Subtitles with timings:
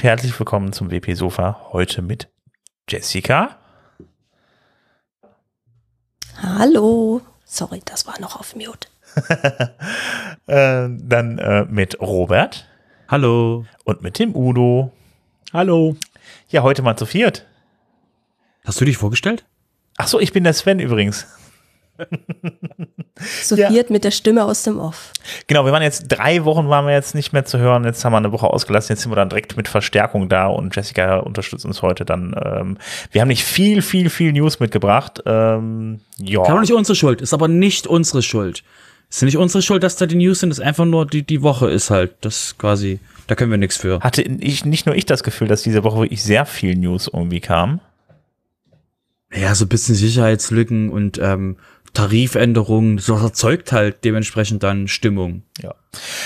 [0.00, 1.60] Und herzlich willkommen zum WP Sofa.
[1.72, 2.30] Heute mit
[2.88, 3.58] Jessica.
[6.40, 7.20] Hallo.
[7.44, 8.88] Sorry, das war noch auf Mute.
[10.46, 12.66] äh, dann äh, mit Robert.
[13.08, 13.66] Hallo.
[13.84, 14.90] Und mit dem Udo.
[15.52, 15.96] Hallo.
[16.48, 17.46] Ja, heute mal zu viert.
[18.64, 19.44] Hast du dich vorgestellt?
[19.98, 21.26] Ach so, ich bin der Sven übrigens.
[23.42, 23.70] so ja.
[23.88, 25.12] mit der Stimme aus dem Off.
[25.46, 27.84] Genau, wir waren jetzt drei Wochen waren wir jetzt nicht mehr zu hören.
[27.84, 28.92] Jetzt haben wir eine Woche ausgelassen.
[28.92, 32.34] Jetzt sind wir dann direkt mit Verstärkung da und Jessica unterstützt uns heute dann.
[32.42, 32.78] Ähm,
[33.10, 35.22] wir haben nicht viel, viel, viel News mitgebracht.
[35.26, 36.42] Ähm, ja.
[36.42, 37.20] Kann auch nicht unsere Schuld.
[37.20, 38.62] Ist aber nicht unsere Schuld.
[39.10, 40.50] Ist nicht unsere Schuld, dass da die News sind.
[40.50, 42.12] Ist einfach nur die die Woche ist halt.
[42.20, 43.00] Das quasi.
[43.26, 44.00] Da können wir nichts für.
[44.00, 47.40] Hatte ich nicht nur ich das Gefühl, dass diese Woche wirklich sehr viel News irgendwie
[47.40, 47.80] kam.
[49.32, 51.56] Ja, so ein bisschen Sicherheitslücken und ähm,
[51.92, 55.42] Tarifänderungen, so erzeugt halt dementsprechend dann Stimmung.
[55.60, 55.74] Ja.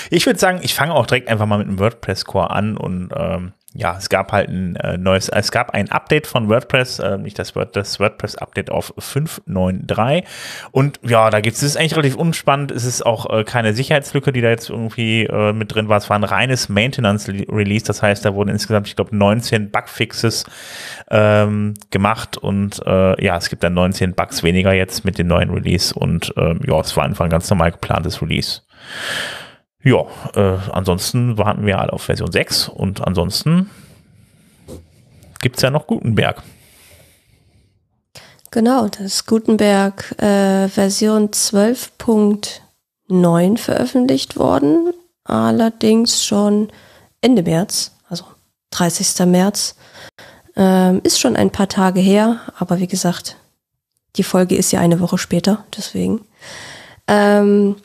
[0.09, 3.53] Ich würde sagen, ich fange auch direkt einfach mal mit dem WordPress-Core an und ähm,
[3.75, 7.37] ja, es gab halt ein äh, neues, es gab ein Update von WordPress, äh, nicht
[7.37, 10.23] das, Word, das WordPress-Update auf 5.9.3
[10.71, 14.31] und ja, da gibt es, ist eigentlich relativ unspannend, es ist auch äh, keine Sicherheitslücke,
[14.31, 18.25] die da jetzt irgendwie äh, mit drin war, es war ein reines Maintenance-Release, das heißt,
[18.25, 20.45] da wurden insgesamt, ich glaube, 19 Bugfixes
[21.09, 22.37] ähm, gemacht.
[22.37, 25.93] Und äh, ja, es gibt dann 19 Bugs weniger jetzt mit dem neuen Release.
[25.93, 28.61] Und ähm, ja, es war einfach ein ganz normal geplantes Release.
[29.85, 33.69] Ja, äh, ansonsten warten wir alle auf Version 6 und ansonsten
[35.41, 36.41] gibt es ja noch Gutenberg.
[38.49, 44.91] Genau, das Gutenberg äh, Version 12.9 veröffentlicht worden,
[45.23, 46.71] allerdings schon
[47.21, 48.25] Ende März, also
[48.71, 49.23] 30.
[49.27, 49.75] März.
[50.55, 53.35] Ähm, ist schon ein paar Tage her, aber wie gesagt,
[54.15, 56.21] die Folge ist ja eine Woche später, deswegen.
[57.07, 57.75] Ähm,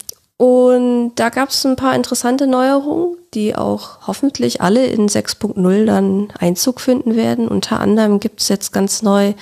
[0.41, 6.33] und da gab es ein paar interessante Neuerungen, die auch hoffentlich alle in 6.0 dann
[6.39, 7.47] Einzug finden werden.
[7.47, 9.35] Unter anderem gibt es jetzt ganz neu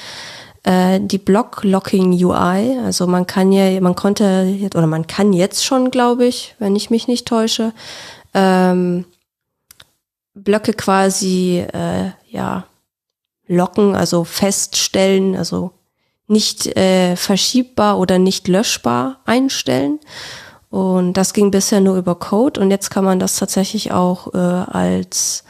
[0.64, 2.80] äh, die Block-Locking UI.
[2.84, 6.90] Also man kann ja, man konnte oder man kann jetzt schon, glaube ich, wenn ich
[6.90, 7.72] mich nicht täusche,
[8.34, 9.04] ähm,
[10.34, 12.64] Blöcke quasi äh, ja
[13.46, 15.70] locken, also feststellen, also
[16.26, 20.00] nicht äh, verschiebbar oder nicht löschbar einstellen.
[20.70, 24.38] Und das ging bisher nur über Code und jetzt kann man das tatsächlich auch äh,
[24.38, 25.44] als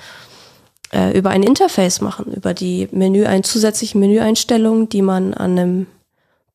[0.92, 5.86] äh, über ein Interface machen, über die Menü, ein zusätzliche Menüeinstellung, die man an einem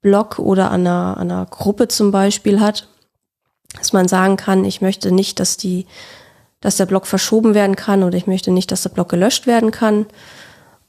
[0.01, 2.87] Blog oder an einer, an einer Gruppe zum Beispiel hat,
[3.77, 5.85] dass man sagen kann, ich möchte nicht, dass die,
[6.61, 9.71] dass der Blog verschoben werden kann oder ich möchte nicht, dass der Blog gelöscht werden
[9.71, 10.05] kann.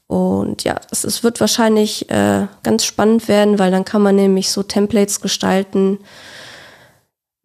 [0.07, 4.51] Und ja, es, es wird wahrscheinlich äh, ganz spannend werden, weil dann kann man nämlich
[4.51, 5.99] so Templates gestalten,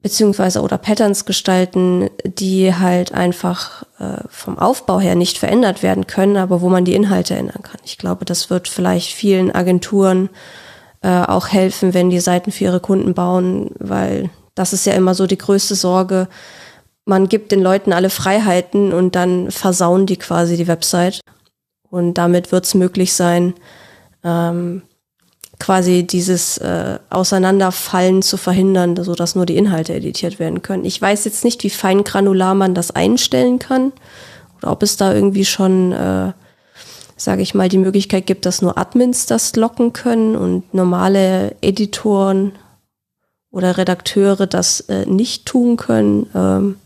[0.03, 6.37] beziehungsweise oder Patterns gestalten, die halt einfach äh, vom Aufbau her nicht verändert werden können,
[6.37, 7.81] aber wo man die Inhalte ändern kann.
[7.85, 10.31] Ich glaube, das wird vielleicht vielen Agenturen
[11.03, 15.15] äh, auch helfen, wenn die Seiten für ihre Kunden bauen, weil das ist ja immer
[15.15, 16.29] so die größte Sorge.
[17.05, 21.21] Man gibt den Leuten alle Freiheiten und dann versauen die quasi die Website.
[21.91, 23.55] Und damit wird es möglich sein,
[24.23, 24.83] ähm,
[25.61, 30.85] quasi dieses äh, Auseinanderfallen zu verhindern, so dass nur die Inhalte editiert werden können.
[30.85, 33.93] Ich weiß jetzt nicht, wie fein granular man das einstellen kann
[34.59, 36.33] oder ob es da irgendwie schon, äh,
[37.17, 42.53] sage ich mal, die Möglichkeit gibt, dass nur Admins das locken können und normale Editoren
[43.53, 46.29] oder Redakteure das äh, nicht tun können.
[46.35, 46.77] Ähm,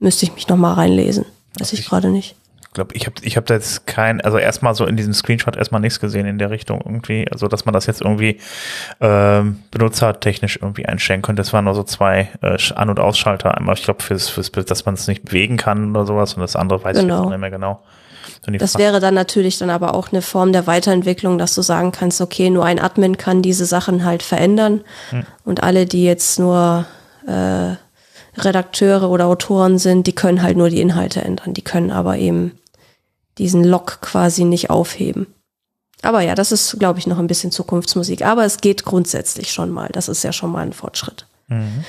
[0.00, 1.24] müsste ich mich noch mal reinlesen.
[1.58, 2.34] Weiß ich gerade nicht
[2.76, 5.80] glaube, ich habe ich hab da jetzt kein, also erstmal so in diesem Screenshot erstmal
[5.80, 8.38] nichts gesehen in der Richtung irgendwie, also dass man das jetzt irgendwie
[9.00, 11.40] ähm, benutzertechnisch irgendwie einstellen könnte.
[11.40, 13.56] Das waren nur so zwei äh, An- und Ausschalter.
[13.56, 16.54] Einmal, ich glaube, fürs, fürs, dass man es nicht bewegen kann oder sowas und das
[16.54, 17.14] andere weiß genau.
[17.14, 17.82] ich jetzt nicht mehr genau.
[18.58, 22.20] Das wäre dann natürlich dann aber auch eine Form der Weiterentwicklung, dass du sagen kannst,
[22.20, 25.24] okay, nur ein Admin kann diese Sachen halt verändern hm.
[25.44, 26.86] und alle, die jetzt nur
[27.26, 27.74] äh,
[28.38, 31.54] Redakteure oder Autoren sind, die können halt nur die Inhalte ändern.
[31.54, 32.52] Die können aber eben
[33.38, 35.26] diesen Lock quasi nicht aufheben.
[36.02, 38.24] Aber ja, das ist, glaube ich, noch ein bisschen Zukunftsmusik.
[38.24, 39.88] Aber es geht grundsätzlich schon mal.
[39.92, 41.26] Das ist ja schon mal ein Fortschritt.
[41.48, 41.84] Mhm.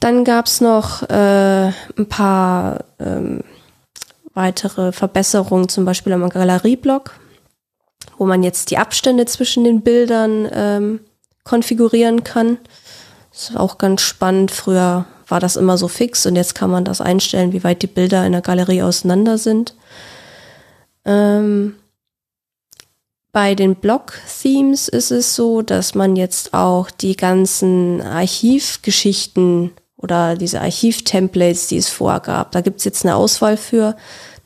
[0.00, 3.42] Dann gab's noch äh, ein paar ähm,
[4.34, 7.12] weitere Verbesserungen, zum Beispiel am Galerieblock,
[8.18, 11.00] wo man jetzt die Abstände zwischen den Bildern ähm,
[11.44, 12.58] konfigurieren kann.
[13.32, 14.50] Das ist auch ganz spannend.
[14.50, 17.86] Früher war das immer so fix und jetzt kann man das einstellen, wie weit die
[17.86, 19.74] Bilder in der Galerie auseinander sind.
[21.06, 21.76] Ähm,
[23.32, 30.60] bei den Blog-Themes ist es so, dass man jetzt auch die ganzen Archivgeschichten oder diese
[30.60, 33.96] Archiv-Templates, die es vorgab, da gibt es jetzt eine Auswahl für,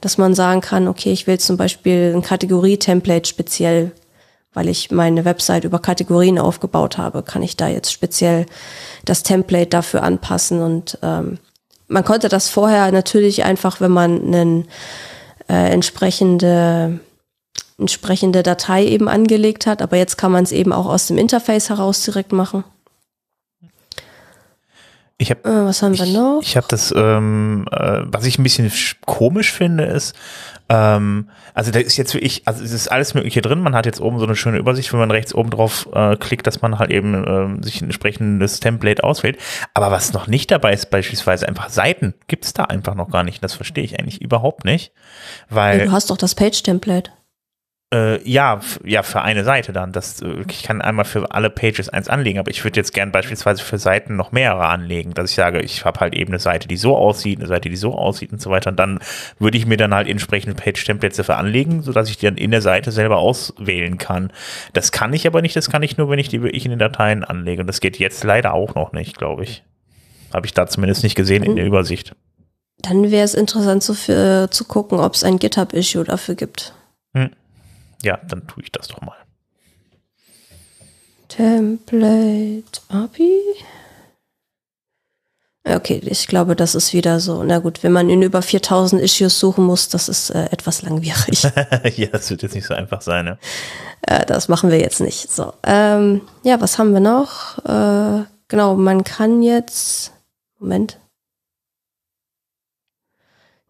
[0.00, 3.92] dass man sagen kann, okay, ich will zum Beispiel ein Kategorie-Template speziell,
[4.52, 8.46] weil ich meine Website über Kategorien aufgebaut habe, kann ich da jetzt speziell
[9.04, 11.38] das Template dafür anpassen und ähm,
[11.86, 14.68] man konnte das vorher natürlich einfach, wenn man einen
[15.50, 17.00] äh, entsprechende
[17.79, 21.70] entsprechende Datei eben angelegt hat, aber jetzt kann man es eben auch aus dem Interface
[21.70, 22.62] heraus direkt machen.
[25.17, 26.41] Ich habe, äh, was haben wir noch?
[26.43, 28.70] Ich habe das, ähm, äh, was ich ein bisschen
[29.05, 30.14] komisch finde, ist,
[30.70, 33.61] ähm, also da ist jetzt wirklich, also es ist alles Mögliche drin.
[33.61, 36.46] Man hat jetzt oben so eine schöne Übersicht, wenn man rechts oben drauf äh, klickt,
[36.46, 39.37] dass man halt eben ähm, sich ein entsprechendes Template auswählt.
[39.75, 43.25] Aber was noch nicht dabei ist, beispielsweise einfach Seiten, gibt es da einfach noch gar
[43.25, 43.43] nicht.
[43.43, 44.93] Das verstehe ich eigentlich überhaupt nicht,
[45.49, 47.11] weil du hast doch das Page-Template.
[47.92, 49.90] Äh, ja, ja, für eine Seite dann.
[49.90, 53.10] Das, äh, ich kann einmal für alle Pages eins anlegen, aber ich würde jetzt gern
[53.10, 56.69] beispielsweise für Seiten noch mehrere anlegen, dass ich sage, ich habe halt eben eine Seite,
[56.69, 58.70] die so aussieht, eine Seite, die so aussieht und so weiter.
[58.70, 59.00] Und dann
[59.40, 62.62] würde ich mir dann halt entsprechende Page-Templates dafür anlegen, sodass ich die dann in der
[62.62, 64.32] Seite selber auswählen kann.
[64.72, 66.78] Das kann ich aber nicht, das kann ich nur, wenn ich die wirklich in den
[66.78, 67.62] Dateien anlege.
[67.62, 69.64] Und das geht jetzt leider auch noch nicht, glaube ich.
[70.32, 72.14] Habe ich da zumindest nicht gesehen in der Übersicht.
[72.78, 76.72] Dann wäre es interessant zu, für, zu gucken, ob es ein GitHub-Issue dafür gibt.
[77.14, 77.31] Hm.
[78.02, 79.17] Ja, dann tue ich das doch mal.
[81.29, 83.41] Template API.
[85.62, 87.43] Okay, ich glaube, das ist wieder so.
[87.44, 91.43] Na gut, wenn man in über 4000 Issues suchen muss, das ist äh, etwas langwierig.
[91.97, 93.26] ja, das wird jetzt nicht so einfach sein.
[93.26, 93.38] Ne?
[94.03, 95.31] Äh, das machen wir jetzt nicht.
[95.31, 97.58] So, ähm, ja, was haben wir noch?
[97.64, 100.12] Äh, genau, man kann jetzt.
[100.58, 100.99] Moment.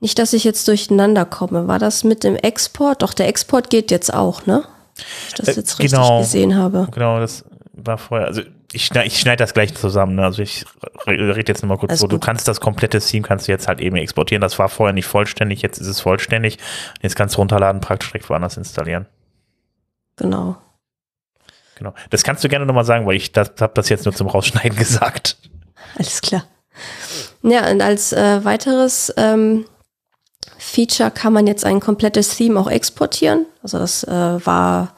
[0.01, 1.69] Nicht, dass ich jetzt durcheinander komme.
[1.69, 3.03] War das mit dem Export?
[3.03, 4.65] Doch, der Export geht jetzt auch, ne?
[5.29, 6.89] Ich das äh, jetzt richtig genau, gesehen habe.
[6.91, 8.27] Genau, das war vorher.
[8.27, 8.43] Also
[8.73, 10.17] ich schneide ich schneid das gleich zusammen.
[10.17, 10.25] Ne?
[10.25, 10.65] Also ich
[11.07, 12.07] rede jetzt nochmal kurz so.
[12.07, 14.41] Du kannst das komplette Theme kannst du jetzt halt eben exportieren.
[14.41, 16.59] Das war vorher nicht vollständig, jetzt ist es vollständig.
[17.03, 19.07] Jetzt kannst du runterladen, praktisch direkt woanders installieren.
[20.17, 20.57] Genau.
[21.77, 21.95] Genau.
[22.11, 25.37] Das kannst du gerne nochmal sagen, weil ich habe das jetzt nur zum Rausschneiden gesagt.
[25.97, 26.45] Alles klar.
[27.43, 29.65] Ja, und als äh, weiteres ähm,
[30.71, 33.47] Feature kann man jetzt ein komplettes Theme auch exportieren.
[33.63, 34.95] Also das äh, war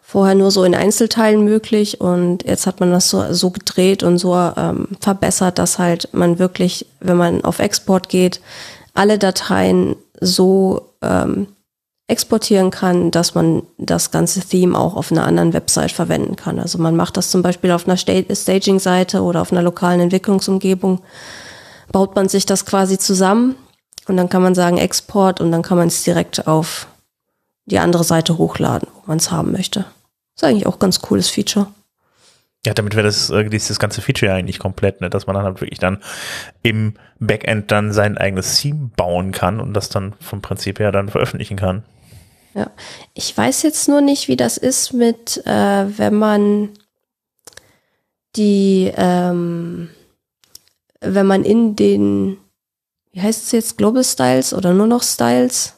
[0.00, 4.18] vorher nur so in Einzelteilen möglich und jetzt hat man das so, so gedreht und
[4.18, 8.40] so ähm, verbessert, dass halt man wirklich, wenn man auf Export geht,
[8.94, 11.48] alle Dateien so ähm,
[12.06, 16.58] exportieren kann, dass man das ganze Theme auch auf einer anderen Website verwenden kann.
[16.58, 21.00] Also man macht das zum Beispiel auf einer Staging-Seite oder auf einer lokalen Entwicklungsumgebung,
[21.92, 23.56] baut man sich das quasi zusammen
[24.08, 26.86] und dann kann man sagen Export und dann kann man es direkt auf
[27.66, 29.84] die andere Seite hochladen, wo man es haben möchte.
[30.34, 31.66] Ist eigentlich auch ein ganz cooles Feature.
[32.66, 35.10] Ja, damit wäre das, äh, dieses ganze Feature ja eigentlich komplett, ne?
[35.10, 36.02] dass man dann halt wirklich dann
[36.62, 41.08] im Backend dann sein eigenes Theme bauen kann und das dann vom Prinzip her dann
[41.08, 41.84] veröffentlichen kann.
[42.54, 42.70] Ja,
[43.14, 46.70] ich weiß jetzt nur nicht, wie das ist mit, äh, wenn man
[48.34, 49.90] die, ähm,
[51.00, 52.38] wenn man in den
[53.12, 55.74] wie heißt es jetzt, Global Styles oder nur noch Styles,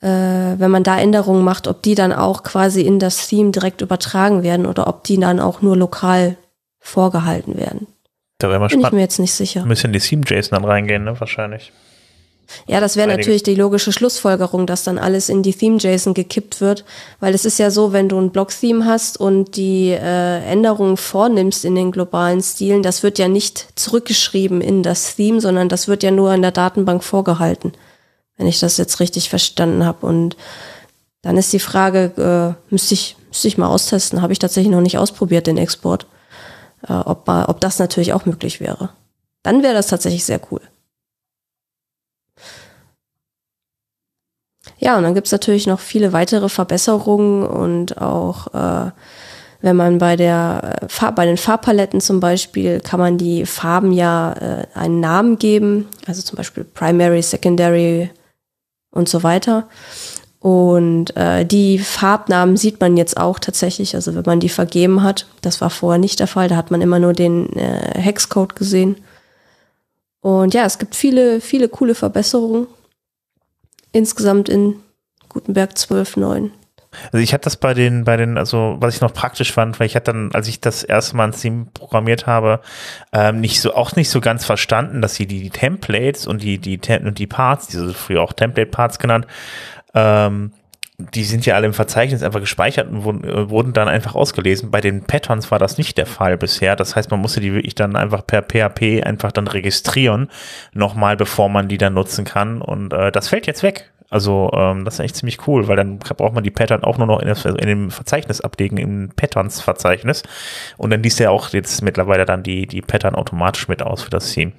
[0.00, 3.80] äh, wenn man da Änderungen macht, ob die dann auch quasi in das Theme direkt
[3.80, 6.36] übertragen werden oder ob die dann auch nur lokal
[6.80, 7.86] vorgehalten werden.
[8.38, 8.92] Da wäre mal Bin spannend.
[8.92, 9.62] ich mir jetzt nicht sicher.
[9.62, 11.72] Ein bisschen die Theme-JSON dann reingehen, ne, wahrscheinlich.
[12.66, 16.84] Ja, das wäre natürlich die logische Schlussfolgerung, dass dann alles in die Theme-JSON gekippt wird,
[17.20, 21.64] weil es ist ja so, wenn du ein Block-Theme hast und die äh, Änderungen vornimmst
[21.64, 26.02] in den globalen Stilen, das wird ja nicht zurückgeschrieben in das Theme, sondern das wird
[26.02, 27.72] ja nur in der Datenbank vorgehalten,
[28.36, 30.06] wenn ich das jetzt richtig verstanden habe.
[30.06, 30.36] Und
[31.22, 34.80] dann ist die Frage, äh, müsste ich, müsste ich mal austesten, habe ich tatsächlich noch
[34.80, 36.06] nicht ausprobiert, den Export,
[36.88, 38.90] äh, ob, ob das natürlich auch möglich wäre.
[39.42, 40.60] Dann wäre das tatsächlich sehr cool.
[44.78, 48.90] Ja, und dann gibt's natürlich noch viele weitere Verbesserungen und auch äh,
[49.60, 53.92] wenn man bei der äh, Farb, bei den Farbpaletten zum Beispiel kann man die Farben
[53.92, 58.10] ja äh, einen Namen geben, also zum Beispiel Primary, Secondary
[58.90, 59.68] und so weiter.
[60.40, 65.26] Und äh, die Farbnamen sieht man jetzt auch tatsächlich, also wenn man die vergeben hat.
[65.42, 68.96] Das war vorher nicht der Fall, da hat man immer nur den äh, Hexcode gesehen.
[70.20, 72.68] Und ja, es gibt viele, viele coole Verbesserungen
[73.92, 74.76] insgesamt in
[75.28, 76.50] Gutenberg 12.9.
[77.12, 79.86] Also ich hatte das bei den, bei den, also was ich noch praktisch fand, weil
[79.86, 82.60] ich hatte dann, als ich das erste Mal ein Theme programmiert habe,
[83.12, 86.58] ähm, nicht so, auch nicht so ganz verstanden, dass sie die, die Templates und die,
[86.58, 89.26] die, und die Parts, diese früher auch Template-Parts genannt,
[89.94, 90.52] ähm,
[90.98, 94.72] die sind ja alle im Verzeichnis einfach gespeichert und wurden, äh, wurden dann einfach ausgelesen.
[94.72, 96.74] Bei den Patterns war das nicht der Fall bisher.
[96.74, 100.28] Das heißt, man musste die wirklich dann einfach per PHP einfach dann registrieren,
[100.72, 102.60] nochmal, bevor man die dann nutzen kann.
[102.60, 103.92] Und äh, das fällt jetzt weg.
[104.10, 107.06] Also ähm, das ist echt ziemlich cool, weil dann braucht man die Pattern auch nur
[107.06, 110.24] noch in, das, in dem Verzeichnis ablegen, im Patterns-Verzeichnis.
[110.78, 114.10] Und dann liest er auch jetzt mittlerweile dann die, die Pattern automatisch mit aus für
[114.10, 114.52] das Theme.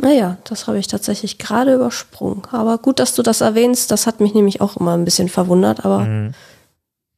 [0.00, 2.42] Naja, das habe ich tatsächlich gerade übersprungen.
[2.52, 3.90] Aber gut, dass du das erwähnst.
[3.90, 5.84] Das hat mich nämlich auch immer ein bisschen verwundert.
[5.84, 6.34] Aber mhm.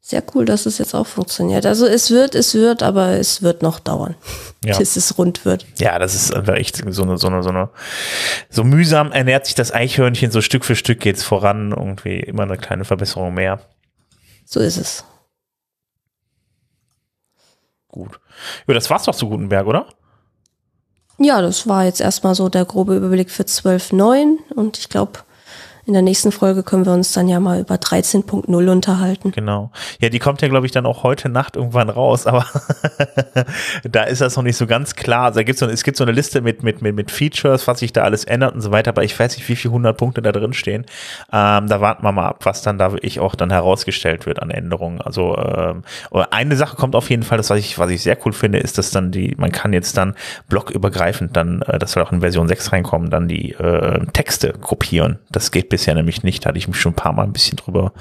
[0.01, 1.67] sehr cool, dass es jetzt auch funktioniert.
[1.67, 4.15] Also es wird, es wird, aber es wird noch dauern,
[4.65, 4.79] ja.
[4.79, 5.67] bis es rund wird.
[5.77, 7.69] Ja, das ist echt so eine, so eine, so eine,
[8.49, 10.31] so mühsam ernährt sich das Eichhörnchen.
[10.31, 11.73] So Stück für Stück geht es voran.
[11.73, 13.61] Irgendwie immer eine kleine Verbesserung mehr.
[14.47, 15.05] So ist es.
[17.89, 18.21] Gut.
[18.67, 19.87] Ja, das war's doch zu Gutenberg, oder?
[21.23, 25.21] Ja, das war jetzt erstmal so der grobe Überblick für 12.9 und ich glaube,
[25.87, 29.33] in der nächsten Folge können wir uns dann ja mal über 13.0 unterhalten.
[29.33, 29.71] Genau.
[30.01, 32.47] Ja, die kommt ja, glaube ich, dann auch heute Nacht irgendwann raus, aber
[33.85, 35.27] da ist das noch nicht so ganz klar.
[35.27, 37.81] Also da gibt's so, es gibt so eine Liste mit, mit, mit, mit Features, was
[37.81, 40.23] sich da alles ändert und so weiter, aber ich weiß nicht, wie viele hundert Punkte
[40.23, 40.87] da drin stehen.
[41.33, 44.51] Ähm, da warten wir mal ab, was dann da wirklich auch dann herausgestellt wird an
[44.51, 45.01] Änderungen.
[45.01, 45.83] Also ähm,
[46.31, 48.79] eine Sache kommt auf jeden Fall, das was ich, was ich sehr cool finde, ist,
[48.79, 50.15] dass dann die, man kann jetzt dann
[50.49, 55.19] blockübergreifend dann, äh, das soll auch in Version 6 reinkommen, dann die äh, Texte kopieren.
[55.31, 56.45] Das geht bisher nämlich nicht.
[56.45, 57.95] Da hatte ich mich schon ein paar Mal ein bisschen drüber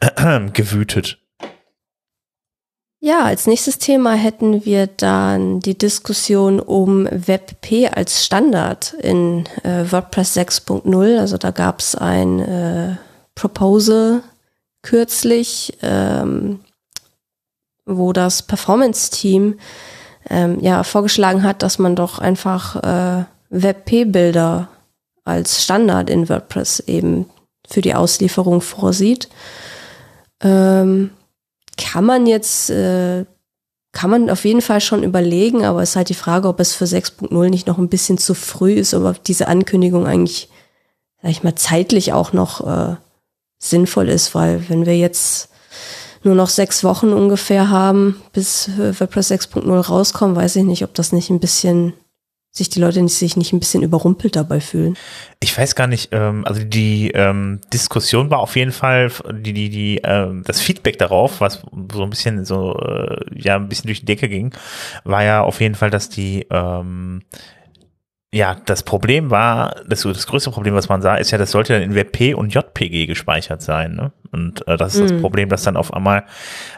[0.54, 1.18] gewütet.
[3.00, 9.90] Ja, als nächstes Thema hätten wir dann die Diskussion um WebP als Standard in äh,
[9.90, 11.18] WordPress 6.0.
[11.18, 12.96] Also da gab es ein äh,
[13.36, 14.22] Proposal
[14.82, 16.58] kürzlich, ähm,
[17.86, 19.60] wo das Performance-Team
[20.28, 24.68] ähm, ja vorgeschlagen hat, dass man doch einfach äh, WebP-Bilder
[25.28, 27.26] als Standard in WordPress eben
[27.68, 29.28] für die Auslieferung vorsieht.
[30.42, 31.10] Ähm,
[31.76, 33.24] kann man jetzt, äh,
[33.92, 36.74] kann man auf jeden Fall schon überlegen, aber es ist halt die Frage, ob es
[36.74, 40.48] für 6.0 nicht noch ein bisschen zu früh ist, aber diese Ankündigung eigentlich,
[41.22, 42.96] sag ich mal, zeitlich auch noch äh,
[43.58, 45.50] sinnvoll ist, weil wenn wir jetzt
[46.24, 51.12] nur noch sechs Wochen ungefähr haben, bis WordPress 6.0 rauskommt, weiß ich nicht, ob das
[51.12, 51.92] nicht ein bisschen
[52.58, 54.96] sich die Leute nicht, sich nicht ein bisschen überrumpelt dabei fühlen.
[55.40, 59.70] Ich weiß gar nicht, ähm, also die ähm, Diskussion war auf jeden Fall, die, die,
[59.70, 61.62] die, ähm, das Feedback darauf, was
[61.92, 64.52] so ein bisschen so, äh, ja, ein bisschen durch die Decke ging,
[65.04, 67.22] war ja auf jeden Fall, dass die, ähm,
[68.32, 71.72] ja, das Problem war, das, das größte Problem, was man sah, ist ja, das sollte
[71.72, 73.94] dann in WebP und JPG gespeichert sein.
[73.94, 74.12] Ne?
[74.32, 75.08] Und äh, das ist mhm.
[75.08, 76.24] das Problem, dass dann auf einmal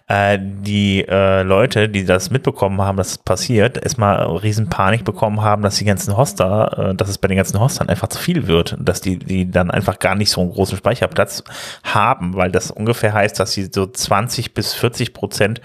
[0.09, 5.43] äh, die äh, Leute, die das mitbekommen haben, dass es passiert, erstmal riesen Panik bekommen
[5.43, 8.47] haben, dass die ganzen Hoster, äh, dass es bei den ganzen Hostern einfach zu viel
[8.47, 11.45] wird, dass die, die dann einfach gar nicht so einen großen Speicherplatz
[11.85, 15.61] haben, weil das ungefähr heißt, dass sie so 20 bis 40 Prozent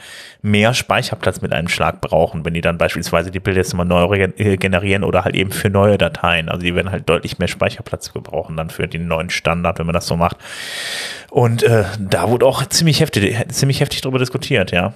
[0.45, 4.15] mehr Speicherplatz mit einem Schlag brauchen, wenn die dann beispielsweise die Bilder jetzt mal neu
[4.15, 6.49] äh, generieren oder halt eben für neue Dateien.
[6.49, 9.93] Also die werden halt deutlich mehr Speicherplatz gebrauchen dann für den neuen Standard, wenn man
[9.93, 10.37] das so macht.
[11.35, 14.93] Und äh, da wurde auch ziemlich heftig, ziemlich heftig darüber diskutiert, ja.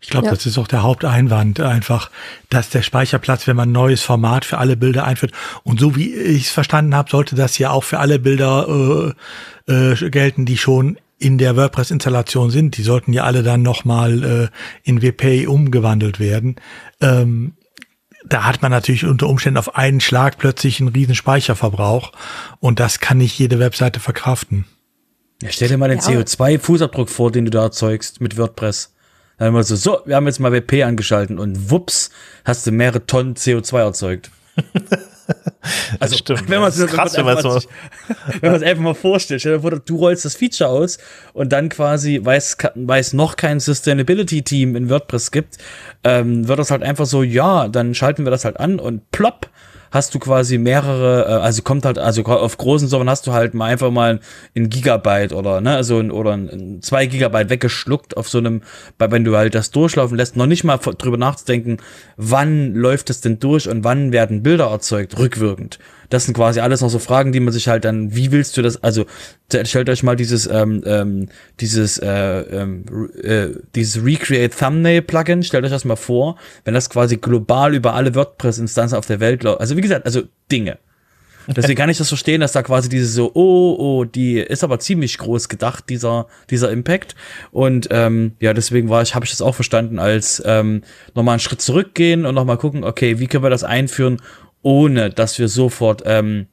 [0.00, 0.32] Ich glaube, ja.
[0.32, 2.10] das ist auch der Haupteinwand einfach,
[2.48, 6.14] dass der Speicherplatz, wenn man ein neues Format für alle Bilder einführt, und so wie
[6.14, 9.14] ich es verstanden habe, sollte das ja auch für alle Bilder
[9.68, 12.78] äh, äh, gelten, die schon in der WordPress-Installation sind.
[12.78, 14.48] Die sollten ja alle dann nochmal äh,
[14.84, 16.56] in WP umgewandelt werden.
[17.02, 17.57] Ähm,
[18.24, 22.12] da hat man natürlich unter Umständen auf einen Schlag plötzlich einen riesen Speicherverbrauch
[22.60, 24.64] und das kann nicht jede Webseite verkraften.
[25.42, 26.04] Ja, stell dir mal den ja.
[26.04, 28.92] CO2-Fußabdruck vor, den du da erzeugst mit WordPress.
[29.38, 32.10] Dann immer so, so, wir haben jetzt mal WP angeschalten und wups,
[32.44, 34.30] hast du mehrere Tonnen CO2 erzeugt.
[36.00, 36.48] also, stimmt.
[36.48, 37.68] wenn man es krass, wenn man so es
[38.42, 40.98] einfach mal vorstellt, stell dir vor, du rollst das Feature aus
[41.32, 45.58] und dann quasi, weil es noch kein Sustainability Team in WordPress gibt,
[46.04, 49.50] ähm, wird das halt einfach so, ja, dann schalten wir das halt an und plopp,
[49.90, 53.54] hast du quasi mehrere, äh, also kommt halt, also auf großen Servern hast du halt
[53.54, 54.20] mal einfach mal
[54.56, 58.62] ein Gigabyte oder, ne, also ein, oder ein, zwei Gigabyte weggeschluckt auf so einem,
[58.98, 61.78] bei, wenn du halt das durchlaufen lässt, noch nicht mal drüber nachzudenken,
[62.16, 65.78] wann läuft es denn durch und wann werden Bilder erzeugt, rückwirkend.
[66.10, 68.62] Das sind quasi alles noch so Fragen, die man sich halt dann, wie willst du
[68.62, 69.04] das, also
[69.52, 71.28] stellt euch mal dieses, ähm, ähm,
[71.60, 72.84] dieses, äh, ähm,
[73.22, 77.94] äh, dieses Recreate Thumbnail Plugin, stellt euch das mal vor, wenn das quasi global über
[77.94, 79.60] alle WordPress-Instanzen auf der Welt läuft.
[79.60, 80.78] Also wie gesagt, also Dinge.
[81.56, 84.78] Deswegen kann ich das verstehen, dass da quasi diese so, oh, oh, die ist aber
[84.80, 87.14] ziemlich groß gedacht, dieser, dieser Impact.
[87.52, 90.82] Und ähm, ja, deswegen war ich, habe ich das auch verstanden als ähm,
[91.14, 94.20] nochmal einen Schritt zurückgehen und nochmal gucken, okay, wie können wir das einführen,
[94.62, 96.46] ohne dass wir sofort ähm,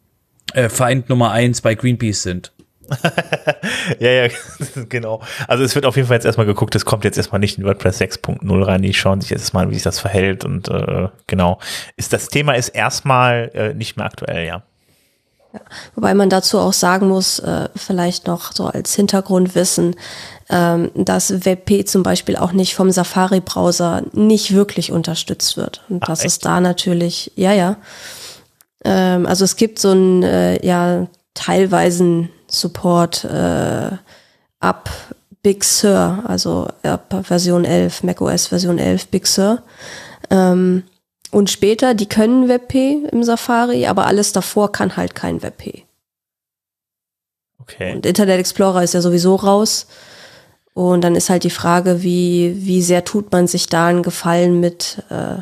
[0.54, 2.52] äh, Feind Nummer eins bei Greenpeace sind.
[4.00, 4.30] ja, ja,
[4.90, 5.22] genau.
[5.48, 7.66] Also es wird auf jeden Fall jetzt erstmal geguckt, es kommt jetzt erstmal nicht in
[7.66, 11.60] WordPress 6.0 rein, die schauen sich jetzt mal, wie sich das verhält und äh, genau.
[11.98, 14.64] Ist das Thema ist erstmal äh, nicht mehr aktuell, ja.
[15.54, 15.62] Ja.
[15.96, 19.96] Wobei man dazu auch sagen muss, äh, vielleicht noch so als Hintergrundwissen,
[20.50, 25.84] ähm, dass WebP zum Beispiel auch nicht vom Safari-Browser nicht wirklich unterstützt wird.
[25.90, 26.28] Und Ach, das echt?
[26.28, 27.78] ist da natürlich, ja, ja.
[28.84, 33.92] Ähm, also es gibt so einen äh, ja teilweisen Support äh,
[34.60, 34.90] ab
[35.42, 39.62] Big Sur, also ab Version 11, macOS Version 11 Big Sur.
[40.30, 40.84] Ähm,
[41.32, 45.84] und später, die können WebP im Safari, aber alles davor kann halt kein WebP.
[47.60, 47.94] Okay.
[47.94, 49.88] Und Internet Explorer ist ja sowieso raus.
[50.76, 54.60] Und dann ist halt die Frage, wie, wie sehr tut man sich da einen Gefallen
[54.60, 55.38] mit äh,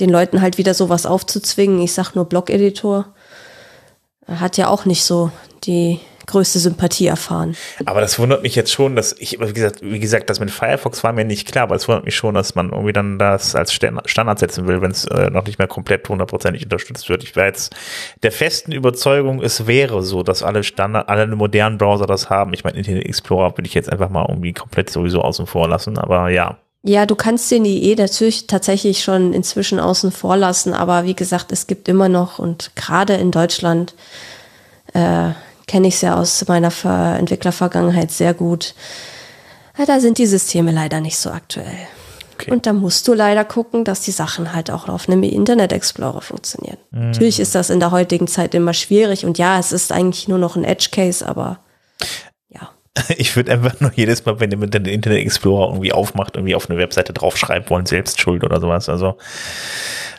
[0.00, 1.82] den Leuten halt wieder sowas aufzuzwingen.
[1.82, 3.12] Ich sag nur Blog-Editor.
[4.26, 5.30] Hat ja auch nicht so
[5.64, 7.56] die größte Sympathie erfahren.
[7.84, 11.02] Aber das wundert mich jetzt schon, dass ich, wie gesagt, wie gesagt, das mit Firefox
[11.02, 13.72] war mir nicht klar, aber es wundert mich schon, dass man irgendwie dann das als
[13.72, 17.24] Standard setzen will, wenn es äh, noch nicht mehr komplett hundertprozentig unterstützt wird.
[17.24, 17.74] Ich war jetzt
[18.22, 22.52] der festen Überzeugung, es wäre so, dass alle Standard, alle modernen Browser das haben.
[22.54, 25.98] Ich meine, Internet Explorer will ich jetzt einfach mal irgendwie komplett sowieso außen vor lassen,
[25.98, 26.58] aber ja.
[26.84, 31.50] Ja, du kannst den IE natürlich tatsächlich schon inzwischen außen vor lassen, aber wie gesagt,
[31.50, 33.94] es gibt immer noch und gerade in Deutschland
[34.94, 35.30] äh,
[35.68, 38.74] kenne ich es ja aus meiner Ver Entwicklervergangenheit sehr gut.
[39.78, 41.86] Ja, da sind die Systeme leider nicht so aktuell.
[42.34, 42.50] Okay.
[42.50, 46.20] Und da musst du leider gucken, dass die Sachen halt auch auf einem Internet Explorer
[46.20, 46.78] funktionieren.
[46.90, 47.06] Mhm.
[47.10, 50.38] Natürlich ist das in der heutigen Zeit immer schwierig und ja, es ist eigentlich nur
[50.38, 51.58] noch ein Edge Case, aber.
[53.16, 56.54] Ich würde einfach nur jedes Mal, wenn ihr mit dem Internet Explorer irgendwie aufmacht, irgendwie
[56.54, 58.88] auf eine Webseite draufschreiben wollen, selbst schuld oder sowas.
[58.88, 59.16] Also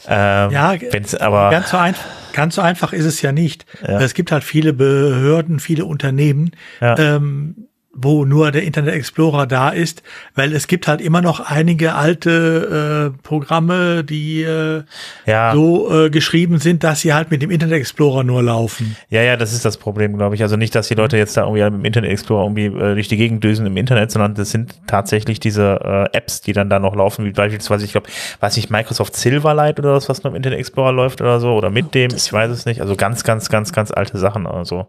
[0.07, 3.65] ähm, ja, wenn's aber ganz so einfach Ganz so einfach ist es ja nicht.
[3.85, 3.99] Ja.
[3.99, 6.97] Es gibt halt viele Behörden, viele Unternehmen, ja.
[6.97, 7.68] ähm,
[8.01, 10.03] wo nur der Internet Explorer da ist,
[10.35, 14.83] weil es gibt halt immer noch einige alte äh, Programme, die äh,
[15.25, 15.53] ja.
[15.53, 18.95] so äh, geschrieben sind, dass sie halt mit dem Internet Explorer nur laufen.
[19.09, 20.41] Ja, ja, das ist das Problem, glaube ich.
[20.41, 23.07] Also nicht, dass die Leute jetzt da irgendwie mit dem Internet Explorer irgendwie äh, durch
[23.07, 25.79] die Gegend düsen im Internet, sondern das sind tatsächlich diese
[26.13, 28.09] äh, Apps, die dann da noch laufen, wie beispielsweise, ich glaube,
[28.39, 31.69] weiß nicht, Microsoft Silverlight oder was, was noch im Internet Explorer läuft oder so, oder
[31.69, 32.81] mit dem, ich weiß es nicht.
[32.81, 34.47] Also ganz, ganz, ganz, ganz alte Sachen.
[34.47, 34.87] Also,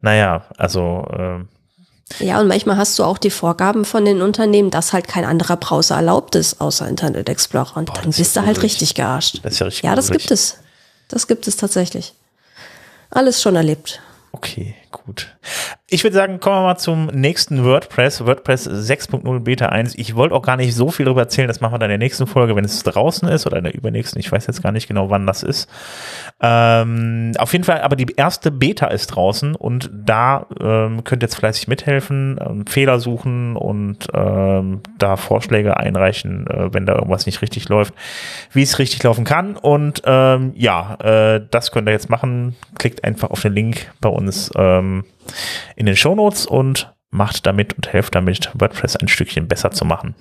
[0.00, 1.55] naja, also äh,
[2.20, 5.56] ja, und manchmal hast du auch die Vorgaben von den Unternehmen, dass halt kein anderer
[5.56, 7.76] Browser erlaubt ist, außer Internet Explorer.
[7.76, 9.40] Und Boah, dann bist du halt richtig gearscht.
[9.42, 9.84] Das ist ja richtig.
[9.84, 10.58] Ja, das gibt es.
[11.08, 12.14] Das gibt es tatsächlich.
[13.10, 14.00] Alles schon erlebt.
[14.32, 15.36] Okay, gut.
[15.88, 19.94] Ich würde sagen, kommen wir mal zum nächsten WordPress, WordPress 6.0 Beta 1.
[19.96, 22.04] Ich wollte auch gar nicht so viel darüber erzählen, das machen wir dann in der
[22.06, 24.18] nächsten Folge, wenn es draußen ist oder in der übernächsten.
[24.18, 25.68] Ich weiß jetzt gar nicht genau, wann das ist.
[26.40, 31.26] Ähm, auf jeden Fall, aber die erste Beta ist draußen und da ähm, könnt ihr
[31.26, 37.26] jetzt fleißig mithelfen, ähm, Fehler suchen und ähm, da Vorschläge einreichen, äh, wenn da irgendwas
[37.26, 37.94] nicht richtig läuft,
[38.52, 39.56] wie es richtig laufen kann.
[39.56, 42.56] Und ähm, ja, äh, das könnt ihr jetzt machen.
[42.78, 44.85] Klickt einfach auf den Link bei uns ähm,
[45.76, 50.14] in den Shownotes und macht damit und helft damit, WordPress ein Stückchen besser zu machen.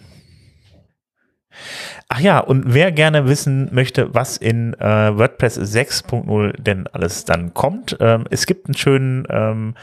[2.07, 7.53] Ach ja, und wer gerne wissen möchte, was in äh, WordPress 6.0 denn alles dann
[7.53, 9.75] kommt, ähm, es gibt einen schönen ähm,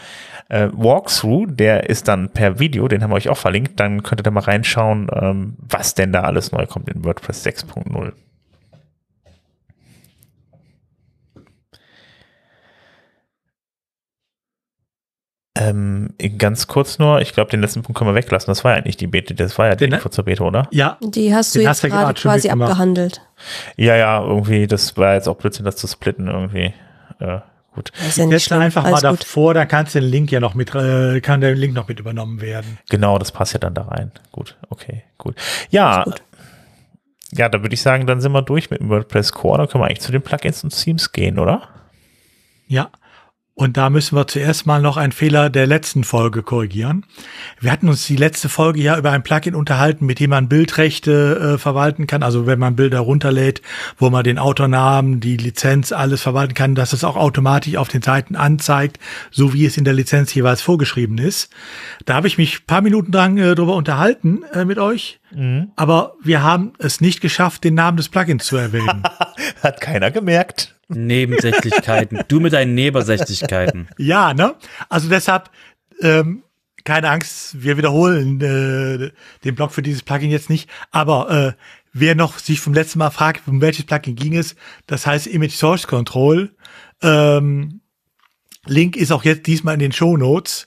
[0.49, 4.21] äh, Walkthrough, der ist dann per Video, den haben wir euch auch verlinkt, dann könnt
[4.21, 8.13] ihr da mal reinschauen, ähm, was denn da alles neu kommt in WordPress 6.0.
[15.55, 18.51] Ähm, ganz kurz nur, ich glaube, den letzten Punkt können wir weglassen.
[18.51, 20.67] Das war ja nicht die Beta, das war ja die Info zur Beta, oder?
[20.71, 20.97] Ja.
[21.03, 23.21] Die hast du jetzt gerade quasi abgehandelt.
[23.77, 26.73] Ja, ja, irgendwie, das war jetzt auch Blödsinn, das zu splitten irgendwie.
[27.19, 27.41] Äh,
[27.75, 27.93] gut.
[28.03, 29.23] Das ja nicht einfach Alles mal gut.
[29.23, 32.01] davor, dann kannst du den Link ja noch mit, äh, kann der Link noch mit
[32.01, 32.79] übernommen werden.
[32.89, 34.11] Genau, das passt ja dann da rein.
[34.31, 35.35] Gut, okay, gut.
[35.69, 36.23] Ja, gut.
[37.33, 39.59] ja, da würde ich sagen, dann sind wir durch mit dem WordPress Core.
[39.59, 41.69] Dann können wir eigentlich zu den Plugins und Themes gehen, oder?
[42.69, 42.89] Ja.
[43.55, 47.05] Und da müssen wir zuerst mal noch einen Fehler der letzten Folge korrigieren.
[47.61, 51.55] Wir hatten uns die letzte Folge ja über ein Plugin unterhalten, mit dem man Bildrechte
[51.55, 52.23] äh, verwalten kann.
[52.23, 53.61] Also wenn man Bilder runterlädt,
[53.99, 58.01] wo man den Autornamen, die Lizenz, alles verwalten kann, dass es auch automatisch auf den
[58.01, 58.99] Seiten anzeigt,
[59.31, 61.53] so wie es in der Lizenz jeweils vorgeschrieben ist.
[62.07, 65.21] Da habe ich mich paar Minuten dran äh, drüber unterhalten äh, mit euch.
[65.31, 65.73] Mhm.
[65.77, 69.03] Aber wir haben es nicht geschafft, den Namen des Plugins zu erwähnen.
[69.63, 70.75] Hat keiner gemerkt.
[70.95, 72.21] Nebensächlichkeiten.
[72.29, 73.89] du mit deinen Nebensächlichkeiten.
[73.99, 74.55] Ja, ne?
[74.89, 75.51] Also deshalb,
[76.01, 76.43] ähm,
[76.85, 79.11] keine Angst, wir wiederholen äh,
[79.45, 80.69] den Blog für dieses Plugin jetzt nicht.
[80.91, 81.53] Aber äh,
[81.93, 85.53] wer noch sich vom letzten Mal fragt, um welches Plugin ging es, das heißt Image
[85.53, 86.51] Source Control.
[87.03, 87.81] Ähm,
[88.67, 90.67] Link ist auch jetzt diesmal in den Show Notes.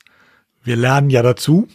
[0.63, 1.67] Wir lernen ja dazu.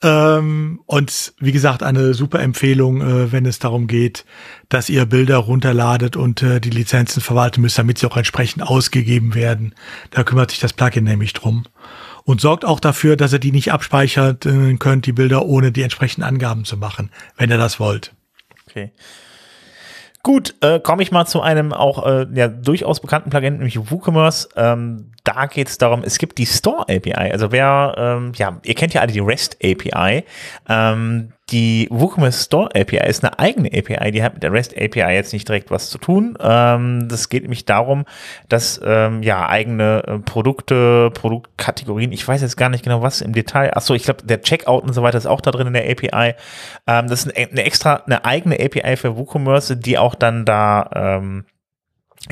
[0.00, 4.24] Ähm, und wie gesagt, eine super Empfehlung, äh, wenn es darum geht,
[4.68, 9.34] dass ihr Bilder runterladet und äh, die Lizenzen verwalten müsst, damit sie auch entsprechend ausgegeben
[9.34, 9.74] werden.
[10.10, 11.64] Da kümmert sich das Plugin nämlich drum.
[12.24, 16.28] Und sorgt auch dafür, dass ihr die nicht abspeichern könnt, die Bilder, ohne die entsprechenden
[16.28, 18.14] Angaben zu machen, wenn ihr das wollt.
[18.68, 18.92] Okay.
[20.22, 24.48] Gut, äh, komme ich mal zu einem auch äh, ja, durchaus bekannten Plugin, nämlich WooCommerce.
[24.56, 27.30] Ähm, da geht es darum, es gibt die Store API.
[27.30, 30.24] Also wer, ähm, ja, ihr kennt ja alle die REST API.
[30.68, 35.14] Ähm, die WooCommerce Store API ist eine eigene API, die hat mit der REST API
[35.14, 36.36] jetzt nicht direkt was zu tun.
[36.40, 38.04] Ähm, das geht nämlich darum,
[38.48, 43.32] dass ähm, ja eigene äh, Produkte, Produktkategorien, ich weiß jetzt gar nicht genau was im
[43.32, 43.74] Detail.
[43.74, 46.34] Achso, ich glaube, der Checkout und so weiter ist auch da drin in der API.
[46.86, 50.90] Ähm, das ist eine, eine extra, eine eigene API für WooCommerce, die auch dann da
[50.94, 51.44] ähm,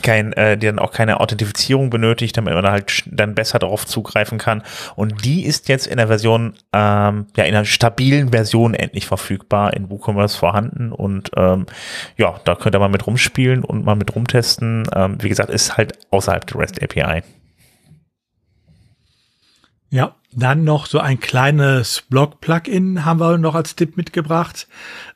[0.02, 4.38] kein, äh, die dann auch keine Authentifizierung benötigt, damit man halt dann besser darauf zugreifen
[4.38, 4.62] kann.
[4.94, 9.74] Und die ist jetzt in der Version, ähm, ja, in einer stabilen Version endlich verfügbar
[9.74, 10.92] in WooCommerce vorhanden.
[10.92, 11.66] Und ähm,
[12.16, 14.88] ja, da könnt ihr mal mit rumspielen und mal mit rumtesten.
[14.94, 17.22] Ähm, wie gesagt, ist halt außerhalb der REST API.
[19.90, 24.68] Ja, dann noch so ein kleines Blog-Plugin haben wir noch als Tipp mitgebracht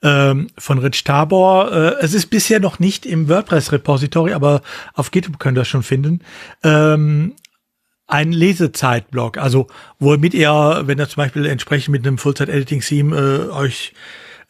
[0.02, 1.70] ähm, von Rich Tabor.
[1.70, 4.62] Äh, es ist bisher noch nicht im WordPress-Repository, aber
[4.94, 6.20] auf GitHub könnt ihr das schon finden.
[6.62, 7.35] Ähm,
[8.06, 9.66] ein Lesezeitblog, also
[9.98, 13.92] womit ihr, wenn ihr zum Beispiel entsprechend mit einem Full-Zeit-Editing-Theme äh, euch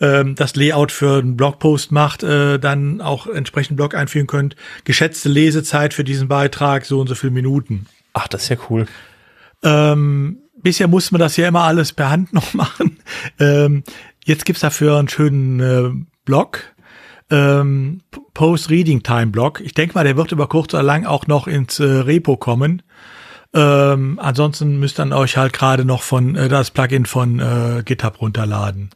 [0.00, 4.56] ähm, das Layout für einen Blogpost macht, äh, dann auch entsprechend Blog einführen könnt.
[4.84, 7.86] Geschätzte Lesezeit für diesen Beitrag, so und so viele Minuten.
[8.12, 8.86] Ach, das ist ja cool.
[9.62, 12.98] Ähm, bisher musste man das ja immer alles per Hand noch machen.
[13.38, 13.84] Ähm,
[14.24, 15.90] jetzt gibt's dafür einen schönen äh,
[16.24, 16.74] Blog,
[17.30, 18.00] ähm,
[18.34, 19.60] Post-Reading-Time-Blog.
[19.60, 22.82] Ich denke mal, der wird über kurz oder lang auch noch ins äh, Repo kommen.
[23.52, 28.20] Ähm, ansonsten müsst ihr euch halt gerade noch von äh, das Plugin von äh, GitHub
[28.20, 28.90] runterladen.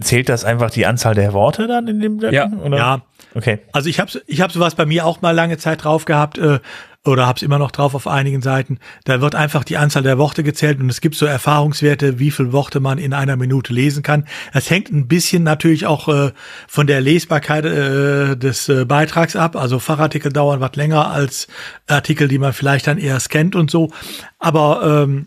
[0.00, 2.32] Zählt das einfach die Anzahl der Worte dann in dem Blog?
[2.32, 2.76] Ja, oder?
[2.76, 3.02] ja.
[3.34, 3.60] Okay.
[3.72, 6.38] Also ich habe ich hab sowas bei mir auch mal lange Zeit drauf gehabt.
[6.38, 6.60] Äh,
[7.04, 8.78] oder habe es immer noch drauf auf einigen Seiten.
[9.04, 12.52] Da wird einfach die Anzahl der Worte gezählt und es gibt so Erfahrungswerte, wie viel
[12.52, 14.26] Worte man in einer Minute lesen kann.
[14.52, 16.32] Es hängt ein bisschen natürlich auch äh,
[16.68, 19.56] von der Lesbarkeit äh, des äh, Beitrags ab.
[19.56, 21.48] Also Fachartikel dauern was länger als
[21.86, 23.90] Artikel, die man vielleicht dann eher scannt und so.
[24.38, 25.26] Aber ähm,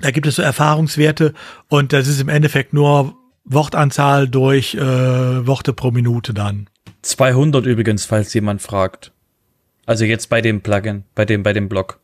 [0.00, 1.34] da gibt es so Erfahrungswerte
[1.68, 3.14] und das ist im Endeffekt nur
[3.46, 4.80] Wortanzahl durch äh,
[5.46, 6.68] Worte pro Minute dann.
[7.02, 9.12] 200 übrigens, falls jemand fragt.
[9.86, 12.00] Also jetzt bei dem Plugin, bei dem, bei dem Blog.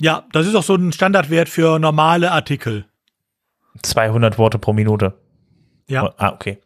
[0.00, 2.84] Ja, das ist auch so ein Standardwert für normale Artikel.
[3.82, 5.14] 200 Worte pro Minute.
[5.88, 6.04] Ja.
[6.06, 6.58] Oh, ah, okay.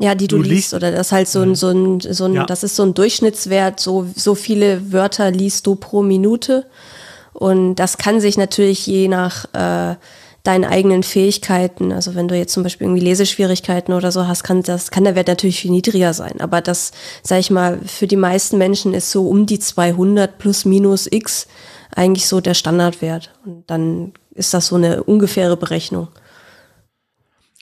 [0.00, 2.24] Ja, die du, Du liest, liest- oder das ist halt so ein, so ein, so
[2.24, 2.46] ein, Ja.
[2.46, 6.66] das ist so ein Durchschnittswert, so, so viele Wörter liest du pro Minute.
[7.32, 9.96] Und das kann sich natürlich je nach äh,
[10.48, 14.62] deinen eigenen Fähigkeiten, also wenn du jetzt zum Beispiel irgendwie Leseschwierigkeiten oder so hast, kann
[14.62, 16.40] das, kann der Wert natürlich viel niedriger sein.
[16.40, 20.64] Aber das, sag ich mal, für die meisten Menschen ist so um die 200 plus
[20.64, 21.48] minus x
[21.94, 23.30] eigentlich so der Standardwert.
[23.44, 26.08] Und dann ist das so eine ungefähre Berechnung.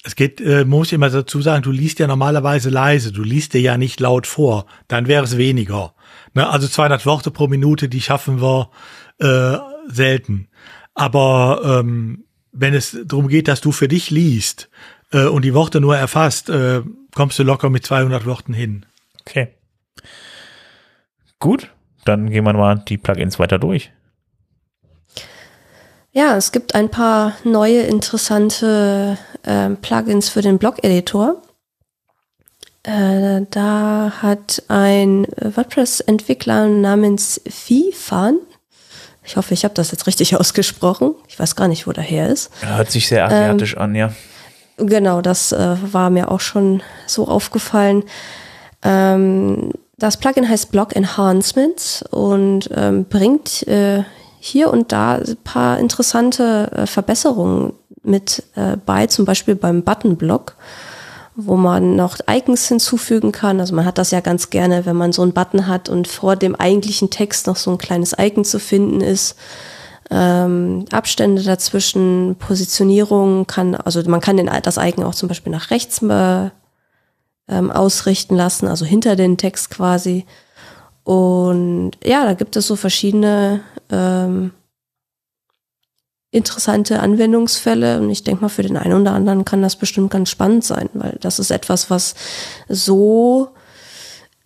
[0.04, 3.54] Es geht, äh, muss ich immer dazu sagen, du liest ja normalerweise leise, du liest
[3.54, 5.94] dir ja nicht laut vor, dann wäre es weniger.
[6.34, 6.48] Ne?
[6.48, 8.70] Also 200 Worte pro Minute, die schaffen wir
[9.18, 9.58] äh,
[9.92, 10.46] selten.
[10.94, 12.25] Aber ähm,
[12.58, 14.68] wenn es darum geht, dass du für dich liest
[15.12, 16.82] äh, und die Worte nur erfasst, äh,
[17.14, 18.86] kommst du locker mit 200 Worten hin.
[19.20, 19.48] Okay.
[21.38, 21.70] Gut,
[22.04, 23.92] dann gehen wir mal die Plugins weiter durch.
[26.12, 31.42] Ja, es gibt ein paar neue interessante ähm, Plugins für den Blog-Editor.
[32.84, 38.38] Äh, da hat ein WordPress-Entwickler namens Fifan,
[39.26, 42.28] ich hoffe, ich habe das jetzt richtig ausgesprochen, ich weiß gar nicht, wo der her
[42.28, 42.50] ist.
[42.60, 44.12] Hört sich sehr asiatisch an, ja.
[44.78, 48.04] Genau, das äh, war mir auch schon so aufgefallen.
[48.82, 54.04] Ähm, das Plugin heißt Block Enhancements und ähm, bringt äh,
[54.38, 60.56] hier und da ein paar interessante äh, Verbesserungen mit äh, bei, zum Beispiel beim Button-Block,
[61.36, 63.60] wo man noch Icons hinzufügen kann.
[63.60, 66.34] Also man hat das ja ganz gerne, wenn man so einen Button hat und vor
[66.34, 69.36] dem eigentlichen Text noch so ein kleines Icon zu finden ist
[70.10, 75.70] ähm, Abstände dazwischen, Positionierung kann, also man kann den, das Icon auch zum Beispiel nach
[75.70, 76.50] rechts äh,
[77.48, 80.24] ähm, ausrichten lassen, also hinter den Text quasi.
[81.04, 84.52] Und ja, da gibt es so verschiedene ähm,
[86.36, 90.30] interessante Anwendungsfälle und ich denke mal, für den einen oder anderen kann das bestimmt ganz
[90.30, 92.14] spannend sein, weil das ist etwas, was
[92.68, 93.48] so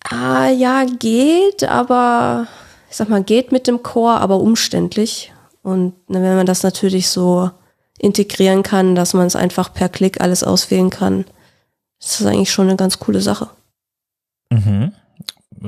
[0.09, 2.47] ah, ja geht, aber
[2.89, 5.31] ich sag mal, geht mit dem Core, aber umständlich.
[5.63, 7.51] Und ne, wenn man das natürlich so
[7.99, 11.25] integrieren kann, dass man es einfach per Klick alles auswählen kann.
[11.99, 13.49] Das ist eigentlich schon eine ganz coole Sache.
[14.49, 14.91] Mhm.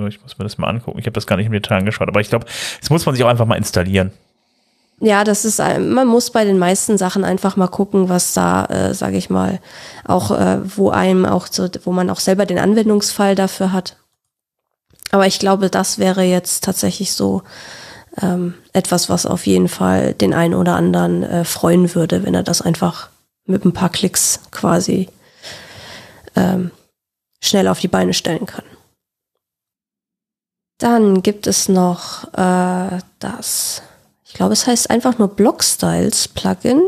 [0.07, 0.97] Ich muss mir das mal angucken.
[0.97, 2.45] Ich habe das gar nicht im Detail angeschaut, aber ich glaube,
[2.79, 4.11] das muss man sich auch einfach mal installieren.
[5.03, 8.93] Ja, das ist, man muss bei den meisten Sachen einfach mal gucken, was da, äh,
[8.93, 9.59] sage ich mal,
[10.05, 13.97] auch, äh, wo einem auch so, wo man auch selber den Anwendungsfall dafür hat.
[15.11, 17.43] Aber ich glaube, das wäre jetzt tatsächlich so
[18.21, 22.43] ähm, etwas, was auf jeden Fall den einen oder anderen äh, freuen würde, wenn er
[22.43, 23.09] das einfach
[23.45, 25.09] mit ein paar Klicks quasi
[26.37, 26.71] ähm,
[27.41, 28.63] schnell auf die Beine stellen kann.
[30.77, 33.81] Dann gibt es noch äh, das,
[34.33, 36.81] ich glaube, es heißt einfach nur Blockstyles Plugin.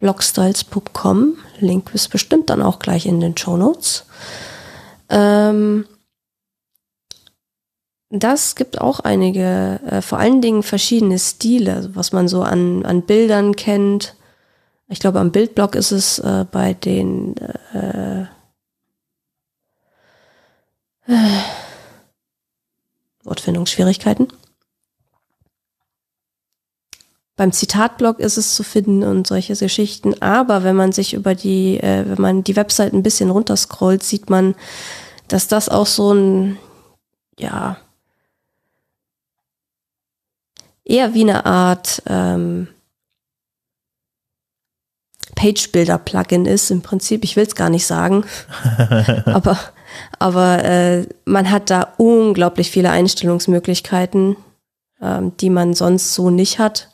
[0.00, 1.36] Blockstyles.com.
[1.60, 4.04] Link ist bestimmt dann auch gleich in den Show Notes.
[5.08, 5.86] Ähm,
[8.10, 13.02] das gibt auch einige, äh, vor allen Dingen verschiedene Stile, was man so an, an
[13.02, 14.16] Bildern kennt.
[14.88, 17.36] Ich glaube, am Bildblock ist es äh, bei den
[17.72, 18.22] äh,
[21.06, 21.42] äh,
[23.22, 24.32] Wortfindungsschwierigkeiten.
[27.36, 30.20] Beim Zitatblock ist es zu finden und solche Geschichten.
[30.22, 34.30] Aber wenn man sich über die, äh, wenn man die Website ein bisschen runterscrollt, sieht
[34.30, 34.54] man,
[35.26, 36.58] dass das auch so ein,
[37.38, 37.76] ja,
[40.84, 42.68] eher wie eine Art ähm,
[45.34, 47.24] Page-Builder-Plugin ist im Prinzip.
[47.24, 48.24] Ich will es gar nicht sagen,
[49.26, 49.58] aber,
[50.20, 54.36] aber äh, man hat da unglaublich viele Einstellungsmöglichkeiten,
[55.02, 56.93] ähm, die man sonst so nicht hat.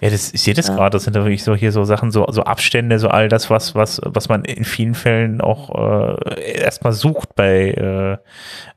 [0.00, 0.74] Ja, das, ich sehe das ja.
[0.74, 3.50] gerade, das sind da wirklich so hier so Sachen, so, so Abstände, so all das,
[3.50, 8.18] was, was, was man in vielen Fällen auch äh, erstmal sucht bei,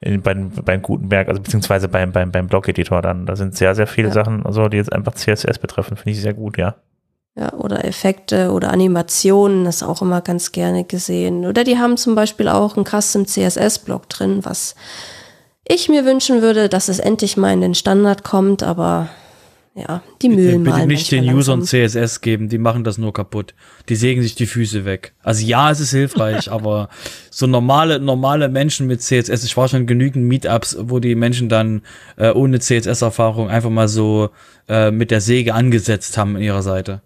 [0.02, 3.26] äh, beim, beim Gutenberg, also beziehungsweise beim, beim, beim Blog-Editor dann.
[3.26, 4.14] Da sind sehr, sehr viele ja.
[4.14, 6.76] Sachen, also die jetzt einfach CSS betreffen, finde ich sehr gut, ja.
[7.36, 11.46] Ja, oder Effekte oder Animationen, das auch immer ganz gerne gesehen.
[11.46, 14.74] Oder die haben zum Beispiel auch einen Custom CSS-Block drin, was
[15.68, 19.10] ich mir wünschen würde, dass es endlich mal in den Standard kommt, aber
[19.78, 23.54] ja, die Mühlen bitte, bitte nicht den Usern CSS geben, die machen das nur kaputt.
[23.90, 25.14] Die sägen sich die Füße weg.
[25.22, 26.90] Also ja, es ist hilfreich, aber
[27.30, 31.84] so normale normale Menschen mit CSS, ich war schon genügend Meetups, wo die Menschen dann
[32.16, 34.30] äh, ohne CSS-Erfahrung einfach mal so
[34.68, 37.02] äh, mit der Säge angesetzt haben in ihrer Seite.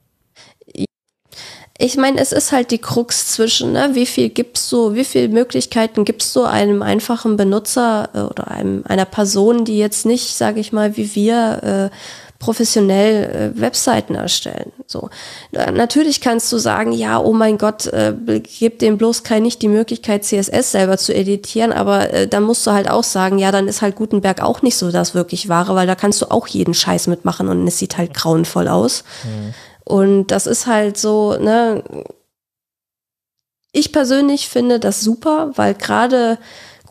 [1.83, 5.29] Ich meine, es ist halt die Krux zwischen, ne, wie viel gibst du, wie viele
[5.29, 10.59] Möglichkeiten gibst du einem einfachen Benutzer äh, oder einem, einer Person, die jetzt nicht, sage
[10.59, 11.95] ich mal, wie wir äh,
[12.41, 14.73] professionell äh, Webseiten erstellen.
[14.87, 15.09] So,
[15.51, 19.67] natürlich kannst du sagen, ja, oh mein Gott, äh, gib dem bloß kein nicht die
[19.67, 23.67] Möglichkeit, CSS selber zu editieren, aber äh, dann musst du halt auch sagen, ja, dann
[23.67, 26.73] ist halt Gutenberg auch nicht so das wirklich wahre, weil da kannst du auch jeden
[26.73, 29.03] Scheiß mitmachen und es sieht halt grauenvoll aus.
[29.23, 29.53] Mhm.
[29.85, 31.83] Und das ist halt so, ne,
[33.71, 36.39] ich persönlich finde das super, weil gerade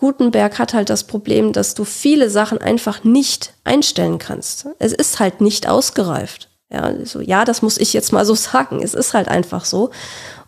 [0.00, 4.66] Gutenberg hat halt das Problem, dass du viele Sachen einfach nicht einstellen kannst.
[4.78, 6.48] Es ist halt nicht ausgereift.
[6.72, 8.82] Ja, so, ja, das muss ich jetzt mal so sagen.
[8.82, 9.90] Es ist halt einfach so.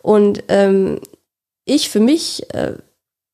[0.01, 1.01] Und ähm,
[1.65, 2.73] ich für mich äh,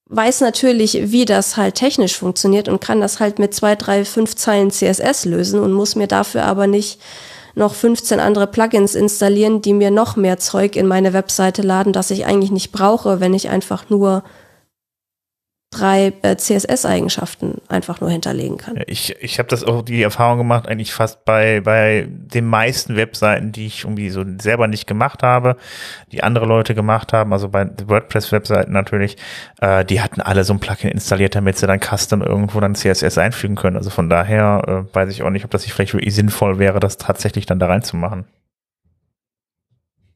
[0.06, 4.34] weiß natürlich, wie das halt technisch funktioniert und kann das halt mit zwei, drei, fünf
[4.34, 6.98] Zeilen CSS lösen und muss mir dafür aber nicht
[7.54, 12.10] noch 15 andere Plugins installieren, die mir noch mehr Zeug in meine Webseite laden, das
[12.10, 14.22] ich eigentlich nicht brauche, wenn ich einfach nur
[15.70, 18.82] drei äh, CSS-Eigenschaften einfach nur hinterlegen kann.
[18.86, 23.52] Ich ich habe das auch die Erfahrung gemacht, eigentlich fast bei, bei den meisten Webseiten,
[23.52, 25.56] die ich irgendwie so selber nicht gemacht habe,
[26.10, 29.18] die andere Leute gemacht haben, also bei WordPress-Webseiten natürlich,
[29.60, 33.18] äh, die hatten alle so ein Plugin installiert, damit sie dann custom irgendwo dann CSS
[33.18, 33.76] einfügen können.
[33.76, 36.80] Also von daher äh, weiß ich auch nicht, ob das nicht vielleicht wirklich sinnvoll wäre,
[36.80, 38.24] das tatsächlich dann da reinzumachen.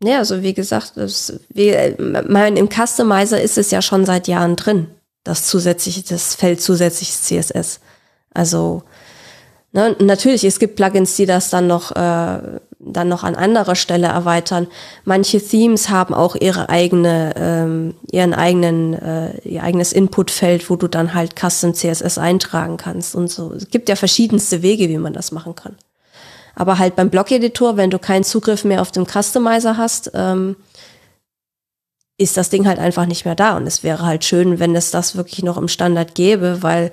[0.03, 1.95] Ja, also wie gesagt, das, wie, äh,
[2.27, 4.88] mein, im Customizer ist es ja schon seit Jahren drin
[5.25, 7.81] das zusätzliche, das Feld zusätzliches CSS.
[8.35, 8.83] Also
[9.73, 14.09] ne, natürlich, es gibt Plugins, die das dann noch äh, dann noch an anderer Stelle
[14.09, 14.67] erweitern.
[15.05, 20.89] Manche Themes haben auch ihre eigene, ähm, ihren eigenen, äh, ihr eigenes Inputfeld, wo du
[20.89, 23.53] dann halt Custom CSS eintragen kannst und so.
[23.53, 25.77] Es gibt ja verschiedenste Wege, wie man das machen kann.
[26.55, 30.57] Aber halt beim Blog-Editor, wenn du keinen Zugriff mehr auf den Customizer hast, ähm,
[32.23, 33.57] ist das Ding halt einfach nicht mehr da.
[33.57, 36.93] Und es wäre halt schön, wenn es das wirklich noch im Standard gäbe, weil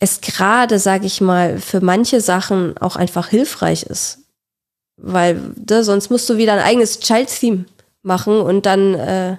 [0.00, 4.18] es gerade, sage ich mal, für manche Sachen auch einfach hilfreich ist.
[4.96, 7.66] Weil ne, sonst musst du wieder ein eigenes Child-Theme
[8.02, 9.36] machen und dann, äh,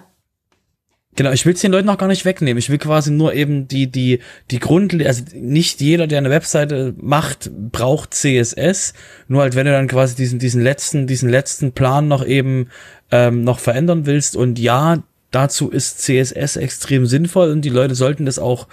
[1.15, 2.57] Genau, ich will es den Leuten auch gar nicht wegnehmen.
[2.57, 6.95] Ich will quasi nur eben die, die, die Grundlage, also nicht jeder, der eine Webseite
[6.99, 8.93] macht, braucht CSS.
[9.27, 12.69] Nur halt, wenn du dann quasi diesen, diesen letzten, diesen letzten Plan noch eben
[13.11, 14.35] ähm, noch verändern willst.
[14.35, 15.03] Und ja,
[15.35, 18.67] dazu ist CSS extrem sinnvoll und die Leute sollten das auch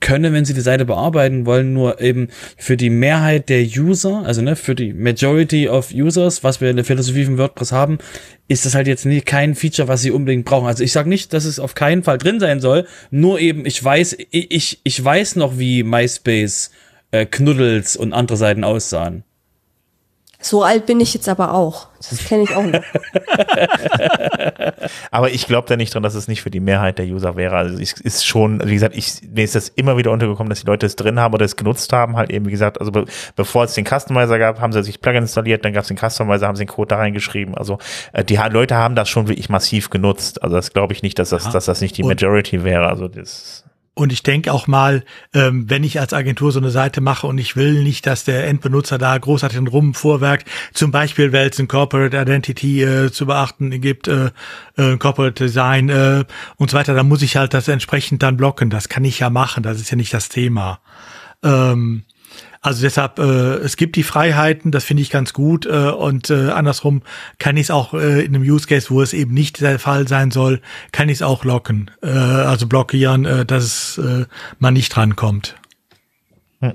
[0.00, 4.42] können, wenn sie die Seite bearbeiten wollen, nur eben für die Mehrheit der User, also
[4.42, 7.98] ne, für die Majority of Users, was wir in der Philosophie von WordPress haben,
[8.46, 10.66] ist das halt jetzt nie kein Feature, was sie unbedingt brauchen.
[10.66, 13.82] Also ich sage nicht, dass es auf keinen Fall drin sein soll, nur eben, ich
[13.82, 16.70] weiß, ich, ich weiß noch, wie MySpace,
[17.10, 19.24] äh, Knuddels und andere Seiten aussahen.
[20.44, 21.86] So alt bin ich jetzt aber auch.
[22.10, 22.82] Das kenne ich auch noch.
[25.10, 27.56] aber ich glaube da nicht dran, dass es nicht für die Mehrheit der User wäre.
[27.56, 30.66] Also es ist schon, wie gesagt, ich, mir ist das immer wieder untergekommen, dass die
[30.66, 33.64] Leute es drin haben oder es genutzt haben, halt eben, wie gesagt, also be bevor
[33.64, 36.56] es den Customizer gab, haben sie sich Plugin installiert, dann gab es den Customizer, haben
[36.56, 37.54] sie den Code da reingeschrieben.
[37.54, 37.78] Also
[38.12, 40.42] äh, die Leute haben das schon wirklich massiv genutzt.
[40.42, 42.86] Also das glaube ich nicht, dass das, dass das nicht die Majority wäre.
[42.86, 47.00] Also das und ich denke auch mal, ähm, wenn ich als Agentur so eine Seite
[47.00, 51.60] mache und ich will nicht, dass der Endbenutzer da großartig rumvorwerkt, zum Beispiel, weil es
[51.60, 54.30] ein Corporate Identity äh, zu beachten gibt, äh,
[54.76, 56.24] äh, Corporate Design äh,
[56.56, 58.68] und so weiter, dann muss ich halt das entsprechend dann blocken.
[58.68, 60.80] Das kann ich ja machen, das ist ja nicht das Thema.
[61.44, 62.02] Ähm,
[62.64, 65.66] also deshalb, äh, es gibt die Freiheiten, das finde ich ganz gut.
[65.66, 67.02] Äh, und äh, andersrum
[67.38, 70.08] kann ich es auch äh, in einem Use Case, wo es eben nicht der Fall
[70.08, 74.24] sein soll, kann ich es auch locken, äh, also blockieren, äh, dass äh,
[74.58, 75.56] man nicht drankommt.
[76.62, 76.72] Ja,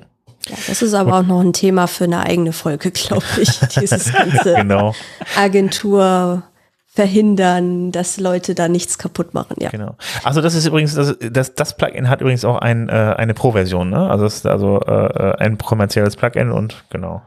[0.68, 3.60] das ist aber auch noch ein Thema für eine eigene Folge, glaube ich.
[3.60, 4.94] Dieses ganze genau.
[5.36, 6.44] Agentur
[6.92, 9.56] verhindern, dass Leute da nichts kaputt machen.
[9.60, 9.70] Ja.
[9.70, 9.96] Genau.
[10.24, 13.90] Also das ist übrigens, das, das, das Plugin hat übrigens auch ein, äh, eine Pro-Version,
[13.90, 14.10] ne?
[14.10, 17.22] Also es ist also äh, ein kommerzielles Plugin und genau.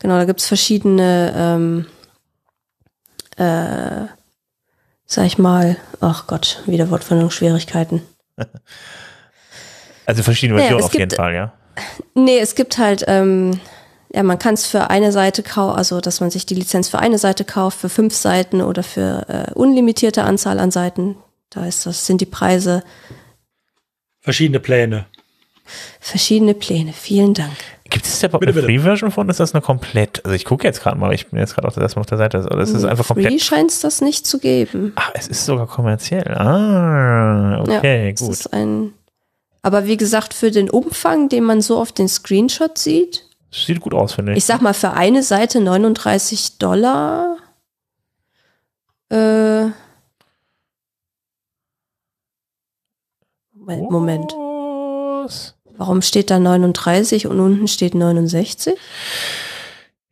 [0.00, 1.86] Genau, da gibt's verschiedene, ähm,
[3.36, 4.06] äh,
[5.06, 8.02] sag ich mal, ach Gott, wieder Wortfindungsschwierigkeiten.
[10.06, 11.52] also verschiedene Versionen ja, auf gibt, jeden Fall, ja.
[12.14, 13.60] Nee, es gibt halt ähm,
[14.12, 16.98] ja, man kann es für eine Seite kaufen, also dass man sich die Lizenz für
[16.98, 21.16] eine Seite kauft, für fünf Seiten oder für äh, unlimitierte Anzahl an Seiten.
[21.50, 22.82] Da ist das, sind die Preise.
[24.20, 25.06] Verschiedene Pläne.
[26.00, 27.56] Verschiedene Pläne, vielen Dank.
[27.90, 29.28] Gibt es da eine Free-Version von?
[29.28, 30.24] Ist das eine komplett?
[30.24, 32.38] Also ich gucke jetzt gerade mal, ich bin jetzt gerade auf der, auf der Seite.
[32.38, 33.32] Oder ist es einfach Free komplett?
[33.32, 34.92] Free scheint es das nicht zu geben.
[34.96, 36.34] Ah, es ist sogar kommerziell.
[36.34, 38.30] Ah, okay, ja, gut.
[38.30, 38.92] ist ein,
[39.62, 43.94] aber wie gesagt, für den Umfang, den man so auf den Screenshot sieht, Sieht gut
[43.94, 44.38] aus, finde ich.
[44.38, 47.36] Ich sag mal, für eine Seite 39 Dollar.
[49.10, 49.66] Äh,
[53.54, 54.32] Moment, Moment.
[55.76, 58.74] Warum steht da 39 und unten steht 69?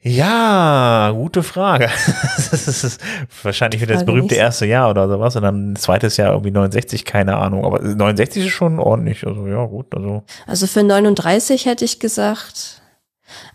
[0.00, 1.90] Ja, gute Frage.
[2.36, 3.00] das ist
[3.42, 7.04] wahrscheinlich wieder das berühmte erste Jahr oder sowas und dann ein zweites Jahr irgendwie 69,
[7.04, 7.64] keine Ahnung.
[7.64, 9.26] Aber 69 ist schon ordentlich.
[9.26, 9.92] Also ja, gut.
[9.94, 12.82] Also, also für 39 hätte ich gesagt,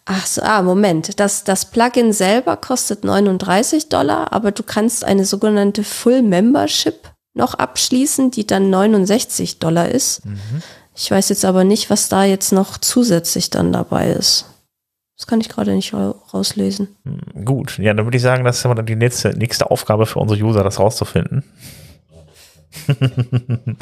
[0.05, 1.19] Ach so, ah, Moment.
[1.19, 7.53] Das, das Plugin selber kostet 39 Dollar, aber du kannst eine sogenannte Full Membership noch
[7.53, 10.25] abschließen, die dann 69 Dollar ist.
[10.25, 10.61] Mhm.
[10.95, 14.45] Ich weiß jetzt aber nicht, was da jetzt noch zusätzlich dann dabei ist.
[15.17, 16.89] Das kann ich gerade nicht rauslesen.
[17.05, 20.19] Hm, gut, ja, dann würde ich sagen, das ist aber die nächste, nächste Aufgabe für
[20.19, 21.43] unsere User, das rauszufinden.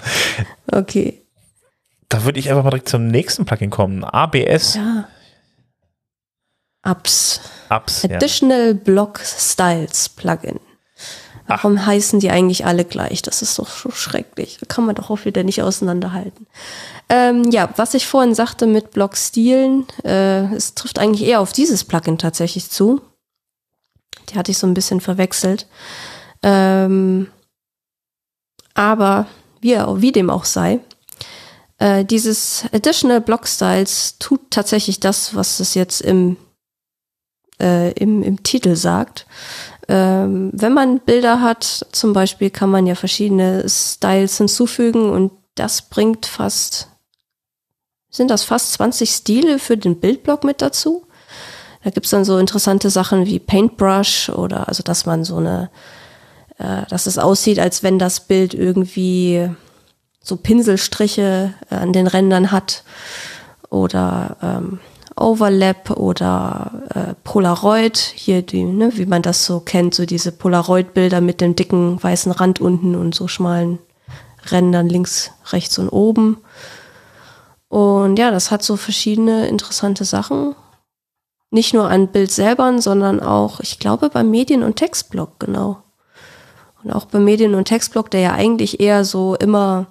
[0.71, 1.21] okay.
[2.09, 4.03] Da würde ich einfach mal direkt zum nächsten Plugin kommen.
[4.03, 4.75] ABS.
[4.75, 5.07] Ja.
[6.89, 7.41] Apps.
[7.69, 8.05] Apps.
[8.05, 8.73] Additional ja.
[8.73, 10.59] Block Styles Plugin.
[11.47, 11.87] Warum Ach.
[11.87, 13.23] heißen die eigentlich alle gleich?
[13.23, 14.57] Das ist doch so schrecklich.
[14.59, 16.45] Da kann man doch auch wieder nicht auseinanderhalten.
[17.09, 21.83] Ähm, ja, was ich vorhin sagte mit Blockstilen, äh, es trifft eigentlich eher auf dieses
[21.83, 23.01] Plugin tatsächlich zu.
[24.29, 25.65] Die hatte ich so ein bisschen verwechselt.
[26.43, 27.31] Ähm,
[28.75, 29.25] aber
[29.59, 30.79] wie, wie dem auch sei,
[31.79, 36.37] äh, dieses Additional Block Styles tut tatsächlich das, was es jetzt im
[37.61, 39.25] äh, im, im Titel sagt.
[39.87, 45.81] Ähm, wenn man Bilder hat, zum Beispiel, kann man ja verschiedene Styles hinzufügen und das
[45.81, 46.89] bringt fast,
[48.09, 51.05] sind das fast 20 Stile für den Bildblock mit dazu.
[51.83, 55.69] Da gibt's dann so interessante Sachen wie Paintbrush oder also, dass man so eine,
[56.57, 59.49] äh, dass es aussieht, als wenn das Bild irgendwie
[60.21, 62.83] so Pinselstriche äh, an den Rändern hat
[63.69, 64.79] oder ähm,
[65.19, 71.21] Overlap oder äh, Polaroid, hier die, ne, wie man das so kennt, so diese Polaroid-Bilder
[71.21, 73.79] mit dem dicken weißen Rand unten und so schmalen
[74.51, 76.37] Rändern links, rechts und oben.
[77.67, 80.55] Und ja, das hat so verschiedene interessante Sachen.
[81.51, 85.83] Nicht nur an Bild selber, sondern auch, ich glaube, beim Medien- und Textblock, genau.
[86.83, 89.87] Und auch beim Medien- und Textblock, der ja eigentlich eher so immer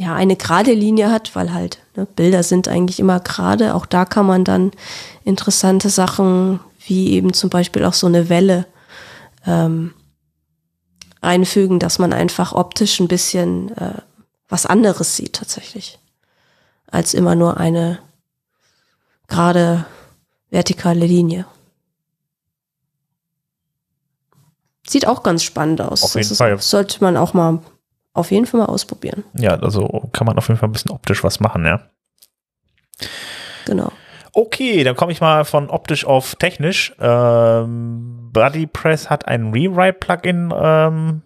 [0.00, 3.74] ja eine gerade Linie hat, weil halt ne, Bilder sind eigentlich immer gerade.
[3.74, 4.70] Auch da kann man dann
[5.24, 8.66] interessante Sachen wie eben zum Beispiel auch so eine Welle
[9.46, 9.92] ähm,
[11.20, 14.00] einfügen, dass man einfach optisch ein bisschen äh,
[14.48, 15.98] was anderes sieht tatsächlich,
[16.86, 17.98] als immer nur eine
[19.28, 19.84] gerade
[20.48, 21.44] vertikale Linie.
[24.88, 26.02] Sieht auch ganz spannend aus.
[26.02, 26.58] Auf jeden das ist, Fall.
[26.58, 27.60] sollte man auch mal
[28.12, 29.24] auf jeden Fall mal ausprobieren.
[29.34, 31.80] Ja, also kann man auf jeden Fall ein bisschen optisch was machen, ja.
[33.66, 33.92] Genau.
[34.32, 36.94] Okay, dann komme ich mal von optisch auf technisch.
[37.00, 41.22] Ähm, BuddyPress hat ein Rewrite-Plugin ähm,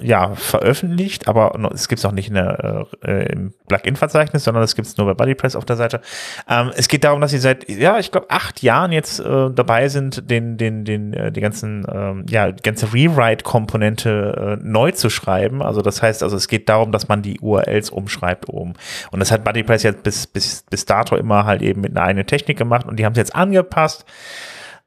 [0.00, 4.74] ja, veröffentlicht, aber es gibt es auch nicht in der, äh, im Plugin-Verzeichnis, sondern es
[4.74, 6.00] gibt es nur bei BuddyPress auf der Seite.
[6.48, 9.88] Ähm, es geht darum, dass sie seit, ja, ich glaube, acht Jahren jetzt äh, dabei
[9.88, 15.10] sind, den, den, den, äh, die ganzen, ähm, ja, die ganze Rewrite-Komponente äh, neu zu
[15.10, 15.62] schreiben.
[15.62, 18.74] Also das heißt, also es geht darum, dass man die URLs umschreibt oben.
[19.10, 22.26] Und das hat BuddyPress jetzt bis, bis, bis dato immer halt eben mit einer eigenen
[22.26, 24.04] Technik gemacht und die haben es jetzt angepasst.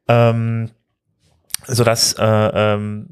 [0.08, 0.72] Ähm,
[1.68, 3.08] sodass äh, ähm,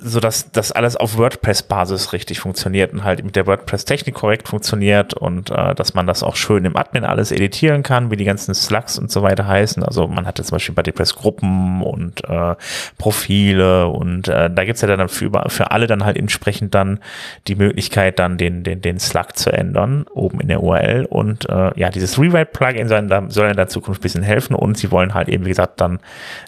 [0.00, 5.14] so dass das alles auf WordPress-Basis richtig funktioniert und halt mit der WordPress-Technik korrekt funktioniert
[5.14, 8.54] und äh, dass man das auch schön im Admin alles editieren kann, wie die ganzen
[8.54, 9.82] Slugs und so weiter heißen.
[9.82, 12.54] Also man hatte zum Beispiel bei WordPress Gruppen und äh,
[12.98, 17.00] Profile und äh, da gibt's ja dann für, für alle dann halt entsprechend dann
[17.48, 21.06] die Möglichkeit, dann den, den, den Slug zu ändern, oben in der URL.
[21.06, 24.90] Und äh, ja, dieses Rewrite-Plugin soll, soll in der Zukunft ein bisschen helfen und sie
[24.90, 26.00] wollen halt eben, wie gesagt, dann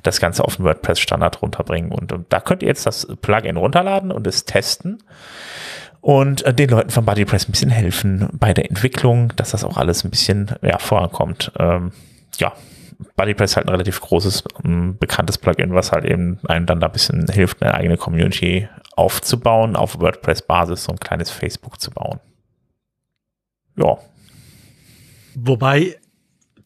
[0.02, 1.92] das Ganze auf den WordPress-Standard runterbringen.
[1.92, 5.02] Und, und da könnt ihr jetzt das Plugin runterladen und es testen
[6.00, 9.78] und äh, den Leuten von BuddyPress ein bisschen helfen bei der Entwicklung, dass das auch
[9.78, 11.52] alles ein bisschen ja, vorankommt.
[11.58, 11.92] Ähm,
[12.36, 12.52] ja,
[13.16, 16.86] BuddyPress ist halt ein relativ großes, ähm, bekanntes Plugin, was halt eben einem dann da
[16.86, 22.20] ein bisschen hilft, eine eigene Community aufzubauen, auf WordPress-Basis so ein kleines Facebook zu bauen.
[23.76, 23.96] Ja,
[25.34, 25.96] Wobei,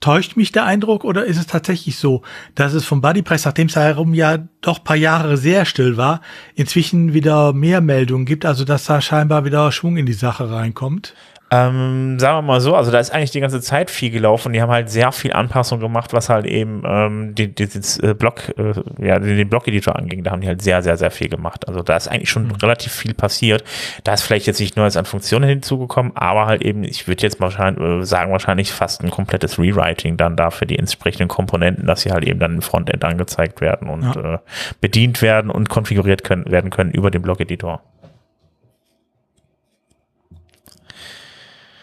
[0.00, 2.22] täuscht mich der Eindruck oder ist es tatsächlich so,
[2.54, 6.20] dass es vom Bodypress, nachdem es herum ja doch paar Jahre sehr still war,
[6.54, 11.14] inzwischen wieder mehr Meldungen gibt, also dass da scheinbar wieder Schwung in die Sache reinkommt?
[11.48, 14.52] Ähm, sagen wir mal so, also da ist eigentlich die ganze Zeit viel gelaufen.
[14.52, 18.14] Die haben halt sehr viel Anpassung gemacht, was halt eben ähm, die, die, das, äh,
[18.14, 20.24] Blog, äh, ja, den, den Blog-Editor anging.
[20.24, 21.68] Da haben die halt sehr, sehr, sehr viel gemacht.
[21.68, 23.62] Also da ist eigentlich schon relativ viel passiert.
[24.02, 27.40] Da ist vielleicht jetzt nicht Neues an Funktionen hinzugekommen, aber halt eben, ich würde jetzt
[27.40, 32.00] wahrscheinlich äh, sagen, wahrscheinlich fast ein komplettes Rewriting dann da für die entsprechenden Komponenten, dass
[32.00, 34.34] sie halt eben dann im Frontend angezeigt werden und Ja.
[34.34, 34.38] äh,
[34.80, 37.82] bedient werden und konfiguriert können, werden können über den Blog-Editor.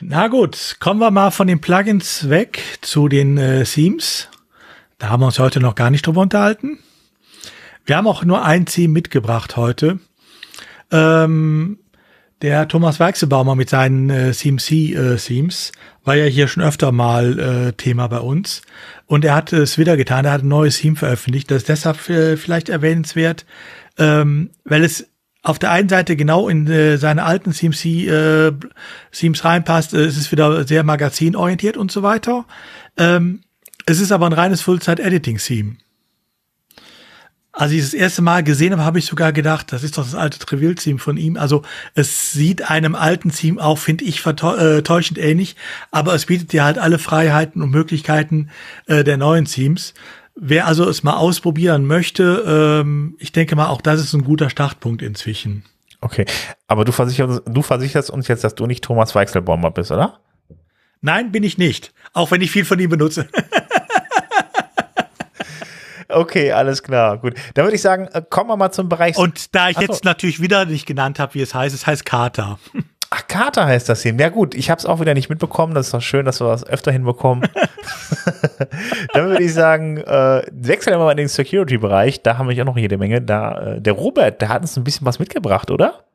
[0.06, 4.28] Na gut, kommen wir mal von den Plugins weg zu den äh, Themes.
[4.98, 6.80] Da haben wir uns heute noch gar nicht drüber unterhalten.
[7.86, 10.00] Wir haben auch nur ein Theme mitgebracht heute.
[10.92, 11.80] Ähm,
[12.42, 15.72] der Thomas Weichselbaumer mit seinen äh, CMC-Themes
[16.04, 18.62] war ja hier schon öfter mal äh, Thema bei uns.
[19.06, 21.50] Und er hat es wieder getan, er hat ein neues Theme veröffentlicht.
[21.50, 23.46] Das ist deshalb äh, vielleicht erwähnenswert,
[23.98, 25.08] ähm, weil es
[25.44, 28.52] auf der einen Seite genau in äh, seine alten CMC äh,
[29.12, 29.94] Themes reinpasst.
[29.94, 32.46] Äh, es ist wieder sehr magazinorientiert und so weiter.
[32.98, 33.42] Ähm,
[33.86, 35.76] es ist aber ein reines Full-Zeit-Editing-Theme.
[37.56, 40.16] Als ich das erste Mal gesehen habe, habe ich sogar gedacht, das ist doch das
[40.16, 41.38] alte Trivial-Theme von ihm.
[41.38, 41.62] Also
[41.94, 45.56] es sieht einem alten Theme auch, finde ich, äh, täuschend ähnlich,
[45.92, 48.50] aber es bietet dir halt alle Freiheiten und Möglichkeiten
[48.88, 49.94] äh, der neuen Themes.
[50.36, 52.44] Wer also es mal ausprobieren möchte,
[52.82, 55.64] ähm, ich denke mal, auch das ist ein guter Startpunkt inzwischen.
[56.02, 56.26] Okay,
[56.68, 60.20] aber du versicherst, du versicherst uns jetzt, dass du nicht Thomas Weichselbaumer bist, oder?
[61.02, 63.28] Nein, bin ich nicht, auch wenn ich viel von ihm benutze.
[66.14, 67.34] Okay, alles klar, gut.
[67.54, 69.18] Dann würde ich sagen, äh, kommen wir mal zum Bereich.
[69.18, 69.88] Und da ich Ach so.
[69.88, 72.60] jetzt natürlich wieder nicht genannt habe, wie es heißt, es heißt Kater.
[73.16, 74.16] Ach, Kater heißt das hier.
[74.16, 75.76] Ja gut, ich habe es auch wieder nicht mitbekommen.
[75.76, 77.48] Das ist doch schön, dass wir das öfter hinbekommen.
[79.14, 82.24] Dann würde ich sagen, äh, wechseln wir mal in den Security-Bereich.
[82.24, 83.22] Da haben wir ja noch jede Menge.
[83.22, 86.06] Da, äh, der Robert, der hat uns ein bisschen was mitgebracht, oder?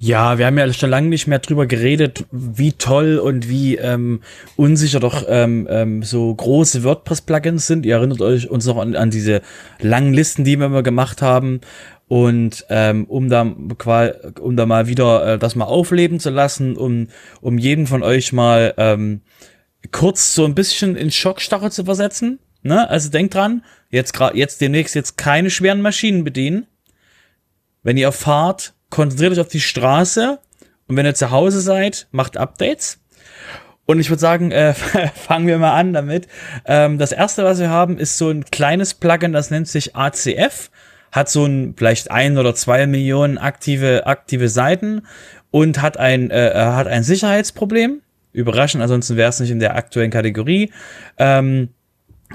[0.00, 4.20] Ja, wir haben ja schon lange nicht mehr drüber geredet, wie toll und wie ähm,
[4.54, 7.84] unsicher doch ähm, ähm, so große WordPress-Plugins sind.
[7.84, 9.42] Ihr erinnert euch uns noch an, an diese
[9.80, 11.60] langen Listen, die wir immer gemacht haben.
[12.08, 16.76] Und ähm, um da qual, um da mal wieder äh, das mal aufleben zu lassen,
[16.76, 17.08] um
[17.42, 19.20] um jeden von euch mal ähm,
[19.92, 22.38] kurz so ein bisschen in Schockstarre zu versetzen.
[22.62, 22.88] Ne?
[22.88, 26.66] Also denkt dran, jetzt jetzt demnächst jetzt keine schweren Maschinen bedienen.
[27.82, 30.38] Wenn ihr fahrt, konzentriert euch auf die Straße
[30.86, 33.00] und wenn ihr zu Hause seid, macht Updates.
[33.86, 34.74] Und ich würde sagen, äh,
[35.14, 36.28] fangen wir mal an damit.
[36.66, 40.70] Ähm, das erste, was wir haben, ist so ein kleines Plugin, das nennt sich ACF.
[41.12, 45.02] Hat so ein vielleicht ein oder zwei Millionen aktive aktive Seiten
[45.50, 48.02] und hat ein äh, hat ein Sicherheitsproblem.
[48.32, 50.70] Überraschend, ansonsten wäre es nicht in der aktuellen Kategorie.
[51.16, 51.70] Ähm,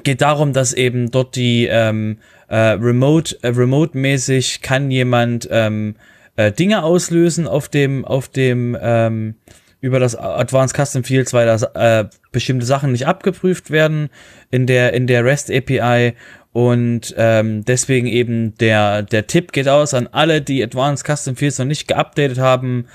[0.04, 2.18] geht darum, dass eben dort die ähm,
[2.48, 5.96] äh, Remote äh, Remote mäßig kann jemand ähm,
[6.36, 9.36] äh, Dinge auslösen auf dem auf dem ähm,
[9.82, 14.10] über das Advanced Custom Fields, weil das äh, bestimmte Sachen nicht abgeprüft werden
[14.50, 16.16] in der in der REST API
[16.54, 21.58] und ähm, deswegen eben der der Tipp geht aus an alle, die Advanced Custom Fields
[21.58, 22.86] noch nicht geupdatet haben.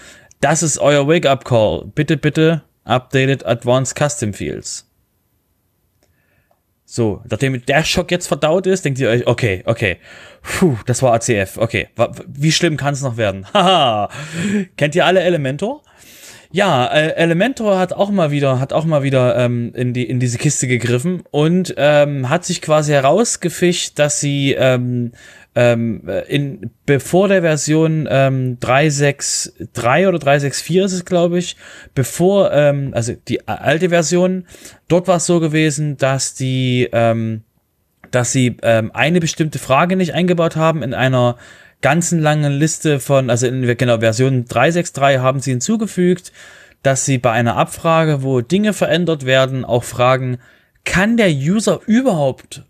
[0.41, 1.91] Das ist euer Wake Up Call.
[1.95, 4.89] Bitte bitte updated Advanced Custom Fields.
[6.91, 9.99] So, nachdem der Schock jetzt verdaut ist, denkt ihr euch, okay, okay,
[10.41, 11.89] puh, das war ACF, okay,
[12.27, 13.45] wie schlimm kann es noch werden?
[13.53, 14.09] Haha,
[14.79, 15.83] kennt ihr alle Elementor?
[16.51, 20.19] Ja, äh, Elementor hat auch mal wieder, hat auch mal wieder ähm, in die in
[20.19, 25.13] diese Kiste gegriffen und ähm, hat sich quasi herausgefischt, dass sie ähm,
[25.55, 31.57] ähm, in bevor der Version ähm, 3.6.3 oder 3.6.4 ist es, glaube ich,
[31.95, 34.47] bevor ähm, also die alte Version,
[34.89, 37.43] dort war es so gewesen, dass die ähm,
[38.11, 41.37] dass sie ähm, eine bestimmte Frage nicht eingebaut haben in einer
[41.81, 46.33] ganzen langen Liste von, also in genau Version 363 haben sie hinzugefügt,
[46.83, 50.39] dass sie bei einer Abfrage, wo Dinge verändert werden, auch fragen,
[50.85, 52.65] kann der User überhaupt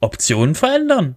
[0.00, 1.16] Optionen verändern?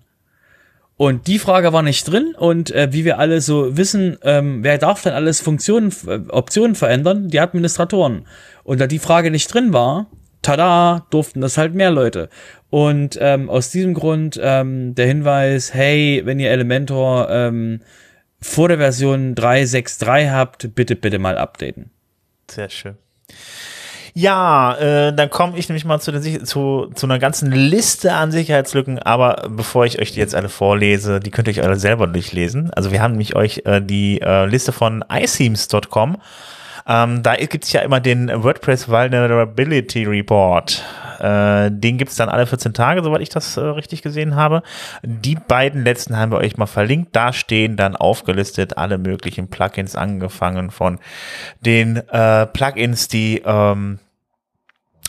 [0.98, 4.78] Und die Frage war nicht drin und äh, wie wir alle so wissen, ähm, wer
[4.78, 7.30] darf denn alles Funktionen, äh, Optionen verändern?
[7.30, 8.26] Die Administratoren.
[8.66, 10.08] Und da die Frage nicht drin war,
[10.42, 12.30] tada, durften das halt mehr Leute.
[12.70, 17.82] Und ähm, aus diesem Grund ähm, der Hinweis, hey, wenn ihr Elementor ähm,
[18.40, 21.90] vor der Version 3.6.3 habt, bitte, bitte mal updaten.
[22.50, 22.96] Sehr schön.
[24.14, 28.32] Ja, äh, dann komme ich nämlich mal zu, der, zu, zu einer ganzen Liste an
[28.32, 32.08] Sicherheitslücken, aber bevor ich euch die jetzt alle vorlese, die könnt ihr euch alle selber
[32.08, 32.72] durchlesen.
[32.74, 36.18] Also wir haben nämlich euch äh, die äh, Liste von iSeams.com
[36.90, 40.84] ähm, da gibt es ja immer den WordPress Vulnerability Report.
[41.20, 44.64] Äh, den gibt es dann alle 14 Tage, soweit ich das äh, richtig gesehen habe.
[45.04, 47.16] Die beiden letzten haben wir euch mal verlinkt.
[47.16, 50.98] Da stehen dann aufgelistet alle möglichen Plugins, angefangen von
[51.62, 54.00] den äh, Plugins, die ähm,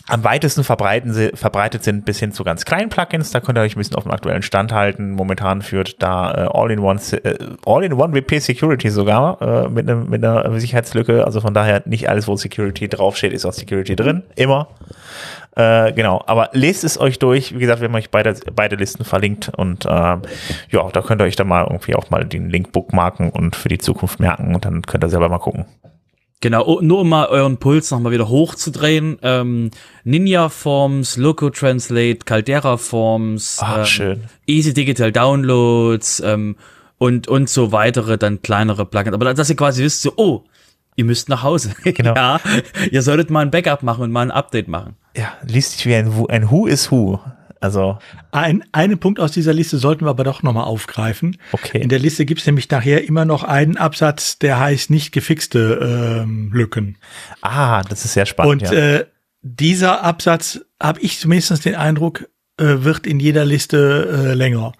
[0.07, 3.31] am weitesten verbreitet sind bis hin zu ganz kleinen Plugins.
[3.31, 5.11] Da könnt ihr euch ein bisschen auf dem aktuellen Stand halten.
[5.11, 10.59] Momentan führt da äh, All-in-One äh, All-in-One WP Security sogar äh, mit, ne, mit einer
[10.59, 11.25] Sicherheitslücke.
[11.25, 14.23] Also von daher nicht alles, wo Security draufsteht, ist auch Security drin.
[14.35, 14.67] Immer.
[15.55, 17.53] Äh, genau, aber lest es euch durch.
[17.53, 21.25] Wie gesagt, wir haben euch beide, beide Listen verlinkt und äh, ja, da könnt ihr
[21.25, 24.63] euch dann mal irgendwie auch mal den Link bookmarken und für die Zukunft merken und
[24.63, 25.65] dann könnt ihr selber mal gucken.
[26.41, 29.19] Genau, oh, nur um mal euren Puls nochmal wieder hochzudrehen.
[29.21, 29.69] Ähm,
[30.03, 34.23] Ninja Forms, Loco Translate, Caldera Forms, Ach, ähm, schön.
[34.47, 36.55] Easy Digital Downloads ähm,
[36.97, 39.13] und, und so weitere, dann kleinere Plugins.
[39.13, 40.43] Aber dass ihr quasi wisst, so, oh,
[40.95, 41.73] ihr müsst nach Hause.
[41.83, 42.15] Genau.
[42.15, 42.39] ja,
[42.89, 44.95] ihr solltet mal ein Backup machen und mal ein Update machen.
[45.15, 47.19] Ja, liest sich wie ein, ein Who is Who.
[47.61, 47.99] Also
[48.31, 51.37] ein einen Punkt aus dieser Liste sollten wir aber doch nochmal aufgreifen.
[51.51, 51.79] Okay.
[51.79, 56.23] In der Liste gibt es nämlich nachher immer noch einen Absatz, der heißt nicht gefixte
[56.23, 56.97] ähm, Lücken.
[57.41, 58.63] Ah, das ist sehr spannend.
[58.63, 58.77] Und ja.
[58.77, 59.05] äh,
[59.43, 64.73] dieser Absatz, habe ich zumindest den Eindruck, äh, wird in jeder Liste äh, länger.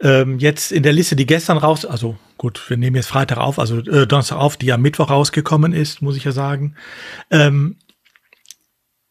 [0.00, 3.58] Ähm, jetzt in der Liste, die gestern raus, also gut, wir nehmen jetzt Freitag auf,
[3.58, 6.74] also äh, Donnerstag auf, die am Mittwoch rausgekommen ist, muss ich ja sagen.
[7.30, 7.76] Ähm,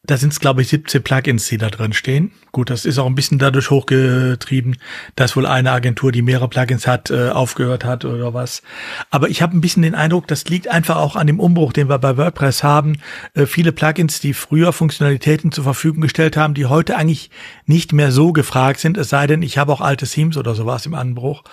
[0.04, 2.32] da sind es, glaube ich, 17 Plugins, die da drin stehen.
[2.52, 4.78] Gut, das ist auch ein bisschen dadurch hochgetrieben,
[5.16, 8.64] dass wohl eine Agentur, die mehrere Plugins hat, äh, aufgehört hat oder was.
[9.12, 11.88] Aber ich habe ein bisschen den Eindruck, das liegt einfach auch an dem Umbruch, den
[11.88, 12.98] wir bei WordPress haben.
[13.36, 17.30] Äh, viele Plugins, die früher Funktionalitäten zur Verfügung gestellt haben, die heute eigentlich
[17.68, 20.86] nicht mehr so gefragt sind, es sei denn, ich habe auch alte Themes oder sowas
[20.88, 21.44] im Anbruch.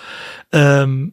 [0.52, 1.12] Ähm,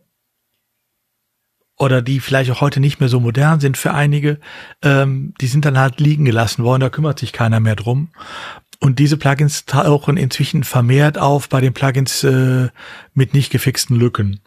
[1.77, 4.39] oder die vielleicht auch heute nicht mehr so modern sind für einige,
[4.81, 8.09] ähm, die sind dann halt liegen gelassen worden, da kümmert sich keiner mehr drum.
[8.79, 12.69] Und diese Plugins tauchen inzwischen vermehrt auf bei den Plugins äh,
[13.13, 14.41] mit nicht gefixten Lücken.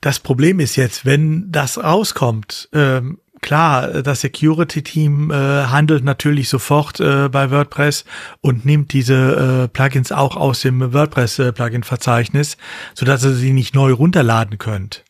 [0.00, 7.00] Das Problem ist jetzt, wenn das rauskommt, ähm, klar, das Security-Team äh, handelt natürlich sofort
[7.00, 8.04] äh, bei WordPress
[8.40, 12.56] und nimmt diese äh, Plugins auch aus dem WordPress-Plugin-Verzeichnis,
[12.94, 15.04] sodass ihr sie nicht neu runterladen könnt.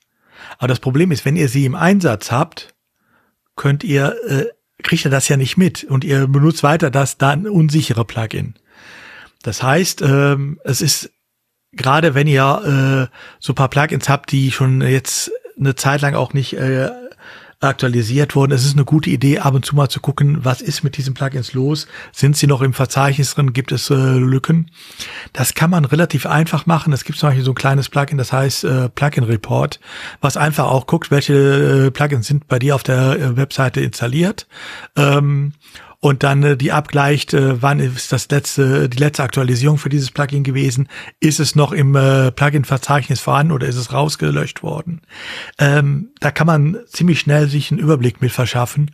[0.61, 2.75] Aber das Problem ist, wenn ihr sie im Einsatz habt,
[3.57, 4.45] könnt ihr, äh,
[4.83, 8.55] kriegt ihr das ja nicht mit und ihr benutzt weiter das dann unsichere Plugin.
[9.43, 11.11] Das heißt, ähm, es ist
[11.73, 16.35] gerade wenn ihr äh, so paar Plugins habt, die schon jetzt eine Zeit lang auch
[16.35, 16.91] nicht äh,
[17.61, 18.53] aktualisiert wurden.
[18.53, 21.13] Es ist eine gute Idee, ab und zu mal zu gucken, was ist mit diesen
[21.13, 21.87] Plugins los?
[22.11, 23.53] Sind sie noch im Verzeichnis drin?
[23.53, 24.71] Gibt es äh, Lücken?
[25.35, 26.93] Das kann man relativ einfach machen.
[26.93, 29.79] Es gibt zum Beispiel so ein kleines Plugin, das heißt äh, Plugin Report,
[30.23, 34.47] was einfach auch guckt, welche äh, Plugins sind bei dir auf der äh, Webseite installiert.
[34.97, 35.53] Ähm,
[36.01, 40.11] und dann äh, die abgleicht, äh, wann ist das letzte, die letzte Aktualisierung für dieses
[40.11, 40.89] Plugin gewesen?
[41.21, 45.03] Ist es noch im äh, Plugin-Verzeichnis vorhanden oder ist es rausgelöscht worden?
[45.59, 48.93] Ähm, da kann man ziemlich schnell sich einen Überblick mit verschaffen.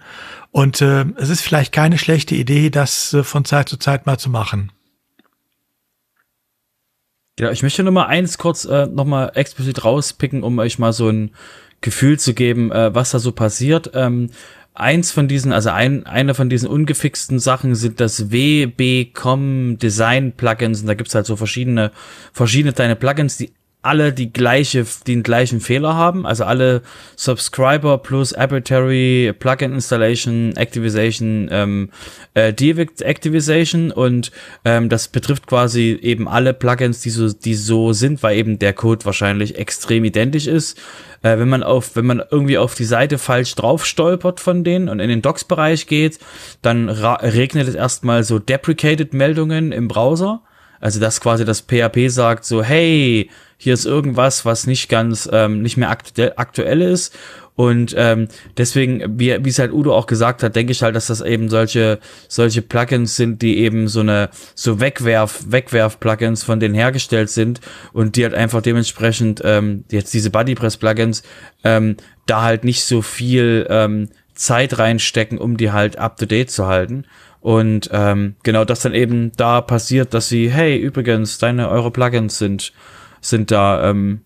[0.51, 4.19] Und äh, es ist vielleicht keine schlechte Idee, das äh, von Zeit zu Zeit mal
[4.19, 4.73] zu machen.
[7.39, 10.93] Ja, ich möchte noch mal eins kurz äh, noch mal explizit rauspicken, um euch mal
[10.93, 11.33] so ein
[11.83, 13.91] Gefühl zu geben, äh, was da so passiert.
[13.95, 14.31] Ähm,
[14.77, 20.83] eins von diesen, also ein, einer von diesen ungefixten Sachen sind das WB.com Design Plugins.
[20.83, 21.91] Und da gibt's halt so verschiedene,
[22.33, 23.53] verschiedene kleine Plugins, die
[23.87, 26.82] alle die gleiche, den gleichen Fehler haben, also alle
[27.16, 31.91] Subscriber plus Arbitrary Plugin Installation, Activization, ähm,
[32.34, 34.32] äh, Deactivization und
[34.64, 38.72] ähm, das betrifft quasi eben alle Plugins, die so, die so sind, weil eben der
[38.72, 40.78] Code wahrscheinlich extrem identisch ist.
[41.22, 44.89] Äh, wenn man auf, wenn man irgendwie auf die Seite falsch drauf stolpert von denen
[44.89, 46.18] und in den Docs-Bereich geht,
[46.62, 50.43] dann regnet es erstmal so Deprecated Meldungen im Browser.
[50.80, 55.63] Also dass quasi das PHP sagt so, hey, hier ist irgendwas, was nicht ganz, ähm,
[55.63, 57.17] nicht mehr aktuell, aktuell ist.
[57.57, 58.29] Und ähm,
[58.59, 61.99] deswegen, wie, es halt Udo auch gesagt hat, denke ich halt, dass das eben solche,
[62.29, 67.63] solche Plugins sind, die eben so eine, so Wegwerf, Wegwerf-Plugins von denen hergestellt sind
[67.95, 71.23] und die halt einfach dementsprechend, ähm, jetzt diese Bodypress-Plugins,
[71.65, 71.97] ähm,
[72.27, 76.67] da halt nicht so viel ähm, Zeit reinstecken, um die halt up to date zu
[76.67, 77.07] halten.
[77.41, 82.37] Und ähm, genau das dann eben da passiert, dass sie, hey, übrigens, deine eure Plugins
[82.37, 82.73] sind
[83.29, 84.20] sind da ähm,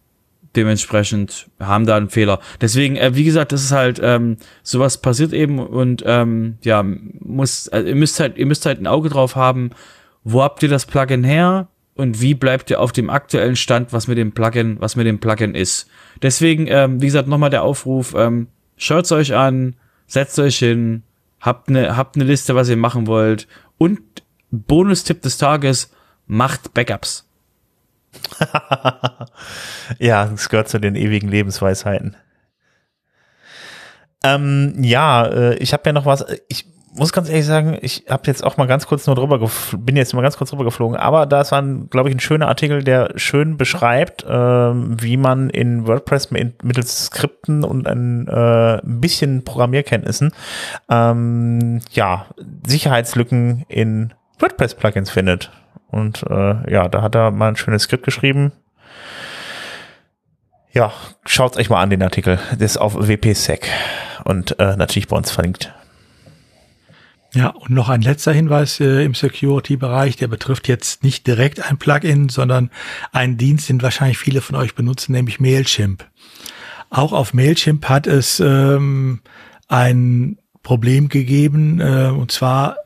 [0.57, 2.41] dementsprechend haben da einen Fehler.
[2.61, 7.69] Deswegen, äh, wie gesagt, das ist halt ähm, sowas passiert eben und ähm, ja muss
[7.69, 9.71] also ihr müsst halt ihr müsst halt ein Auge drauf haben,
[10.25, 14.09] wo habt ihr das Plugin her und wie bleibt ihr auf dem aktuellen Stand, was
[14.09, 15.89] mit dem Plugin was mit dem Plugin ist.
[16.23, 19.77] Deswegen, ähm, wie gesagt, nochmal der Aufruf: ähm, Schaut's euch an,
[20.07, 21.03] setzt euch hin,
[21.41, 23.47] habt eine habt eine Liste, was ihr machen wollt
[23.79, 24.01] und
[24.51, 25.93] Bonustipp des Tages:
[26.27, 27.30] Macht Backups.
[29.99, 32.17] ja, es gehört zu den ewigen Lebensweisheiten.
[34.23, 36.25] Ähm, ja, äh, ich habe ja noch was.
[36.49, 39.49] Ich muss ganz ehrlich sagen, ich habe jetzt auch mal ganz kurz nur drüber,
[39.79, 42.83] bin jetzt mal ganz kurz drüber geflogen, aber das war, glaube ich, ein schöner Artikel,
[42.83, 50.33] der schön beschreibt, äh, wie man in WordPress mittels Skripten und ein, äh, bisschen Programmierkenntnissen
[50.91, 52.27] ähm, ja
[52.67, 55.53] Sicherheitslücken in WordPress-Plugins findet.
[55.91, 58.53] Und äh, ja, da hat er mal ein schönes Skript geschrieben.
[60.73, 60.93] Ja,
[61.27, 62.39] schaut euch mal an den Artikel.
[62.53, 63.69] Das ist auf WPSec
[64.25, 65.75] und äh, natürlich bei uns verlinkt.
[67.33, 71.79] Ja, und noch ein letzter Hinweis äh, im Security-Bereich, der betrifft jetzt nicht direkt ein
[71.79, 72.71] Plugin, sondern
[73.13, 76.05] einen Dienst, den wahrscheinlich viele von euch benutzen, nämlich Mailchimp.
[76.89, 79.21] Auch auf Mailchimp hat es ähm,
[79.69, 82.77] ein Problem gegeben, äh, und zwar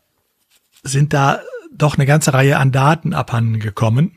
[0.82, 1.40] sind da
[1.74, 4.16] doch eine ganze Reihe an Daten abhanden gekommen.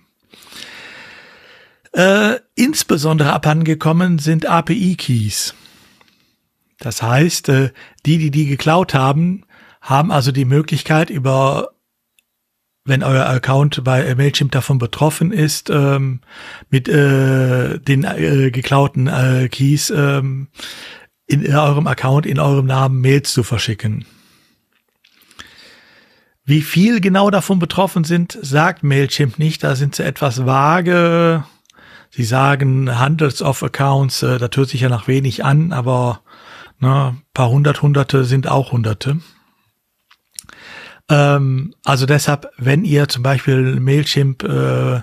[1.91, 5.55] Äh, insbesondere abhanden gekommen sind API-Keys.
[6.80, 7.72] Das heißt, äh,
[8.05, 9.45] die, die die geklaut haben,
[9.82, 11.70] haben also die Möglichkeit über
[12.88, 16.22] wenn euer Account bei Mailchimp davon betroffen ist, ähm,
[16.70, 20.47] mit äh, den äh, geklauten äh, Keys ähm,
[21.28, 24.05] in eurem Account, in eurem Namen Mails zu verschicken.
[26.48, 29.66] Wie viel genau davon betroffen sind, sagt Mailchimp nicht.
[29.66, 31.43] Da sind sie etwas vage.
[32.10, 36.22] Sie sagen Hundreds of Accounts, äh, das hört sich ja nach wenig an, aber
[36.80, 39.20] ne, paar hundert Hunderte sind auch Hunderte.
[41.10, 45.02] Ähm, also deshalb, wenn ihr zum Beispiel Mailchimp äh,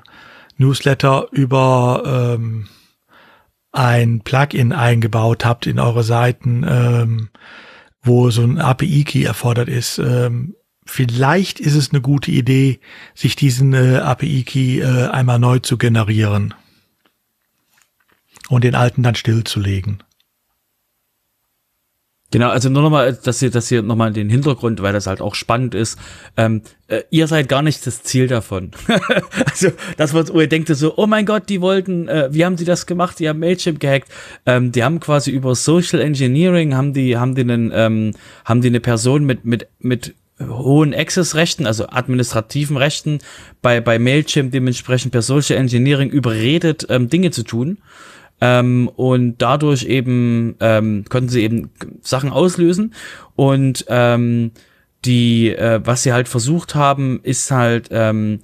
[0.56, 2.68] Newsletter über ähm,
[3.70, 7.28] ein Plugin eingebaut habt in eure Seiten, ähm,
[8.02, 10.54] wo so ein API-Key erfordert ist, ähm,
[10.84, 12.80] vielleicht ist es eine gute Idee,
[13.14, 16.54] sich diesen äh, API-Key äh, einmal neu zu generieren
[18.48, 20.02] und den alten dann stillzulegen.
[22.34, 25.36] Genau, also nur nochmal, dass ihr, dass ihr nochmal den Hintergrund, weil das halt auch
[25.36, 26.00] spannend ist.
[26.36, 28.72] Ähm, äh, ihr seid gar nicht das Ziel davon.
[29.46, 32.64] also, das was ihr denkt so, oh mein Gott, die wollten, äh, wie haben sie
[32.64, 33.20] das gemacht?
[33.20, 34.08] Die haben Mailchimp gehackt.
[34.46, 38.14] Ähm, die haben quasi über Social Engineering haben die, haben die einen, ähm,
[38.44, 43.18] haben die eine Person mit mit mit hohen Access-Rechten, also administrativen Rechten,
[43.62, 47.78] bei, bei Mailchimp dementsprechend per Social Engineering überredet, ähm, Dinge zu tun.
[48.40, 51.70] ähm, und dadurch eben ähm, konnten sie eben
[52.02, 52.94] Sachen auslösen
[53.36, 54.50] und ähm,
[55.04, 58.40] die, äh, was sie halt versucht haben, ist halt ähm,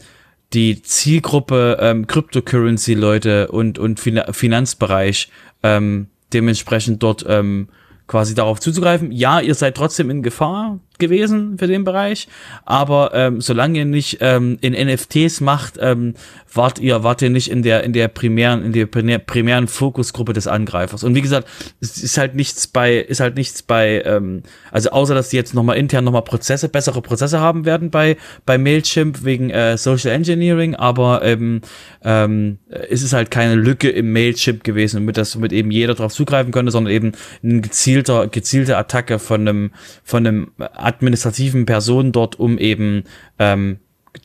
[0.53, 5.30] die Zielgruppe ähm, Cryptocurrency-Leute und, und fin Finanzbereich
[5.62, 7.68] ähm, dementsprechend dort ähm,
[8.07, 9.12] quasi darauf zuzugreifen.
[9.12, 12.28] Ja, ihr seid trotzdem in Gefahr, gewesen für den Bereich.
[12.64, 16.14] Aber ähm, solange ihr nicht ähm, in NFTs macht, ähm,
[16.53, 20.46] wart ihr, wart ihr nicht in der, in der primären, in der primären Fokusgruppe des
[20.46, 21.05] Angreifers.
[21.05, 21.48] Und wie gesagt,
[21.80, 25.55] es ist halt nichts bei, ist halt nichts bei, ähm, also außer dass die jetzt
[25.55, 30.74] nochmal intern nochmal Prozesse, bessere Prozesse haben werden bei, bei Mailchimp wegen äh, Social Engineering,
[30.74, 31.61] aber ähm,
[32.03, 36.12] ähm, es ist halt keine Lücke im Mailchimp gewesen, mit das mit eben jeder darauf
[36.12, 39.70] zugreifen konnte, sondern eben ein gezielter, gezielte Attacke von einem,
[40.03, 40.53] von einem
[40.91, 43.05] administrativen Personen dort, um eben
[43.38, 43.78] ähm,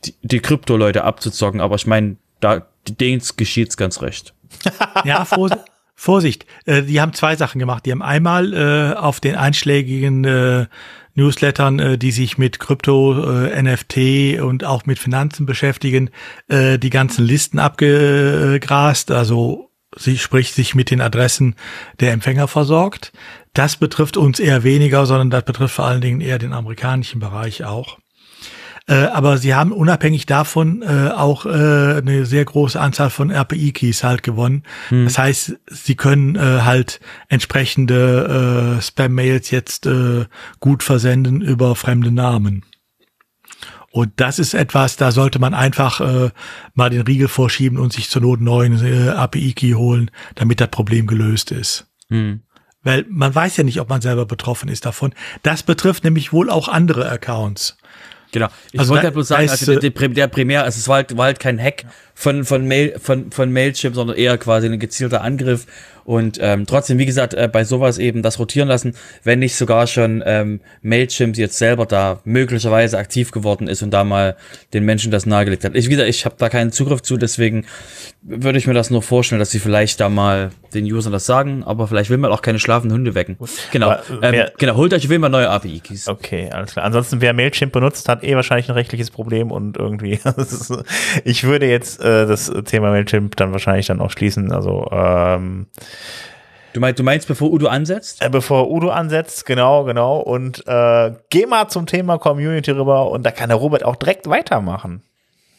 [0.03, 1.61] die, die Krypto-Leute abzuzocken.
[1.61, 4.33] Aber ich meine, da denen geschieht's ganz recht.
[5.05, 5.61] ja, Vorsicht.
[5.97, 7.85] Vorsicht, äh, die haben zwei Sachen gemacht.
[7.85, 10.65] Die haben einmal äh, auf den einschlägigen äh,
[11.13, 16.09] Newslettern, äh, die sich mit Krypto, äh, NFT und auch mit Finanzen beschäftigen,
[16.49, 21.55] äh, die ganzen Listen abgegrast, also sie spricht sich mit den Adressen
[21.99, 23.11] der Empfänger versorgt.
[23.53, 27.63] Das betrifft uns eher weniger, sondern das betrifft vor allen Dingen eher den amerikanischen Bereich
[27.63, 27.97] auch.
[28.87, 34.03] Äh, aber sie haben unabhängig davon äh, auch äh, eine sehr große Anzahl von RPI-Keys
[34.03, 34.63] halt gewonnen.
[34.89, 35.05] Hm.
[35.05, 40.25] Das heißt, sie können äh, halt entsprechende äh, Spam-Mails jetzt äh,
[40.59, 42.63] gut versenden über fremde Namen.
[43.95, 46.29] Und das ist etwas, da sollte man einfach äh,
[46.73, 50.67] mal den Riegel vorschieben und sich zur Not einen neuen äh, API-Key holen, damit das
[50.67, 51.87] Problem gelöst ist.
[52.09, 52.41] Hm.
[52.83, 55.13] Weil man weiß ja nicht, ob man selber betroffen ist davon.
[55.43, 57.77] Das betrifft nämlich wohl auch andere Accounts.
[58.33, 58.49] Genau.
[58.73, 61.15] Ich also wollte ja bloß sagen, also der, der, der Primär, also es war halt,
[61.15, 61.85] war halt kein Hack
[62.15, 65.67] von, von, Mail, von, von Mailchimp, sondern eher quasi ein gezielter Angriff
[66.05, 68.93] und ähm, trotzdem, wie gesagt, äh, bei sowas eben das rotieren lassen,
[69.23, 74.03] wenn nicht sogar schon ähm, Mailchimp jetzt selber da möglicherweise aktiv geworden ist und da
[74.03, 74.37] mal
[74.73, 75.75] den Menschen das nahegelegt hat.
[75.75, 77.65] Ich wieder, ich habe da keinen Zugriff zu, deswegen
[78.21, 81.63] würde ich mir das nur vorstellen, dass sie vielleicht da mal den Usern das sagen,
[81.63, 83.37] aber vielleicht will man auch keine schlafenden Hunde wecken.
[83.71, 86.07] Genau, aber, ähm, genau, holt euch will mal neue API-Keys.
[86.07, 86.85] Okay, alles klar.
[86.85, 90.19] Ansonsten, wer Mailchimp benutzt, hat eh wahrscheinlich ein rechtliches Problem und irgendwie,
[91.23, 94.51] ich würde jetzt äh, das Thema Mailchimp dann wahrscheinlich dann auch schließen.
[94.51, 95.67] Also ähm,
[96.75, 98.21] Du meinst, du meinst, bevor Udo ansetzt?
[98.21, 100.19] Äh, bevor Udo ansetzt, genau, genau.
[100.19, 104.27] Und äh, geh mal zum Thema Community rüber und da kann der Robert auch direkt
[104.27, 105.01] weitermachen.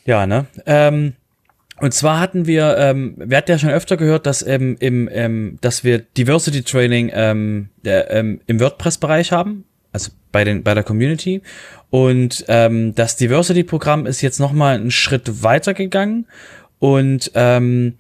[0.05, 0.45] Ja, ne?
[0.67, 1.15] Ähm,
[1.81, 5.57] und zwar hatten wir, ähm, wir hatten ja schon öfter gehört, dass ähm, im, ähm,
[5.63, 10.85] dass wir Diversity Training ähm, der, ähm, im WordPress-Bereich haben, also bei den bei der
[10.85, 11.41] Community.
[11.91, 16.27] Und ähm, das Diversity-Programm ist jetzt noch mal einen Schritt weiter gegangen
[16.79, 17.95] und ähm,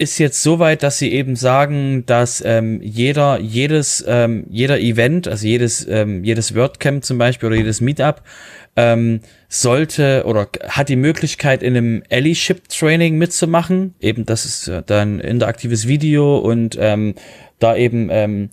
[0.00, 5.28] ist jetzt so weit, dass sie eben sagen, dass ähm, jeder, jedes, ähm, jeder Event,
[5.28, 8.22] also jedes, ähm, jedes WordCamp zum Beispiel oder jedes Meetup,
[8.76, 13.94] ähm, sollte oder hat die Möglichkeit, in einem Allyship-Training mitzumachen.
[14.00, 17.14] Eben, das ist äh, dann interaktives Video und ähm,
[17.58, 18.48] da eben ähm,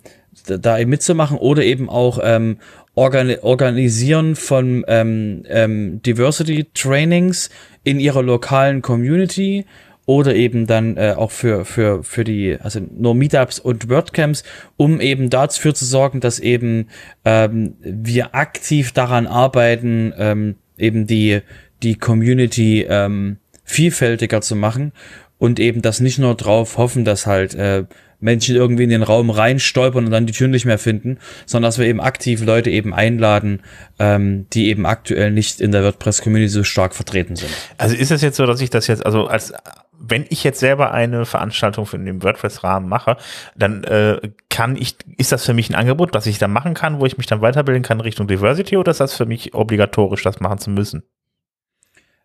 [0.56, 2.58] da eben mitzumachen oder eben auch ähm,
[2.98, 7.48] Organi Organisieren von ähm, ähm, Diversity Trainings
[7.84, 9.66] in ihrer lokalen Community
[10.04, 14.42] oder eben dann äh, auch für, für, für die, also nur Meetups und WordCamps,
[14.76, 16.88] um eben dafür zu sorgen, dass eben
[17.24, 21.42] ähm, wir aktiv daran arbeiten, ähm, eben die,
[21.84, 24.92] die Community ähm, vielfältiger zu machen
[25.38, 27.84] und eben das nicht nur drauf hoffen, dass halt äh,
[28.20, 31.78] Menschen irgendwie in den Raum reinstolpern und dann die Tür nicht mehr finden, sondern dass
[31.78, 33.62] wir eben aktiv Leute eben einladen,
[33.98, 37.50] ähm, die eben aktuell nicht in der WordPress-Community so stark vertreten sind.
[37.76, 39.52] Also ist es jetzt so, dass ich das jetzt, also als
[40.00, 43.16] wenn ich jetzt selber eine Veranstaltung für den WordPress-Rahmen mache,
[43.56, 47.00] dann äh, kann ich, ist das für mich ein Angebot, was ich dann machen kann,
[47.00, 50.40] wo ich mich dann weiterbilden kann Richtung Diversity oder ist das für mich obligatorisch, das
[50.40, 51.02] machen zu müssen?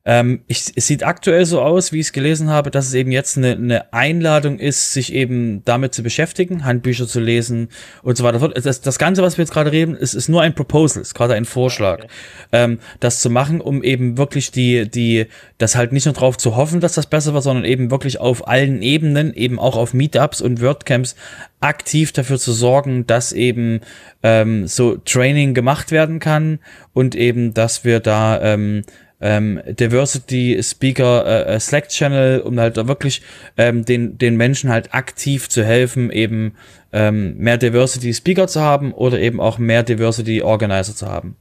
[0.05, 3.13] Ähm, ich, es sieht aktuell so aus, wie ich es gelesen habe, dass es eben
[3.13, 7.69] jetzt eine, eine Einladung ist, sich eben damit zu beschäftigen, Handbücher zu lesen
[8.01, 8.49] und so weiter.
[8.49, 11.35] Das, das Ganze, was wir jetzt gerade reden, ist, ist nur ein Proposal, ist gerade
[11.35, 12.07] ein Vorschlag, okay.
[12.51, 15.27] ähm, das zu machen, um eben wirklich die, die,
[15.57, 18.45] das halt nicht nur drauf zu hoffen, dass das besser wird, sondern eben wirklich auf
[18.45, 21.15] allen Ebenen, eben auch auf Meetups und WordCamps
[21.61, 23.79] aktiv dafür zu sorgen, dass eben
[24.21, 26.59] ähm, so Training gemacht werden kann
[26.91, 28.83] und eben, dass wir da ähm,
[29.23, 33.21] ähm, Diversity Speaker äh, äh, Slack Channel, um halt wirklich
[33.57, 36.55] ähm, den, den Menschen halt aktiv zu helfen, eben
[36.91, 41.37] ähm, mehr Diversity Speaker zu haben oder eben auch mehr Diversity Organizer zu haben.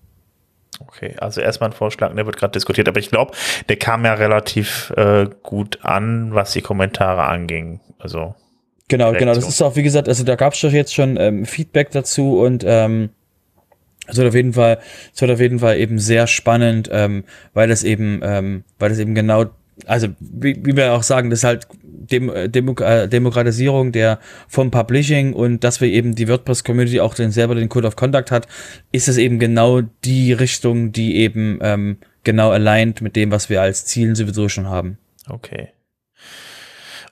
[0.78, 3.32] Okay, also erstmal ein Vorschlag, der wird gerade diskutiert, aber ich glaube,
[3.68, 7.80] der kam ja relativ äh, gut an, was die Kommentare anging.
[7.98, 8.34] Also
[8.88, 9.28] Genau, Reaktion.
[9.28, 9.34] genau.
[9.34, 12.38] Das ist auch, wie gesagt, also da gab es doch jetzt schon ähm, Feedback dazu
[12.40, 13.10] und ähm,
[14.08, 14.78] es wird auf jeden Fall,
[15.14, 17.24] es wird auf jeden Fall eben sehr spannend, ähm,
[17.54, 19.46] weil das eben, ähm, weil das eben genau,
[19.86, 24.18] also wie, wie wir auch sagen, das ist halt Dem, äh, Demo, äh, Demokratisierung der
[24.48, 28.30] vom Publishing und dass wir eben die WordPress-Community auch den, selber den Code of Conduct
[28.30, 28.48] hat,
[28.90, 33.62] ist es eben genau die Richtung, die eben ähm, genau aligned mit dem, was wir
[33.62, 34.98] als Zielen sowieso schon haben.
[35.28, 35.68] Okay.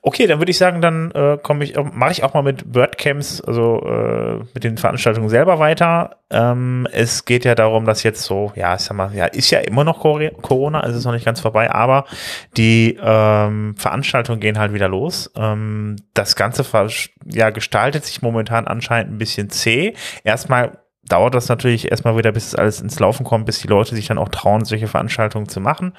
[0.03, 3.43] Okay, dann würde ich sagen, dann äh, komme ich, mache ich auch mal mit WordCamps,
[3.43, 6.17] also äh, mit den Veranstaltungen selber weiter.
[6.31, 9.59] Ähm, es geht ja darum, dass jetzt so, ja, ich sag mal, ja, ist ja
[9.59, 12.07] immer noch Corona, also ist noch nicht ganz vorbei, aber
[12.57, 15.31] die ähm, Veranstaltungen gehen halt wieder los.
[15.37, 16.65] Ähm, das Ganze
[17.27, 19.95] ja, gestaltet sich momentan anscheinend ein bisschen zäh.
[20.25, 20.79] Erstmal
[21.09, 24.07] dauert das natürlich erstmal wieder, bis es alles ins Laufen kommt, bis die Leute sich
[24.07, 25.95] dann auch trauen, solche Veranstaltungen zu machen.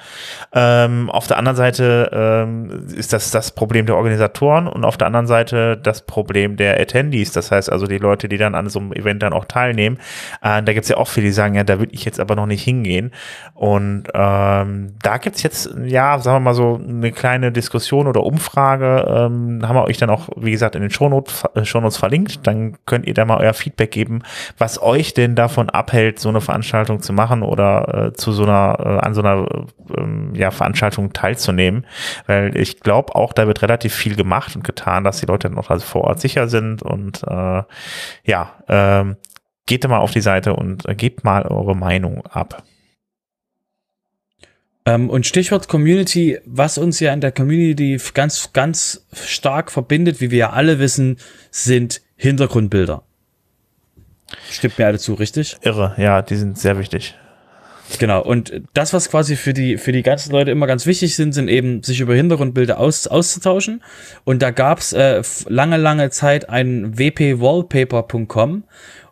[0.52, 5.08] Ähm, auf der anderen Seite ähm, ist das das Problem der Organisatoren und auf der
[5.08, 7.32] anderen Seite das Problem der Attendees.
[7.32, 9.98] Das heißt also die Leute, die dann an so einem Event dann auch teilnehmen.
[10.40, 12.36] Äh, da gibt es ja auch viele, die sagen, ja, da will ich jetzt aber
[12.36, 13.10] noch nicht hingehen.
[13.54, 18.22] Und ähm, da gibt es jetzt, ja, sagen wir mal so, eine kleine Diskussion oder
[18.22, 19.04] Umfrage.
[19.08, 22.46] Ähm, haben wir euch dann auch, wie gesagt, in den Shownotes, äh, Shownotes verlinkt.
[22.46, 24.22] Dann könnt ihr da mal euer Feedback geben,
[24.58, 28.76] was euch denn davon abhält, so eine Veranstaltung zu machen oder äh, zu so einer,
[28.78, 29.66] äh, an so einer
[29.96, 31.86] äh, ja, Veranstaltung teilzunehmen.
[32.26, 35.70] Weil ich glaube auch, da wird relativ viel gemacht und getan, dass die Leute auch
[35.70, 37.62] also vor Ort sicher sind und äh,
[38.24, 39.14] ja, äh,
[39.66, 42.62] geht mal auf die Seite und äh, gebt mal eure Meinung ab.
[44.84, 50.30] Ähm, und Stichwort Community, was uns ja in der Community ganz, ganz stark verbindet, wie
[50.30, 51.18] wir ja alle wissen,
[51.50, 53.04] sind Hintergrundbilder.
[54.50, 55.56] Stimmt mir alle zu, richtig?
[55.62, 57.14] Irre, ja, die sind sehr wichtig.
[57.98, 61.32] Genau, und das, was quasi für die, für die ganzen Leute immer ganz wichtig sind,
[61.32, 63.82] sind eben, sich über Hintergrundbilder aus, auszutauschen.
[64.24, 68.64] Und da gab's äh, lange, lange Zeit ein wpwallpaper.com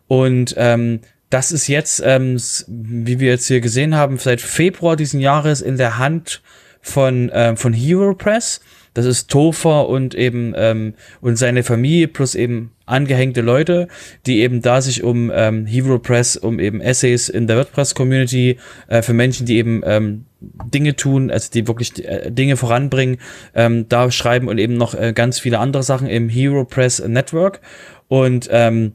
[0.07, 5.21] und ähm, das ist jetzt, ähm, wie wir jetzt hier gesehen haben, seit Februar diesen
[5.21, 6.41] Jahres in der Hand
[6.81, 8.59] von, ähm, von Hero Press.
[8.93, 13.87] Das ist Topher und eben ähm, und seine Familie plus eben angehängte Leute,
[14.25, 19.01] die eben da sich um ähm, Hero Press, um eben Essays in der WordPress-Community äh,
[19.01, 23.17] für Menschen, die eben ähm, Dinge tun, also die wirklich äh, Dinge voranbringen,
[23.55, 27.61] ähm, da schreiben und eben noch äh, ganz viele andere Sachen im Hero Press Network.
[28.09, 28.93] Und ähm,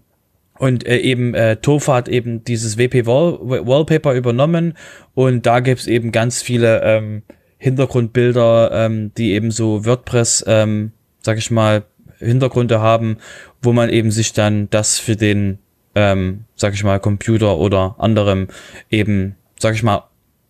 [0.58, 4.74] und äh, eben äh, Tofa hat eben dieses WP Wall Wallpaper übernommen
[5.14, 7.22] und da gibt's eben ganz viele ähm,
[7.58, 10.92] Hintergrundbilder, ähm, die eben so WordPress, ähm,
[11.22, 11.84] sag ich mal,
[12.18, 13.18] Hintergründe haben,
[13.62, 15.58] wo man eben sich dann das für den,
[15.94, 18.48] ähm, sag ich mal, Computer oder anderem
[18.90, 20.04] eben, sag ich mal,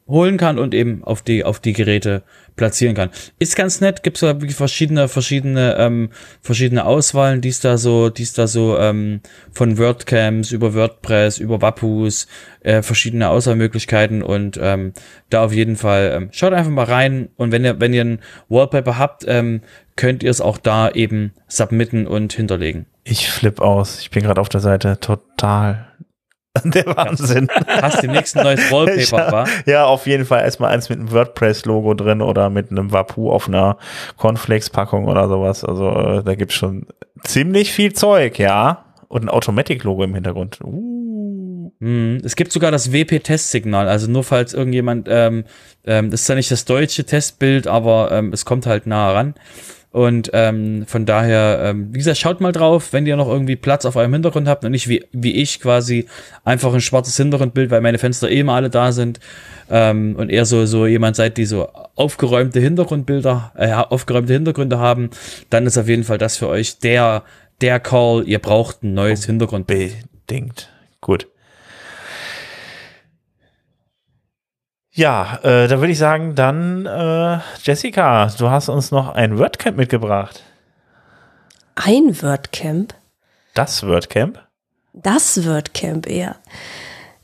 [0.09, 2.23] holen kann und eben auf die auf die Geräte
[2.55, 3.11] platzieren kann.
[3.39, 8.23] Ist ganz nett, da wirklich verschiedene verschiedene ähm, verschiedene Auswahlen, die es da so, die
[8.23, 9.21] es da so ähm,
[9.53, 12.29] von WordCamps über WordPress über Wappus
[12.61, 14.93] äh, verschiedene Auswahlmöglichkeiten und ähm,
[15.29, 18.21] da auf jeden Fall ähm, schaut einfach mal rein und wenn ihr wenn ihr ein
[18.49, 19.61] Wallpaper habt, ähm,
[19.97, 22.87] könnt ihr es auch da eben submitten und hinterlegen.
[23.03, 24.01] Ich flipp aus.
[24.01, 25.86] Ich bin gerade auf der Seite total
[26.65, 27.49] Der Wahnsinn.
[27.67, 29.45] Hast du nächsten neues Wallpaper, wa?
[29.67, 33.49] Ja, auf jeden Fall erstmal eins mit einem WordPress-Logo drin oder mit einem Wapuu auf
[33.49, 33.79] einer
[34.17, 35.65] Cornflakes-Packung oder sowas.
[35.65, 36.87] Also äh, da gibt's schon
[37.25, 38.85] ziemlich viel Zeug, ja.
[39.09, 40.59] Und ein Automatic-Logo im Hintergrund.
[40.63, 40.97] Uh.
[41.79, 45.45] Mm, es gibt sogar das WP-Testsignal, also nur falls irgendjemand, ähm,
[45.85, 49.35] ähm, das ist ja nicht das deutsche Testbild, aber ähm, es kommt halt nah ran.
[49.97, 53.87] Und ähm, von daher, ähm, wie gesagt, schaut mal drauf, wenn ihr noch irgendwie Platz
[53.87, 56.05] auf eurem Hintergrund habt und nicht wie, wie ich quasi
[56.45, 59.21] einfach ein schwarzes Hintergrundbild, weil meine Fenster eh immer alle da sind
[59.71, 65.09] ähm, und eher so, so jemand seid, die so aufgeräumte Hintergrundbilder, äh, aufgeräumte Hintergründe haben,
[65.49, 67.23] dann ist auf jeden Fall das für euch der,
[67.63, 68.25] der Call.
[68.27, 69.95] Ihr braucht ein neues Hintergrundbild.
[70.27, 70.69] Bedingt.
[71.01, 71.27] Gut.
[74.97, 79.77] Ja, äh, da würde ich sagen, dann äh, Jessica, du hast uns noch ein WordCamp
[79.77, 80.43] mitgebracht.
[81.75, 82.95] Ein WordCamp?
[83.53, 84.41] Das WordCamp?
[84.95, 86.37] Das WordCamp, ja.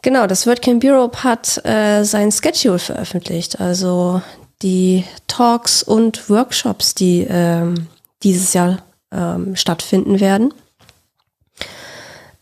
[0.02, 4.20] Genau, das WordCamp Europe hat äh, sein Schedule veröffentlicht, also
[4.60, 7.86] die Talks und Workshops, die ähm,
[8.22, 10.52] dieses Jahr ähm, stattfinden werden.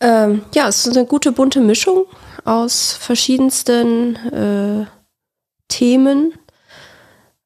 [0.01, 2.07] Ähm, ja, es ist eine gute bunte Mischung
[2.45, 4.99] aus verschiedensten äh,
[5.70, 6.34] Themen.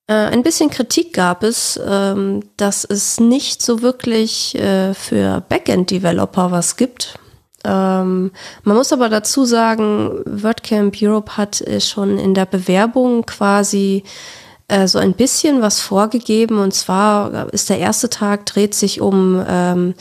[0.07, 6.51] Äh, ein bisschen Kritik gab es, ähm, dass es nicht so wirklich äh, für Backend-Developer
[6.51, 7.19] was gibt.
[7.65, 8.31] Ähm,
[8.65, 14.05] man muss aber dazu sagen, WordCamp Europe hat äh, schon in der Bewerbung quasi
[14.69, 16.59] äh, so ein bisschen was vorgegeben.
[16.59, 19.95] Und zwar ist der erste Tag, dreht sich um ähm,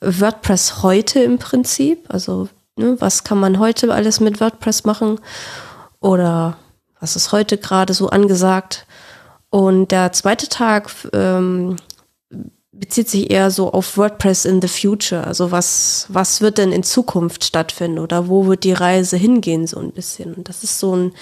[0.00, 2.06] WordPress heute im Prinzip.
[2.08, 5.20] Also ne, was kann man heute alles mit WordPress machen?
[6.00, 6.56] Oder
[7.02, 8.86] was ist heute gerade so angesagt?
[9.50, 11.76] Und der zweite Tag ähm,
[12.70, 15.26] bezieht sich eher so auf WordPress in the future.
[15.26, 19.80] Also was, was wird denn in Zukunft stattfinden oder wo wird die Reise hingehen so
[19.80, 20.32] ein bisschen?
[20.32, 21.12] Und das ist so ein,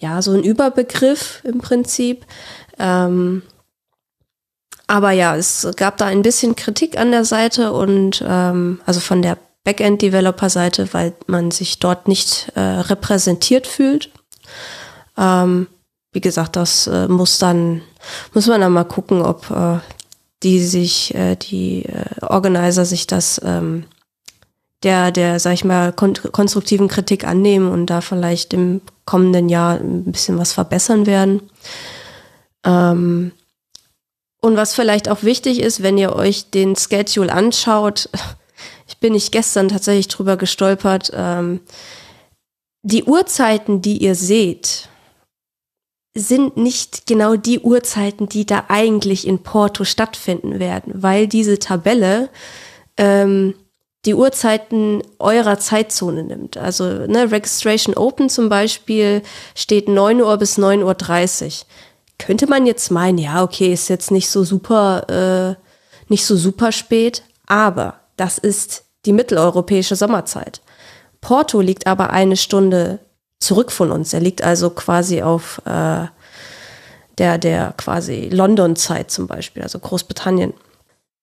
[0.00, 2.26] ja, so ein Überbegriff im Prinzip.
[2.78, 3.42] Ähm,
[4.88, 9.22] aber ja, es gab da ein bisschen Kritik an der Seite und ähm, also von
[9.22, 14.10] der Backend-Developer-Seite, weil man sich dort nicht äh, repräsentiert fühlt.
[15.18, 15.66] Ähm,
[16.12, 17.82] wie gesagt, das äh, muss dann,
[18.32, 19.78] muss man dann mal gucken, ob äh,
[20.42, 23.84] die sich, äh, die äh, Organizer sich das ähm,
[24.82, 29.76] der, der, sag ich mal, kon konstruktiven Kritik annehmen und da vielleicht im kommenden Jahr
[29.76, 31.42] ein bisschen was verbessern werden.
[32.64, 33.32] Ähm,
[34.40, 38.08] und was vielleicht auch wichtig ist, wenn ihr euch den Schedule anschaut,
[38.86, 41.60] ich bin nicht gestern tatsächlich drüber gestolpert, ähm,
[42.82, 44.88] die Uhrzeiten, die ihr seht,
[46.14, 52.28] sind nicht genau die Uhrzeiten, die da eigentlich in Porto stattfinden werden, weil diese Tabelle
[52.96, 53.54] ähm,
[54.04, 56.56] die Uhrzeiten eurer Zeitzone nimmt.
[56.56, 59.22] Also ne, Registration Open zum Beispiel
[59.54, 61.66] steht 9 Uhr bis 9.30 Uhr.
[62.18, 65.62] Könnte man jetzt meinen, ja, okay, ist jetzt nicht so super, äh,
[66.08, 70.60] nicht so super spät, aber das ist die mitteleuropäische Sommerzeit.
[71.20, 73.00] Porto liegt aber eine Stunde
[73.40, 74.12] zurück von uns.
[74.12, 76.06] Er liegt also quasi auf äh,
[77.18, 80.54] der, der quasi London-Zeit zum Beispiel, also Großbritannien.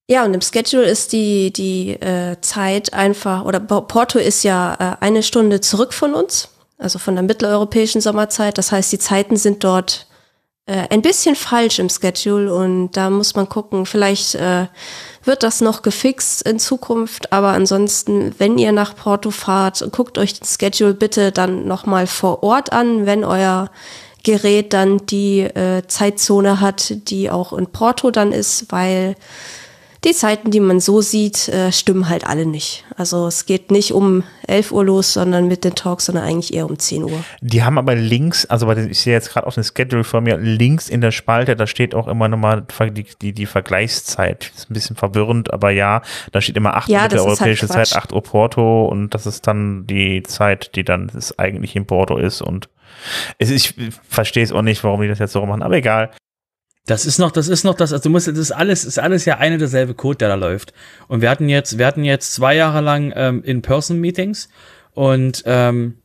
[0.07, 5.03] Ja, und im Schedule ist die, die äh, Zeit einfach, oder Porto ist ja äh,
[5.03, 8.57] eine Stunde zurück von uns, also von der mitteleuropäischen Sommerzeit.
[8.57, 10.05] Das heißt, die Zeiten sind dort
[10.67, 14.67] äh, ein bisschen falsch im Schedule und da muss man gucken, vielleicht äh,
[15.23, 20.33] wird das noch gefixt in Zukunft, aber ansonsten, wenn ihr nach Porto fahrt, guckt euch
[20.33, 23.69] den Schedule bitte dann nochmal vor Ort an, wenn euer
[24.23, 29.15] Gerät dann die äh, Zeitzone hat, die auch in Porto dann ist, weil
[30.05, 32.85] die Zeiten, die man so sieht, äh, stimmen halt alle nicht.
[32.95, 36.69] Also es geht nicht um 11 Uhr los, sondern mit den Talks, sondern eigentlich eher
[36.69, 37.23] um 10 Uhr.
[37.41, 40.89] Die haben aber links, also ich sehe jetzt gerade auf dem Schedule von mir, links
[40.89, 44.51] in der Spalte, da steht auch immer nochmal die, die, die Vergleichszeit.
[44.55, 47.67] Ist ein bisschen verwirrend, aber ja, da steht immer 8 Uhr ja, der halt europäische
[47.67, 51.75] halt Zeit, 8 Uhr Porto und das ist dann die Zeit, die dann ist eigentlich
[51.75, 52.69] in Porto ist und
[53.39, 53.73] es, ich
[54.07, 56.11] verstehe es auch nicht, warum die das jetzt so machen, aber egal.
[56.85, 59.25] Das ist noch, das ist noch das, also du musst, das ist alles, ist alles
[59.25, 60.73] ja eine derselbe Code, der da läuft.
[61.07, 64.49] Und wir hatten jetzt, wir hatten jetzt zwei Jahre lang ähm, In-Person-Meetings
[64.93, 65.95] und ähm,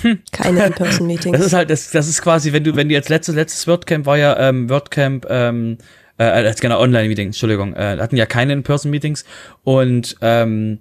[0.00, 0.20] hm.
[0.30, 1.36] Keine In-Person-Meetings.
[1.36, 4.06] Das ist halt, das, das ist quasi, wenn du, wenn du jetzt letztes, letztes WordCamp
[4.06, 5.78] war ja ähm, WordCamp, ähm,
[6.18, 9.24] äh, äh genau, Online-Meetings, Entschuldigung, äh, hatten ja keine In-Person-Meetings
[9.64, 10.78] und ähm,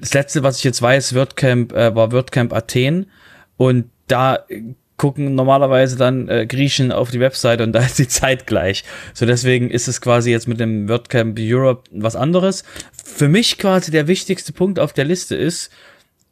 [0.00, 3.10] das letzte, was ich jetzt weiß, WordCamp äh, war WordCamp Athen
[3.56, 4.44] und da
[4.98, 8.84] gucken normalerweise dann äh, Griechen auf die Webseite und da ist die Zeit gleich.
[9.14, 12.64] So deswegen ist es quasi jetzt mit dem WordCamp Europe was anderes.
[12.92, 15.70] Für mich quasi der wichtigste Punkt auf der Liste ist,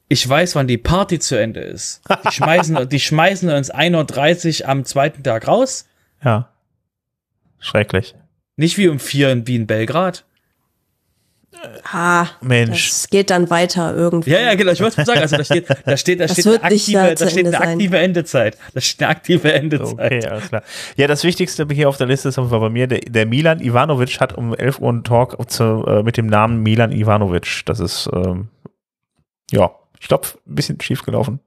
[0.09, 2.03] ich weiß, wann die Party zu Ende ist.
[2.25, 5.89] Die schmeißen, die schmeißen uns 1.30 Uhr am zweiten Tag raus.
[6.23, 6.51] Ja.
[7.59, 8.15] Schrecklich.
[8.57, 10.25] Nicht wie um vier in, wie in Belgrad.
[11.85, 12.91] Ah, Mensch.
[12.91, 14.31] Das geht dann weiter irgendwie.
[14.31, 14.73] Ja, ja, genau.
[14.73, 17.61] Ich wollte sagen, also da steht, da steht, da steht, eine aktive, da steht eine
[17.61, 18.59] aktive Endezeit.
[18.75, 19.93] Da steht eine aktive Endezeit.
[19.93, 20.63] Okay, alles klar.
[20.97, 24.21] Ja, das Wichtigste hier auf der Liste ist auf bei mir, der, der Milan Ivanovic
[24.21, 27.63] hat um 11 Uhr einen Talk zu, äh, mit dem Namen Milan Ivanovic.
[27.67, 28.49] Das ist, ähm,
[29.51, 31.41] ja, ich glaube, ein bisschen schief gelaufen.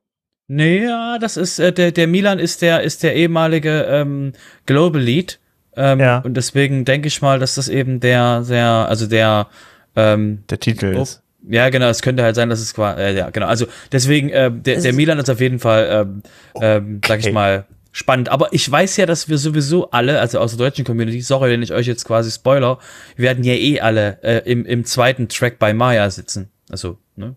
[0.47, 4.33] Nee, ja, das ist, äh, der, der Milan ist der, ist der ehemalige ähm,
[4.65, 5.39] Global Lead.
[5.75, 6.19] Ähm, ja.
[6.19, 9.47] Und deswegen denke ich mal, dass das eben der, der, also der
[9.95, 11.21] ähm, der Titel oh, ist.
[11.47, 13.47] Ja, genau, es könnte halt sein, dass es quasi, äh, ja, genau.
[13.47, 16.23] Also deswegen, äh, der, der Milan ist auf jeden Fall, ähm,
[16.61, 17.07] ähm, okay.
[17.07, 18.29] sag ich mal, spannend.
[18.29, 21.63] Aber ich weiß ja, dass wir sowieso alle, also aus der deutschen Community, sorry, wenn
[21.63, 22.79] ich euch jetzt quasi spoiler,
[23.15, 26.49] wir werden ja eh alle äh, im, im zweiten Track bei Maya sitzen.
[26.69, 27.35] Also, ne,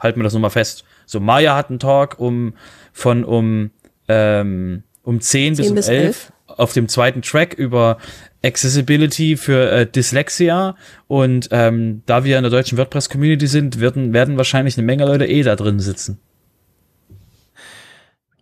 [0.00, 0.84] halten wir das nochmal fest.
[1.06, 2.54] So, Maya hat einen Talk um
[2.92, 3.70] von um
[4.08, 7.98] ähm, um 10, 10 bis um 11, 11 auf dem zweiten Track über
[8.44, 10.76] Accessibility für äh, Dyslexia
[11.08, 15.26] und ähm, da wir in der deutschen WordPress-Community sind, werden, werden wahrscheinlich eine Menge Leute
[15.26, 16.20] eh da drin sitzen.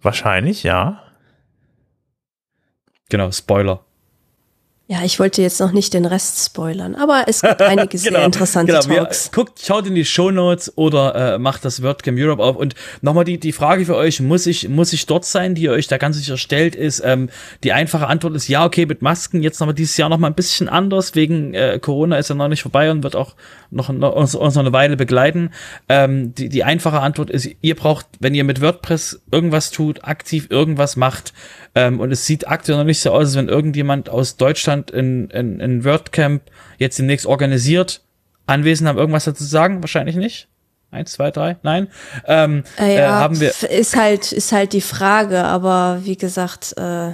[0.03, 1.03] Wahrscheinlich, ja.
[3.09, 3.85] Genau, Spoiler.
[4.93, 8.25] Ja, ich wollte jetzt noch nicht den Rest spoilern, aber es gibt einige genau, sehr
[8.27, 8.95] interessante genau.
[8.95, 9.31] Talks.
[9.33, 12.57] Wir, guckt, schaut in die Show Notes oder äh, macht das WordCamp Europe auf.
[12.57, 15.73] Und nochmal die, die Frage für euch, muss ich, muss ich dort sein, die ihr
[15.73, 17.31] euch da ganz sicher stellt, ist, ähm,
[17.65, 20.69] die einfache Antwort ist ja, okay, mit Masken jetzt nochmal dieses Jahr nochmal ein bisschen
[20.69, 23.35] anders, wegen äh, Corona ist ja noch nicht vorbei und wird auch
[23.71, 25.53] noch, noch uns, uns noch eine Weile begleiten.
[25.89, 30.49] Ähm, die, die einfache Antwort ist, ihr braucht, wenn ihr mit WordPress irgendwas tut, aktiv
[30.51, 31.33] irgendwas macht,
[31.75, 35.31] ähm, und es sieht aktuell noch nicht so aus, als wenn irgendjemand aus Deutschland in,
[35.31, 36.43] in, in WordCamp
[36.79, 38.03] jetzt demnächst organisiert.
[38.47, 39.83] Anwesend haben irgendwas dazu zu sagen?
[39.83, 40.49] Wahrscheinlich nicht.
[40.91, 41.89] Eins, zwei, drei, nein.
[42.27, 46.75] Ähm, äh, ja, äh, haben wir ist halt ist halt die Frage, aber wie gesagt,
[46.77, 47.13] äh,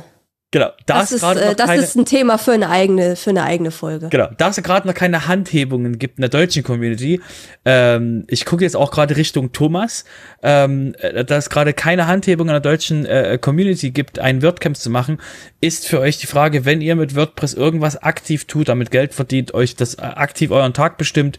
[0.51, 3.43] Genau, da das, ist, äh, das keine, ist ein Thema für eine eigene, für eine
[3.43, 4.09] eigene Folge.
[4.09, 7.21] Genau, da es gerade noch keine Handhebungen gibt in der deutschen Community,
[7.67, 10.07] ähm, ich gucke jetzt auch gerade Richtung Thomas,
[10.43, 14.79] ähm, äh, da es gerade keine Handhebungen in der deutschen äh, Community gibt, einen WordCamp
[14.79, 15.21] zu machen,
[15.61, 19.53] ist für euch die Frage, wenn ihr mit WordPress irgendwas aktiv tut, damit Geld verdient,
[19.53, 21.39] euch das äh, aktiv euren Tag bestimmt,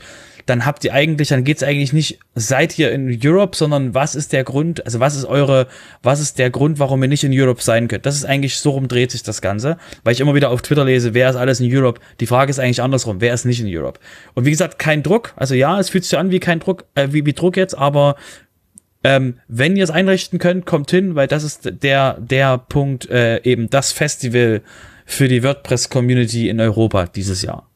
[0.50, 4.34] dann habt ihr eigentlich, dann geht's eigentlich nicht, seid ihr in Europe, sondern was ist
[4.34, 5.68] der Grund, also was ist eure,
[6.02, 8.06] was ist der Grund, warum ihr nicht in Europe sein könnt?
[8.06, 10.86] Das ist eigentlich, so rum dreht sich das Ganze, weil ich immer wieder auf Twitter
[10.86, 12.02] lese, wer ist alles in Europe?
[12.20, 14.00] Die Frage ist eigentlich andersrum, wer ist nicht in Europe?
[14.34, 17.10] Und wie gesagt, kein Druck, also ja, es fühlt sich an wie kein Druck, äh,
[17.12, 18.16] wie, wie Druck jetzt, aber
[19.04, 23.42] ähm, wenn ihr es einrichten könnt, kommt hin, weil das ist der, der Punkt, äh,
[23.44, 24.62] eben das Festival
[25.06, 27.70] für die WordPress-Community in Europa dieses Jahr.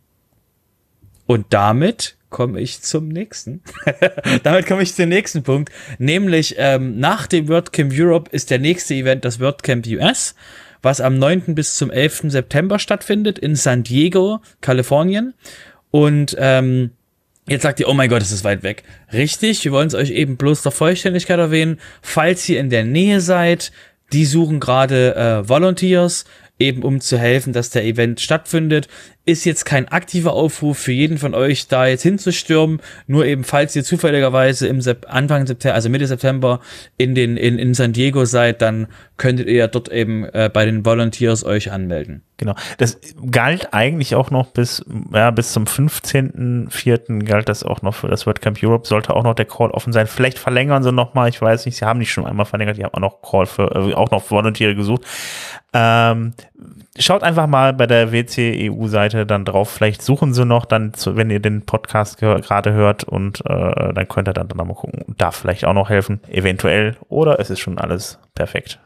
[1.26, 3.62] Und damit komme ich zum nächsten.
[4.44, 5.72] Damit komme ich zum nächsten Punkt.
[6.00, 10.36] Nämlich ähm, nach dem WordCamp Europe ist der nächste Event das WordCamp US,
[10.82, 11.56] was am 9.
[11.56, 12.24] bis zum 11.
[12.26, 15.34] September stattfindet in San Diego, Kalifornien.
[15.92, 16.92] Und ähm,
[17.46, 18.84] Jetzt sagt ihr, oh mein Gott, es ist weit weg.
[19.12, 21.78] Richtig, wir wollen es euch eben bloß der Vollständigkeit erwähnen.
[22.02, 23.74] Falls ihr in der Nähe seid,
[24.14, 26.24] die suchen gerade äh, Volunteers,
[26.58, 28.88] eben um zu helfen, dass der Event stattfindet
[29.26, 32.82] ist jetzt kein aktiver Aufruf für jeden von euch, da jetzt hinzustürmen.
[33.08, 36.60] Nur eben, falls ihr zufälligerweise im Sep Anfang September, also Mitte September
[36.98, 40.84] in den in, in San Diego seid, dann könntet ihr dort eben äh, bei den
[40.84, 42.22] Volunteers euch anmelden.
[42.36, 42.56] Genau.
[42.80, 43.00] Das
[43.32, 47.24] galt eigentlich auch noch bis ja bis zum 15.04.
[47.24, 48.86] galt das auch noch für das WordCamp Europe.
[48.86, 50.08] Sollte auch noch der Call offen sein.
[50.08, 51.30] Vielleicht verlängern sie noch mal.
[51.30, 51.78] Ich weiß nicht.
[51.78, 52.78] Sie haben nicht schon einmal verlängert.
[52.78, 55.04] Die haben auch noch Call für äh, auch noch Volunteere gesucht.
[55.72, 56.34] Ähm,
[56.98, 59.70] schaut einfach mal bei der WC EU-Seite dann drauf.
[59.70, 64.08] Vielleicht suchen sie noch, dann, zu, wenn ihr den Podcast gerade hört und äh, dann
[64.08, 65.16] könnt ihr dann, dann mal gucken.
[65.18, 66.98] Da vielleicht auch noch helfen, eventuell.
[67.10, 68.80] Oder es ist schon alles perfekt.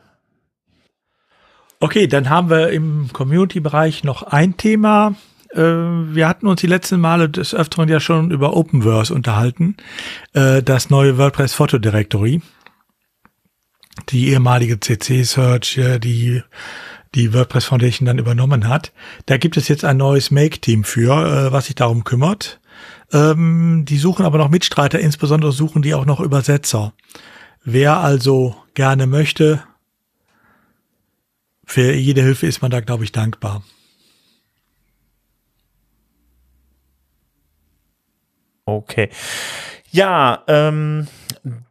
[1.80, 5.16] Okay, dann haben wir im Community-Bereich noch ein Thema.
[5.52, 9.78] Äh, wir hatten uns die letzten Male des Öfteren ja schon über Openverse unterhalten,
[10.34, 12.42] äh, das neue WordPress Photo Directory.
[14.10, 16.44] Die ehemalige CC Search, die
[17.16, 18.92] die WordPress Foundation dann übernommen hat.
[19.26, 22.60] Da gibt es jetzt ein neues Make-Team für, äh, was sich darum kümmert.
[23.12, 26.94] Ähm, die suchen aber noch Mitstreiter, insbesondere suchen die auch noch Übersetzer.
[27.64, 29.64] Wer also gerne möchte,
[31.66, 33.64] für jede Hilfe ist man da, glaube ich, dankbar.
[38.66, 39.10] Okay.
[39.98, 41.08] Ja, ähm,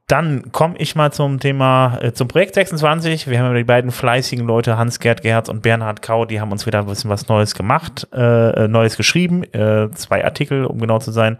[0.09, 3.29] dann komme ich mal zum Thema, äh, zum Projekt 26.
[3.31, 6.81] Wir haben die beiden fleißigen Leute, Hans-Gerd Gerhardt und Bernhard Kau, die haben uns wieder
[6.81, 11.13] ein bisschen was Neues gemacht, äh, äh Neues geschrieben, äh, zwei Artikel, um genau zu
[11.13, 11.39] sein.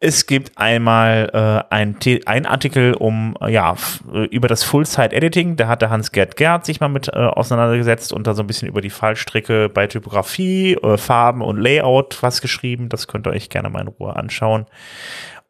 [0.00, 1.96] Es gibt einmal äh, ein,
[2.26, 3.76] ein Artikel um ja
[4.30, 5.54] über das Full-Site-Editing.
[5.54, 8.68] Da hat der Hans-Gerd Gerhardt sich mal mit äh, auseinandergesetzt und da so ein bisschen
[8.68, 12.88] über die Fallstricke bei Typografie, äh, Farben und Layout was geschrieben.
[12.88, 14.66] Das könnt ihr euch gerne mal in Ruhe anschauen.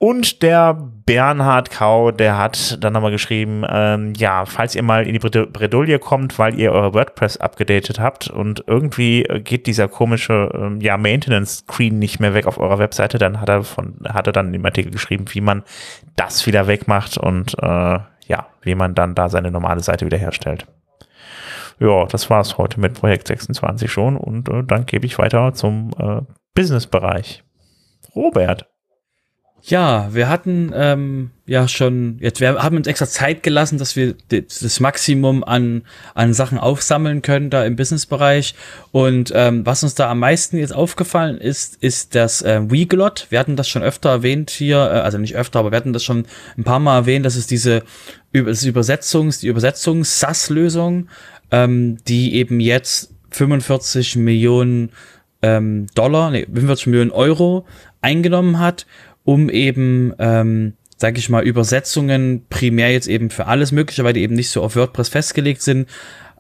[0.01, 5.13] Und der Bernhard Kau, der hat dann nochmal geschrieben, ähm, ja, falls ihr mal in
[5.13, 10.81] die Bredouille kommt, weil ihr eure WordPress abgedatet habt und irgendwie geht dieser komische ähm,
[10.81, 14.55] ja, Maintenance-Screen nicht mehr weg auf eurer Webseite, dann hat er von, hat er dann
[14.55, 15.65] im Artikel geschrieben, wie man
[16.15, 17.99] das wieder wegmacht und äh,
[18.29, 20.69] ja, wie man dann da seine normale Seite wiederherstellt.
[21.81, 25.91] Ja, das war's heute mit Projekt 26 schon und äh, dann gebe ich weiter zum
[25.99, 26.21] äh,
[26.55, 27.43] Business-Bereich.
[28.15, 28.69] Robert.
[29.69, 34.15] Ja, wir hatten ähm, ja schon, jetzt wir haben uns extra Zeit gelassen, dass wir
[34.31, 35.83] das Maximum an
[36.15, 38.55] an Sachen aufsammeln können da im Businessbereich.
[38.93, 43.27] Und ähm, was uns da am meisten jetzt aufgefallen ist, ist das äh, Weglot.
[43.29, 46.03] Wir hatten das schon öfter erwähnt hier, äh, also nicht öfter, aber wir hatten das
[46.03, 46.25] schon
[46.57, 47.27] ein paar Mal erwähnt.
[47.27, 47.83] Das ist diese
[48.33, 51.09] das Übersetzungs, die Übersetzungs SAS-Lösung,
[51.51, 54.93] ähm, die eben jetzt 45 Millionen
[55.43, 57.67] ähm, Dollar, nee, 45 Millionen Euro
[58.01, 58.87] eingenommen hat
[59.29, 64.23] um eben, ähm, sag ich mal, Übersetzungen primär jetzt eben für alles Mögliche, weil die
[64.23, 65.87] eben nicht so auf WordPress festgelegt sind,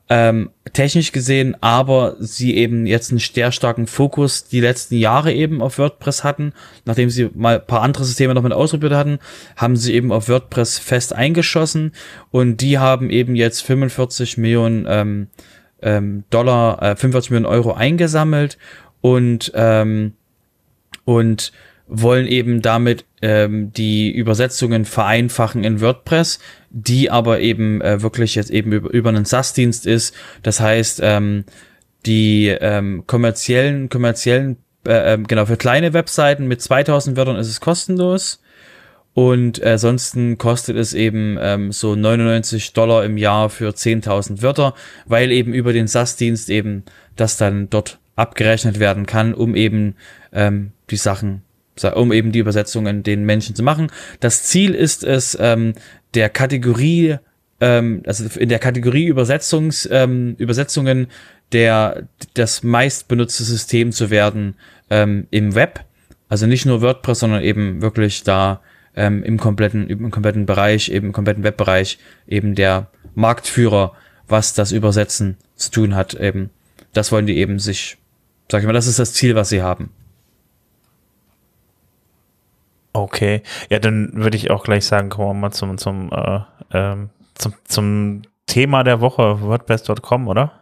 [0.08, 5.60] ähm, technisch gesehen, aber sie eben jetzt einen sehr starken Fokus die letzten Jahre eben
[5.60, 6.54] auf WordPress hatten.
[6.86, 9.18] Nachdem sie mal ein paar andere Systeme noch mit ausprobiert hatten,
[9.54, 11.92] haben sie eben auf WordPress fest eingeschossen
[12.30, 15.26] und die haben eben jetzt 45 Millionen ähm,
[15.82, 18.56] ähm, Dollar, äh, 45 Millionen Euro eingesammelt
[19.02, 20.14] und ähm,
[21.04, 21.52] und
[21.88, 26.38] wollen eben damit ähm, die Übersetzungen vereinfachen in WordPress,
[26.70, 30.14] die aber eben äh, wirklich jetzt eben über, über einen SaaS-Dienst ist.
[30.42, 31.44] Das heißt, ähm,
[32.06, 37.60] die ähm, kommerziellen, kommerziellen, äh, äh, genau, für kleine Webseiten mit 2000 Wörtern ist es
[37.60, 38.42] kostenlos.
[39.14, 44.74] Und äh, ansonsten kostet es eben ähm, so 99 Dollar im Jahr für 10.000 Wörter,
[45.06, 46.84] weil eben über den SaaS-Dienst eben
[47.16, 49.96] das dann dort abgerechnet werden kann, um eben
[50.32, 51.42] ähm, die Sachen
[51.84, 53.90] um eben die Übersetzungen den Menschen zu machen.
[54.20, 55.74] Das Ziel ist es, ähm,
[56.14, 57.16] der Kategorie,
[57.60, 61.08] ähm, also in der Kategorie Übersetzungs, ähm, Übersetzungen
[61.52, 64.54] der das meist benutzte System zu werden
[64.90, 65.84] ähm, im Web.
[66.28, 68.60] Also nicht nur WordPress, sondern eben wirklich da
[68.94, 73.94] ähm, im kompletten im kompletten Bereich, eben im kompletten Webbereich eben der Marktführer,
[74.26, 76.14] was das Übersetzen zu tun hat.
[76.14, 76.50] Eben
[76.92, 77.96] das wollen die eben sich,
[78.50, 79.90] sag ich mal, das ist das Ziel, was sie haben.
[82.98, 86.40] Okay, ja, dann würde ich auch gleich sagen, kommen wir mal zum, zum, äh,
[86.72, 90.57] ähm, zum, zum Thema der Woche, WordPress.com, oder?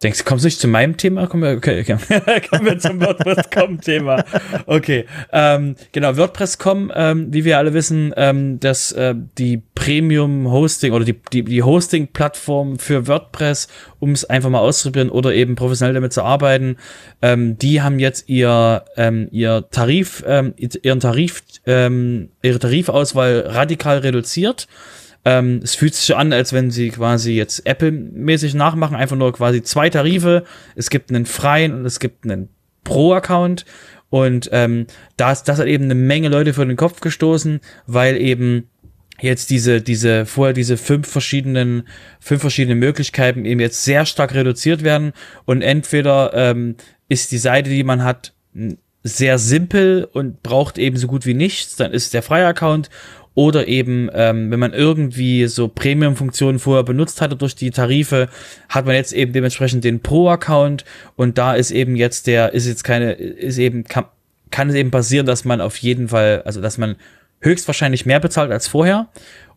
[0.00, 1.26] Denkst du, kommst du nicht zu meinem Thema?
[1.26, 1.96] Kommen wir, okay, okay.
[2.48, 4.24] kommen wir zum WordPress.com-Thema.
[4.66, 11.04] Okay, ähm, genau, WordPress.com, ähm, wie wir alle wissen, ähm, dass äh, die Premium-Hosting oder
[11.04, 13.66] die, die, die Hosting-Plattform für WordPress,
[13.98, 16.76] um es einfach mal auszuprobieren oder eben professionell damit zu arbeiten,
[17.20, 23.98] ähm, die haben jetzt ihr, ähm, ihr Tarif, ähm, ihren Tarif, ähm, ihre Tarifauswahl radikal
[23.98, 24.68] reduziert
[25.28, 29.62] ähm, es fühlt sich an, als wenn sie quasi jetzt Apple-mäßig nachmachen, einfach nur quasi
[29.62, 30.44] zwei Tarife.
[30.74, 32.48] Es gibt einen freien und es gibt einen
[32.82, 33.66] Pro-Account.
[34.08, 34.86] Und ähm,
[35.18, 38.70] das, das hat eben eine Menge Leute vor den Kopf gestoßen, weil eben
[39.20, 41.86] jetzt diese, diese, vorher diese fünf verschiedenen,
[42.20, 45.12] fünf verschiedene Möglichkeiten eben jetzt sehr stark reduziert werden.
[45.44, 46.76] Und entweder ähm,
[47.10, 48.32] ist die Seite, die man hat,
[49.02, 52.88] sehr simpel und braucht eben so gut wie nichts, dann ist der freie Account
[53.38, 58.28] oder eben, ähm, wenn man irgendwie so Premium-Funktionen vorher benutzt hatte durch die Tarife,
[58.68, 60.84] hat man jetzt eben dementsprechend den Pro-Account.
[61.14, 64.06] Und da ist eben jetzt der, ist jetzt keine, ist eben, kann,
[64.50, 66.96] kann es eben passieren, dass man auf jeden Fall, also dass man
[67.40, 69.08] höchstwahrscheinlich mehr bezahlt als vorher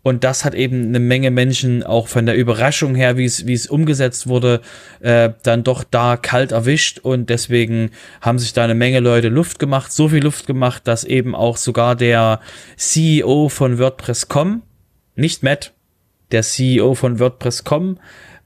[0.03, 3.53] und das hat eben eine Menge Menschen auch von der Überraschung her, wie es, wie
[3.53, 4.61] es umgesetzt wurde,
[4.99, 6.99] äh, dann doch da kalt erwischt.
[6.99, 11.03] Und deswegen haben sich da eine Menge Leute Luft gemacht, so viel Luft gemacht, dass
[11.03, 12.39] eben auch sogar der
[12.77, 14.63] CEO von WordPress.com,
[15.15, 15.73] nicht Matt,
[16.31, 17.99] der CEO von WordPress.com,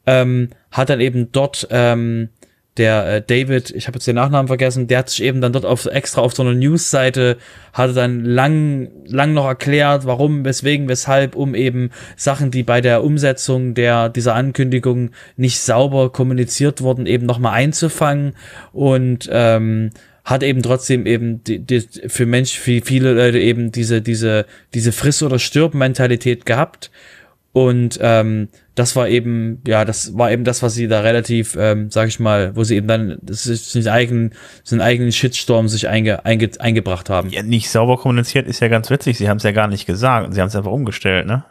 [0.07, 2.29] ähm, hat dann eben dort ähm,
[2.77, 5.65] der äh, David, ich habe jetzt den Nachnamen vergessen, der hat sich eben dann dort
[5.65, 7.37] auf extra auf so einer News-Seite,
[7.71, 13.03] hatte dann lang, lang noch erklärt, warum, weswegen, weshalb, um eben Sachen, die bei der
[13.03, 18.33] Umsetzung der dieser Ankündigung nicht sauber kommuniziert wurden, eben nochmal einzufangen
[18.73, 19.91] und ähm,
[20.25, 24.91] hat eben trotzdem eben die, die, für Mensch, für viele Leute eben diese, diese, diese
[24.91, 26.91] Friss- oder Stirb-Mentalität gehabt.
[27.53, 31.89] Und ähm, das war eben, ja, das war eben das, was sie da relativ, ähm,
[31.91, 34.33] sag ich mal, wo sie eben dann, das ist den eigenen,
[34.69, 37.29] den eigenen Shitstorm sich einge, einge, eingebracht haben.
[37.29, 39.17] Ja, nicht sauber kommuniziert ist ja ganz witzig.
[39.17, 40.33] Sie haben es ja gar nicht gesagt.
[40.33, 41.45] Sie haben es einfach umgestellt, ne?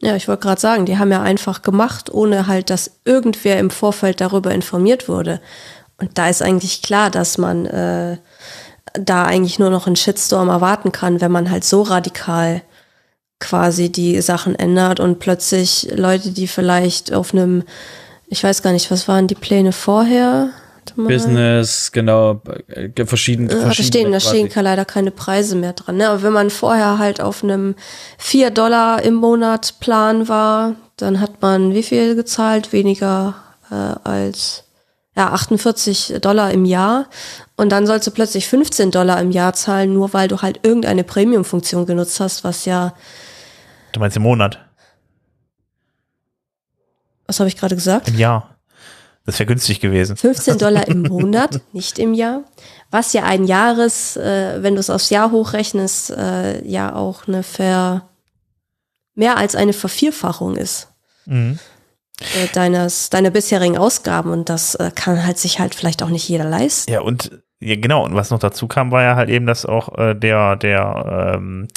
[0.00, 3.70] Ja, ich wollte gerade sagen, die haben ja einfach gemacht, ohne halt, dass irgendwer im
[3.70, 5.40] Vorfeld darüber informiert wurde.
[5.98, 8.18] Und da ist eigentlich klar, dass man äh,
[8.92, 12.62] da eigentlich nur noch einen Shitstorm erwarten kann, wenn man halt so radikal
[13.40, 17.64] quasi die Sachen ändert und plötzlich Leute, die vielleicht auf einem,
[18.28, 20.50] ich weiß gar nicht, was waren die Pläne vorher?
[20.94, 25.96] Business, genau, äh, verschieden, äh, da stehen, da stehen leider keine Preise mehr dran.
[25.96, 26.08] Ne?
[26.08, 27.74] Aber wenn man vorher halt auf einem
[28.18, 32.72] 4 Dollar im Monat Plan war, dann hat man wie viel gezahlt?
[32.72, 33.34] Weniger
[33.70, 33.74] äh,
[34.08, 34.64] als
[35.16, 37.06] ja, 48 Dollar im Jahr.
[37.56, 41.04] Und dann sollst du plötzlich 15 Dollar im Jahr zahlen, nur weil du halt irgendeine
[41.04, 42.94] Premium-Funktion genutzt hast, was ja
[43.92, 44.58] Du meinst im Monat?
[47.26, 48.08] Was habe ich gerade gesagt?
[48.08, 48.56] Im Jahr.
[49.24, 50.16] Das wäre günstig gewesen.
[50.16, 52.44] 15 Dollar im Monat, nicht im Jahr.
[52.92, 57.42] Was ja ein Jahres, äh, wenn du es aufs Jahr hochrechnest, äh, ja auch eine
[57.42, 58.08] Ver
[59.14, 60.88] mehr als eine Vervierfachung ist.
[61.24, 61.58] Mhm.
[62.20, 66.28] Äh, deines, deiner bisherigen Ausgaben und das äh, kann halt sich halt vielleicht auch nicht
[66.28, 66.90] jeder leisten.
[66.90, 68.04] Ja, und Ja, genau.
[68.04, 71.68] Und was noch dazu kam, war ja halt eben, dass auch äh, der, der, ähm,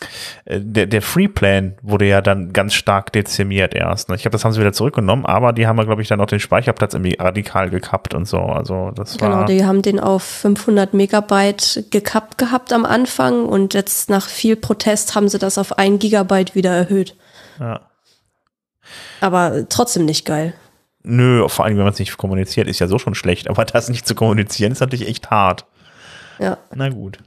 [0.43, 4.10] äh, der, der Free Plan wurde ja dann ganz stark dezimiert erst.
[4.10, 4.15] Ne?
[4.15, 6.26] Ich glaube, das haben sie wieder zurückgenommen, aber die haben ja, glaube ich, dann auch
[6.26, 8.39] den Speicherplatz irgendwie radikal gekappt und so.
[8.39, 9.30] Also das war.
[9.30, 14.57] Genau, die haben den auf 500 Megabyte gekappt gehabt am Anfang und jetzt nach viel
[14.57, 17.15] Protest haben sie das auf ein Gigabyte wieder erhöht.
[17.57, 17.80] Ja.
[19.22, 20.53] Aber trotzdem nicht geil.
[21.03, 23.49] Nö, vor allem, wenn man es nicht kommuniziert, ist ja so schon schlecht.
[23.49, 25.65] Aber das nicht zu kommunizieren, ist natürlich echt hart.
[26.39, 26.57] Ja.
[26.73, 27.19] Na gut.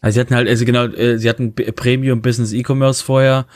[0.00, 3.46] Also sie hatten halt, also genau, äh, sie hatten Premium Business E-Commerce vorher.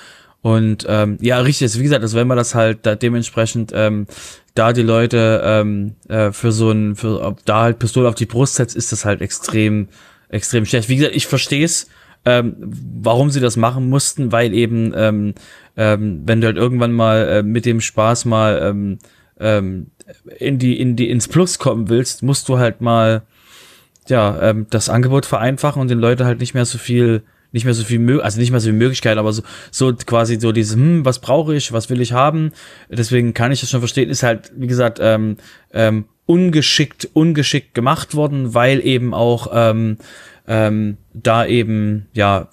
[0.42, 4.06] Und ähm, ja, richtig, also wie gesagt, also wenn man das halt da dementsprechend ähm,
[4.54, 8.56] da die Leute ähm, äh, für so ein, für da halt Pistole auf die Brust
[8.56, 9.88] setzt, ist das halt extrem,
[10.28, 10.90] extrem schlecht.
[10.90, 11.88] Wie gesagt, ich verstehe es,
[12.26, 15.34] ähm, warum sie das machen mussten, weil eben, ähm,
[15.78, 18.98] ähm, wenn du halt irgendwann mal äh, mit dem Spaß mal ähm,
[19.40, 19.86] ähm,
[20.38, 23.22] in die, in die, ins Plus kommen willst, musst du halt mal
[24.08, 27.22] ja, ähm, das Angebot vereinfachen und den Leuten halt nicht mehr so viel,
[27.52, 30.52] nicht mehr so viel, also nicht mehr so viel Möglichkeiten, aber so, so quasi so
[30.52, 32.52] dieses, hm, was brauche ich, was will ich haben?
[32.88, 35.36] Deswegen kann ich das schon verstehen, ist halt, wie gesagt, ähm,
[35.72, 39.98] ähm, ungeschickt, ungeschickt gemacht worden, weil eben auch ähm,
[40.46, 42.48] ähm, da eben, ja,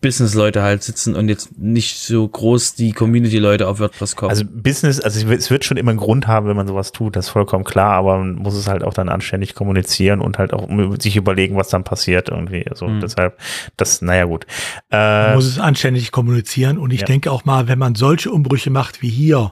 [0.00, 4.30] Business-Leute halt sitzen und jetzt nicht so groß die Community-Leute auf WordPress kommen.
[4.30, 7.26] Also Business, also es wird schon immer einen Grund haben, wenn man sowas tut, das
[7.26, 10.68] ist vollkommen klar, aber man muss es halt auch dann anständig kommunizieren und halt auch
[11.00, 12.66] sich überlegen, was dann passiert irgendwie.
[12.68, 13.00] Also Mhm.
[13.00, 13.38] deshalb,
[13.76, 14.46] das, naja gut.
[14.90, 17.06] Man Äh, muss es anständig kommunizieren und ich Ja.
[17.06, 19.50] denke auch mal, wenn man solche Umbrüche macht wie hier,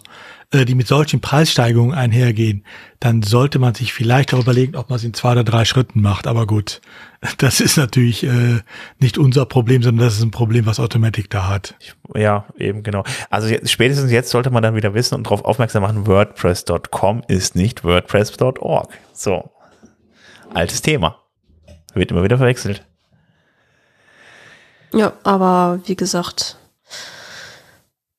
[0.51, 2.65] äh, die mit solchen Preissteigerungen einhergehen,
[3.01, 6.01] dann sollte man sich vielleicht auch überlegen, ob man es in zwei oder drei Schritten
[6.01, 6.27] macht.
[6.27, 6.81] Aber gut,
[7.39, 8.61] das ist natürlich äh,
[8.99, 11.75] nicht unser Problem, sondern das ist ein Problem, was Automatic da hat.
[12.15, 13.05] ja, eben genau.
[13.31, 17.57] Also jetzt, spätestens jetzt sollte man dann wieder wissen und darauf aufmerksam machen, WordPress.com ist
[17.57, 18.89] nicht WordPress.org.
[19.13, 19.51] So.
[20.53, 21.21] Altes Thema.
[21.95, 22.85] Wird immer wieder verwechselt.
[24.93, 26.57] Ja, aber wie gesagt,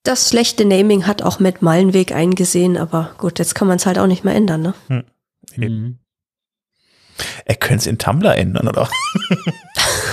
[0.05, 3.99] das schlechte Naming hat auch Matt Malenweg eingesehen, aber gut, jetzt kann man es halt
[3.99, 5.03] auch nicht mehr ändern, ne?
[5.57, 5.99] Mhm.
[7.45, 8.89] Er könnte es in Tumblr ändern, oder?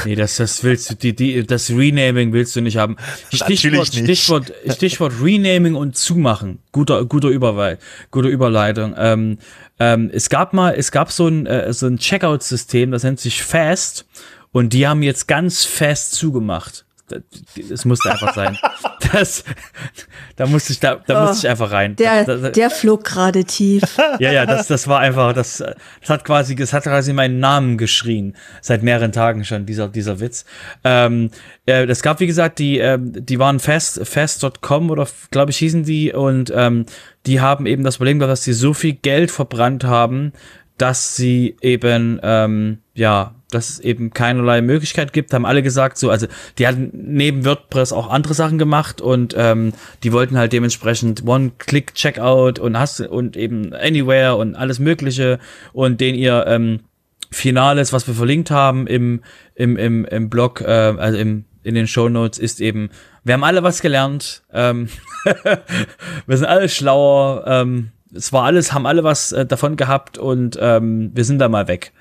[0.05, 2.97] Nee, das, das willst du, die, die, das Renaming willst du nicht haben.
[3.33, 4.05] Stichwort, nicht.
[4.05, 6.59] Stichwort, Stichwort Renaming und Zumachen.
[6.73, 7.79] Guter, guter Überweil,
[8.11, 8.95] gute Überleitung.
[8.99, 9.39] Ähm,
[9.79, 13.43] ähm, es gab mal, es gab so ein, äh, so ein Checkout-System, das nennt sich
[13.43, 14.07] Fast.
[14.51, 16.85] Und die haben jetzt ganz fest zugemacht.
[17.13, 18.59] Das, das musste einfach sein.
[19.13, 19.45] Das,
[20.37, 21.97] da musste ich, da, da musste ich einfach rein.
[21.97, 23.83] Der, Da- da- der flog gerade tief.
[24.21, 27.77] ja, ja, das, das war einfach, das, das hat quasi, das hat quasi meinen Namen
[27.77, 28.37] geschrien.
[28.63, 30.47] Seit mehreren Tagen schon, dieser, dieser Witz.
[30.85, 31.31] Ähm,
[31.67, 35.83] äh, es gab, wie gesagt, die, ähm, die waren fast, fast.com oder, glaube ich, hießen
[35.83, 36.87] die und, ähm,
[37.27, 40.33] die haben eben das Problem gehabt, dass sie so viel Geld verbrannt haben,
[40.79, 46.11] dass sie eben, ähm, ja, dass es eben keinerlei Möglichkeit gibt, haben alle gesagt, so,
[46.11, 46.27] also
[46.59, 49.73] die hatten neben WordPress auch andere Sachen gemacht und ähm,
[50.03, 55.39] die wollten halt dementsprechend One-Click-Checkout und hast und eben Anywhere und alles Mögliche
[55.73, 56.81] und den ihr ähm,
[57.31, 59.23] Finales, was wir verlinkt haben im,
[59.55, 62.91] im, im, im Blog, äh, also im, in den Show Notes, ist eben,
[63.25, 64.89] wir haben alle was gelernt, ähm,
[66.27, 70.59] wir sind alle schlauer, ähm, es war alles, haben alle was äh, davon gehabt und
[70.61, 71.93] ähm, wir sind da mal weg.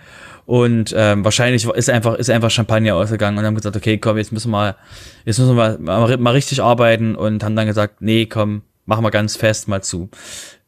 [0.45, 4.31] Und ähm, wahrscheinlich ist einfach, ist einfach Champagner ausgegangen und haben gesagt, okay, komm, jetzt
[4.31, 4.75] müssen wir,
[5.25, 9.11] jetzt müssen wir mal, mal richtig arbeiten und haben dann gesagt, nee, komm, machen wir
[9.11, 10.09] ganz fest mal zu.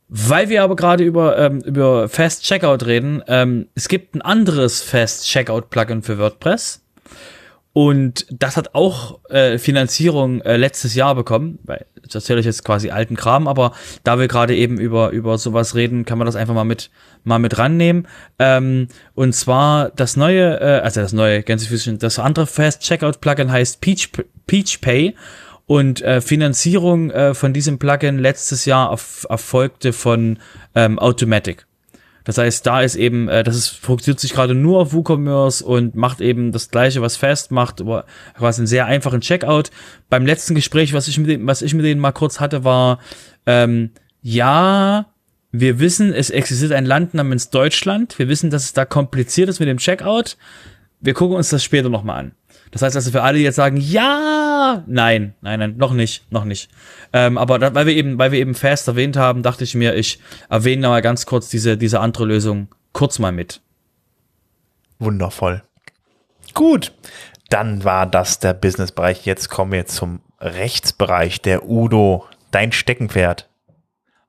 [0.07, 4.81] Weil wir aber gerade über, ähm, über Fast Checkout reden, ähm, es gibt ein anderes
[4.81, 6.82] Fast Checkout Plugin für WordPress.
[7.73, 12.63] Und das hat auch äh, Finanzierung äh, letztes Jahr bekommen, weil das erzähle ich jetzt
[12.63, 13.73] quasi alten Kram, aber
[14.03, 16.91] da wir gerade eben über über sowas reden, kann man das einfach mal mit
[17.23, 18.07] mal mit rannehmen.
[18.37, 23.51] Ähm, und zwar das neue, äh, also das neue Gänsefüßchen, das andere Fast Checkout Plugin
[23.51, 24.11] heißt Peach
[24.45, 25.15] Peach Pay
[25.65, 30.37] und äh, Finanzierung äh, von diesem Plugin letztes Jahr erf erfolgte von
[30.75, 31.65] ähm, Automatic.
[32.23, 35.95] Das heißt, da ist eben, äh, das ist, fokussiert sich gerade nur auf WooCommerce und
[35.95, 38.05] macht eben das gleiche, was Fast macht, aber
[38.37, 39.71] quasi einen sehr einfachen Checkout.
[40.09, 42.99] Beim letzten Gespräch, was ich mit denen, was ich mit denen mal kurz hatte, war,
[43.45, 43.91] ähm,
[44.21, 45.07] ja,
[45.51, 48.17] wir wissen, es existiert ein Land namens Deutschland.
[48.17, 50.37] Wir wissen, dass es da kompliziert ist mit dem Checkout.
[50.99, 52.31] Wir gucken uns das später nochmal an.
[52.73, 56.43] Das heißt also für alle, die jetzt sagen, ja, nein, nein, nein, noch nicht, noch
[56.43, 56.69] nicht.
[57.13, 59.95] Ähm, aber da, weil wir eben, weil wir eben Fast erwähnt haben, dachte ich mir,
[59.95, 60.19] ich
[60.49, 63.61] erwähne mal ganz kurz diese, diese andere Lösung kurz mal mit.
[64.99, 65.63] Wundervoll.
[66.53, 66.91] Gut,
[67.49, 69.25] dann war das der Businessbereich.
[69.25, 71.41] Jetzt kommen wir zum Rechtsbereich.
[71.41, 73.47] Der Udo, dein Steckenpferd.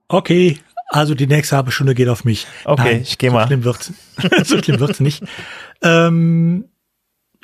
[0.08, 0.58] Okay,
[0.88, 2.46] Also die nächste halbe Stunde geht auf mich.
[2.64, 3.46] Okay, Nein, ich geh so mal.
[3.46, 3.92] Schlimm wird's,
[4.44, 5.24] so schlimm wird's nicht.
[5.82, 6.66] Ähm,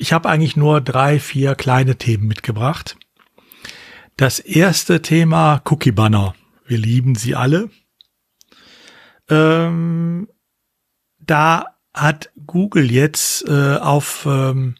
[0.01, 2.97] ich habe eigentlich nur drei, vier kleine Themen mitgebracht.
[4.17, 6.33] Das erste Thema Cookie Banner.
[6.65, 7.69] Wir lieben sie alle.
[9.29, 10.27] Ähm,
[11.19, 14.73] da hat Google jetzt äh, auf ähm,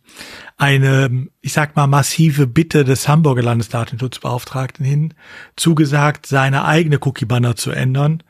[0.57, 5.13] eine, ich sag mal, massive Bitte des Hamburger Landesdatenschutzbeauftragten hin
[5.55, 8.23] zugesagt, seine eigene Cookie-Banner zu ändern.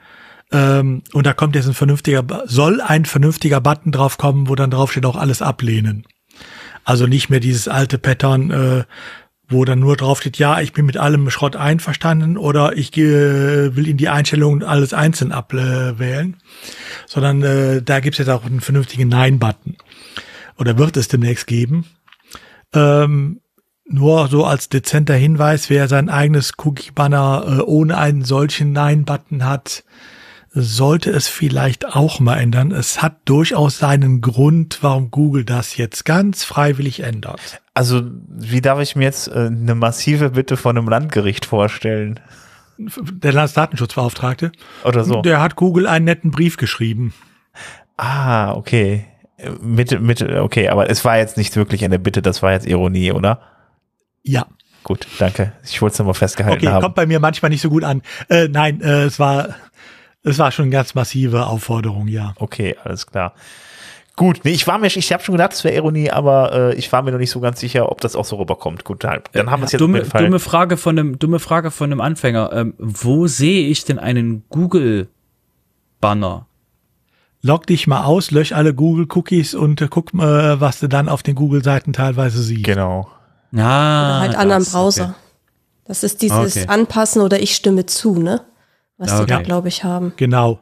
[0.52, 4.72] Ähm, und da kommt jetzt ein vernünftiger, soll ein vernünftiger Button drauf kommen, wo dann
[4.72, 6.06] drauf steht auch alles ablehnen.
[6.84, 8.84] Also nicht mehr dieses alte Pattern, äh,
[9.52, 13.76] wo dann nur drauf steht, ja, ich bin mit allem Schrott einverstanden oder ich äh,
[13.76, 16.38] will in die Einstellungen alles einzeln abwählen,
[17.06, 19.78] sondern äh, da gibt's jetzt auch einen vernünftigen Nein-Button.
[20.58, 21.86] Oder wird es demnächst geben.
[22.74, 23.42] Ähm,
[23.86, 29.84] nur so als dezenter Hinweis, wer sein eigenes Cookie-Banner äh, ohne einen solchen Nein-Button hat,
[30.54, 32.72] sollte es vielleicht auch mal ändern.
[32.72, 37.62] Es hat durchaus seinen Grund, warum Google das jetzt ganz freiwillig ändert.
[37.74, 42.20] Also, wie darf ich mir jetzt äh, eine massive Bitte von einem Landgericht vorstellen?
[42.78, 44.52] Der Landesdatenschutzbeauftragte,
[44.84, 45.22] Oder so.
[45.22, 47.14] der hat Google einen netten Brief geschrieben.
[47.98, 49.06] Ah, okay.
[49.62, 53.12] Mit, mit, okay, aber es war jetzt nicht wirklich eine Bitte, das war jetzt Ironie,
[53.12, 53.42] oder?
[54.24, 54.48] Ja.
[54.84, 55.54] Gut, danke.
[55.64, 56.82] Ich wollte es nochmal festgehalten Okay, haben.
[56.82, 58.02] kommt bei mir manchmal nicht so gut an.
[58.30, 59.50] Äh, nein, äh, es war,
[60.24, 62.34] es war schon eine ganz massive Aufforderung, ja.
[62.38, 63.34] Okay, alles klar.
[64.18, 66.92] Gut, nee, ich war mir, ich habe schon gedacht, es wäre Ironie, aber äh, ich
[66.92, 68.84] war mir noch nicht so ganz sicher, ob das auch so rüberkommt.
[68.84, 71.92] Gut, dann, dann haben wir es jetzt dumme, dumme Frage von einem, dumme Frage von
[71.92, 72.52] einem Anfänger.
[72.54, 76.46] Ähm, wo sehe ich denn einen Google-Banner?
[77.42, 81.24] Log dich mal aus, lösch alle Google-Cookies und äh, guck mal, was du dann auf
[81.24, 82.66] den Google-Seiten teilweise siehst.
[82.66, 83.08] Genau.
[83.56, 85.04] Ah, Oder halt anderen Browser.
[85.06, 85.14] okay.
[85.86, 86.68] Das ist dieses Okay.
[86.68, 88.42] Anpassen oder ich stimme zu, ne?
[89.02, 89.44] Was die da, Okay.
[89.44, 90.14] glaube ich, haben.
[90.16, 90.62] Genau.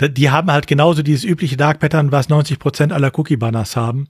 [0.00, 4.08] Die haben halt genauso dieses übliche Dark Pattern, was 90 Prozent aller Cookie-Banners haben.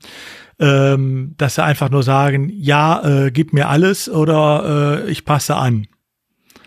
[0.59, 5.55] Ähm, dass sie einfach nur sagen, ja, äh, gib mir alles oder äh, ich passe
[5.57, 5.87] an.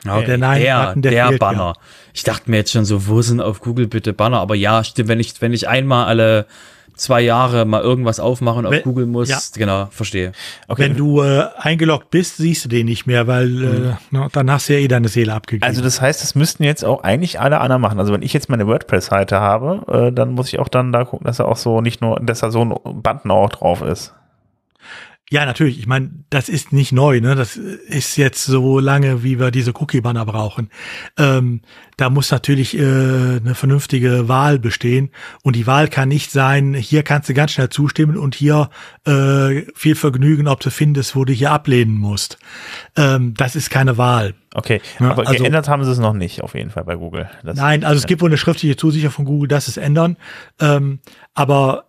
[0.07, 0.25] Okay.
[0.25, 1.73] Der Nein-Button, der der, fehlt, Banner.
[2.13, 4.39] Ich dachte mir jetzt schon so, wo sind auf Google bitte Banner?
[4.39, 6.45] Aber ja, stimmt, wenn ich, wenn ich einmal alle
[6.99, 9.39] zwei Jahre mal irgendwas aufmache und auf Wenn- Google muss, ja.
[9.55, 10.31] genau, verstehe.
[10.67, 10.83] Okay.
[10.83, 14.69] Wenn du äh, eingeloggt bist, siehst du den nicht mehr, weil äh, na, dann hast
[14.69, 15.63] du ja eh deine Seele abgegeben.
[15.65, 17.99] Also das heißt, das müssten jetzt auch eigentlich alle anderen machen.
[17.99, 21.25] Also wenn ich jetzt meine WordPress-Seite habe, äh, dann muss ich auch dann da gucken,
[21.25, 24.13] dass er auch so nicht nur, dass da so ein Button auch drauf ist.
[25.31, 25.77] Ja, natürlich.
[25.77, 27.21] Ich meine, das ist nicht neu.
[27.21, 27.35] Ne?
[27.35, 30.71] Das ist jetzt so lange, wie wir diese Cookie-Banner brauchen.
[31.19, 31.61] Ähm,
[31.97, 35.11] da muss natürlich äh, eine vernünftige Wahl bestehen.
[35.43, 38.71] Und die Wahl kann nicht sein, hier kannst du ganz schnell zustimmen und hier
[39.05, 42.39] äh, viel Vergnügen, ob du findest, wo du hier ablehnen musst.
[42.95, 44.33] Ähm, das ist keine Wahl.
[44.55, 47.29] Okay, Ja, aber also- geändert haben sie es noch nicht, auf jeden Fall bei Google.
[47.43, 50.17] Das, Nein, also es gibt wohl eine schriftliche Zusicherung von Google, dass es ändern.
[50.59, 51.01] Ähm,
[51.35, 51.88] aber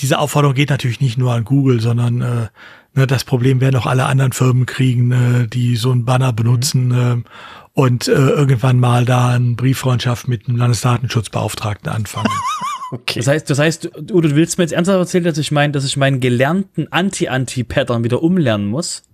[0.00, 2.48] diese Aufforderung geht natürlich nicht nur an Google, sondern äh,
[2.94, 6.92] ne, das Problem werden auch alle anderen Firmen kriegen, äh, die so einen Banner benutzen
[6.92, 7.24] ähm,
[7.72, 12.30] und äh, irgendwann mal da eine Brieffreundschaft mit dem Landesdatenschutzbeauftragten anfangen.
[12.92, 13.20] Okay.
[13.20, 15.84] Das heißt, das heißt, du, du willst mir jetzt ernsthaft erzählen, dass ich mein, dass
[15.84, 19.04] ich meinen gelernten Anti-Anti-Pattern wieder umlernen muss?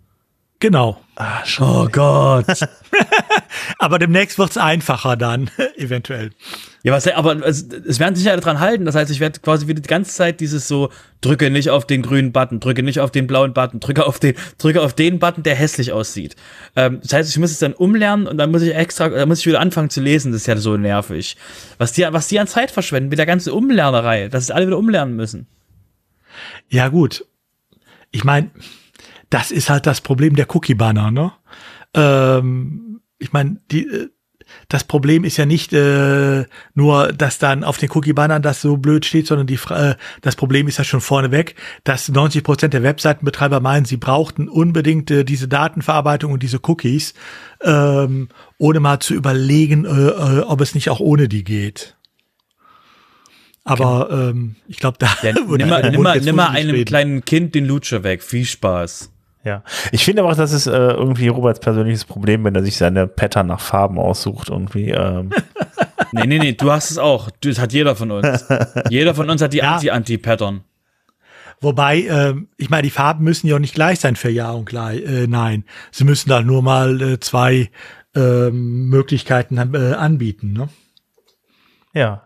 [0.58, 1.00] Genau.
[1.16, 1.42] Ah.
[1.60, 2.46] Oh Gott.
[3.78, 6.30] Aber demnächst wird's einfacher dann, eventuell.
[6.82, 8.84] Ja, was, aber es, es werden sich alle dran halten.
[8.84, 12.02] Das heißt, ich werde quasi wieder die ganze Zeit dieses so, drücke nicht auf den
[12.02, 15.42] grünen Button, drücke nicht auf den blauen Button, drücke auf den, drücke auf den Button,
[15.42, 16.36] der hässlich aussieht.
[16.76, 19.40] Ähm, das heißt, ich muss es dann umlernen und dann muss ich extra, dann muss
[19.40, 20.32] ich wieder anfangen zu lesen.
[20.32, 21.36] Das ist ja so nervig.
[21.78, 24.78] Was die, was die an Zeit verschwenden mit der ganzen Umlernerei, dass es alle wieder
[24.78, 25.48] umlernen müssen.
[26.68, 27.24] Ja, gut.
[28.12, 28.50] Ich meine,
[29.30, 31.32] das ist halt das Problem der Cookie-Banner, ne?
[31.94, 34.08] Ähm, ich meine, die, äh,
[34.68, 36.44] das Problem ist ja nicht äh,
[36.74, 40.68] nur, dass dann auf den Cookie-Bannern das so blöd steht, sondern die, äh, das Problem
[40.68, 45.48] ist ja schon vorneweg, dass 90 Prozent der Webseitenbetreiber meinen, sie brauchten unbedingt äh, diese
[45.48, 47.14] Datenverarbeitung und diese Cookies,
[47.62, 48.28] ähm,
[48.58, 51.96] ohne mal zu überlegen, äh, äh, ob es nicht auch ohne die geht.
[53.64, 56.84] Aber ähm, ich glaube, da Ja, wurde nimm mal, einem reden.
[56.84, 58.22] kleinen Kind den Lutscher weg.
[58.22, 59.10] Viel Spaß.
[59.46, 59.62] Ja.
[59.92, 63.06] Ich finde aber auch, das ist äh, irgendwie Roberts persönliches Problem, wenn er sich seine
[63.06, 64.48] Pattern nach Farben aussucht.
[64.48, 64.90] Irgendwie.
[64.90, 65.30] Ähm,
[66.12, 67.30] Nee, nee, nee, du hast es auch.
[67.40, 68.44] Das hat jeder von uns.
[68.90, 69.74] Jeder von uns hat die Ja.
[69.74, 70.62] Anti-Anti-Pattern.
[71.60, 74.66] Wobei, ähm, ich meine, die Farben müssen ja auch nicht gleich sein für Ja und
[74.66, 75.02] gleich.
[75.02, 77.70] Äh, nein, sie müssen da nur mal äh, zwei
[78.14, 80.52] ähm, Möglichkeiten äh, anbieten.
[80.52, 80.68] Ne?
[81.92, 82.22] ja.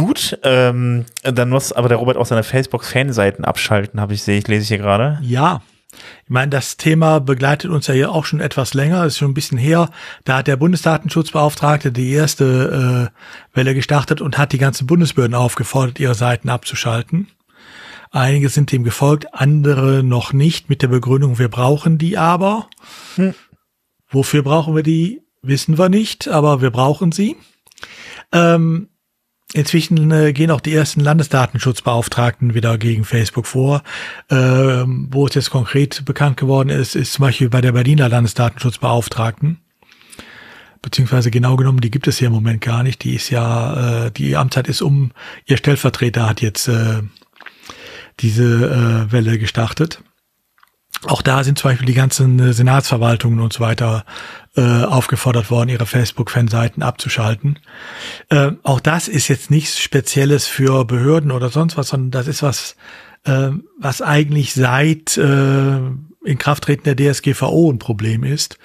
[0.00, 4.48] Gut, ähm, dann muss aber der Robert auch seine Facebook-Fanseiten abschalten, habe ich sehe ich,
[4.48, 5.18] lese ich hier gerade.
[5.22, 5.60] Ja,
[6.24, 9.34] Ich meine, das Thema begleitet uns ja hier auch schon etwas länger, ist schon ein
[9.34, 9.90] bisschen her.
[10.24, 16.00] Da hat der Bundesdatenschutzbeauftragte die erste äh, Welle gestartet und hat die ganzen Bundesbehörden aufgefordert,
[16.00, 17.28] ihre Seiten abzuschalten.
[18.10, 22.68] Einige sind dem gefolgt, andere noch nicht, mit der Begründung, wir brauchen die aber.
[23.16, 23.34] Hm.
[24.08, 27.36] Wofür brauchen wir die, wissen wir nicht, aber wir brauchen sie.
[28.32, 28.88] Ähm,
[29.52, 33.82] Inzwischen äh, gehen auch die ersten Landesdatenschutzbeauftragten wieder gegen Facebook vor.
[34.30, 39.58] Ähm, wo es jetzt konkret bekannt geworden ist, ist zum Beispiel bei der Berliner Landesdatenschutzbeauftragten.
[40.82, 43.02] Beziehungsweise genau genommen, die gibt es hier im Moment gar nicht.
[43.02, 45.10] Die ist ja, äh, die Amtszeit ist um,
[45.46, 47.02] ihr Stellvertreter hat jetzt äh,
[48.20, 48.44] diese
[49.08, 50.02] äh, Welle gestartet.
[51.06, 54.04] Auch da sind zum Beispiel die ganzen äh, Senatsverwaltungen und so weiter
[54.56, 57.58] äh, aufgefordert worden, ihre Facebook-Fanseiten abzuschalten.
[58.28, 62.42] Äh, auch das ist jetzt nichts Spezielles für Behörden oder sonst was, sondern das ist
[62.42, 62.76] was,
[63.24, 65.78] äh, was eigentlich seit äh,
[66.22, 68.58] Inkrafttreten der DSGVO ein Problem ist.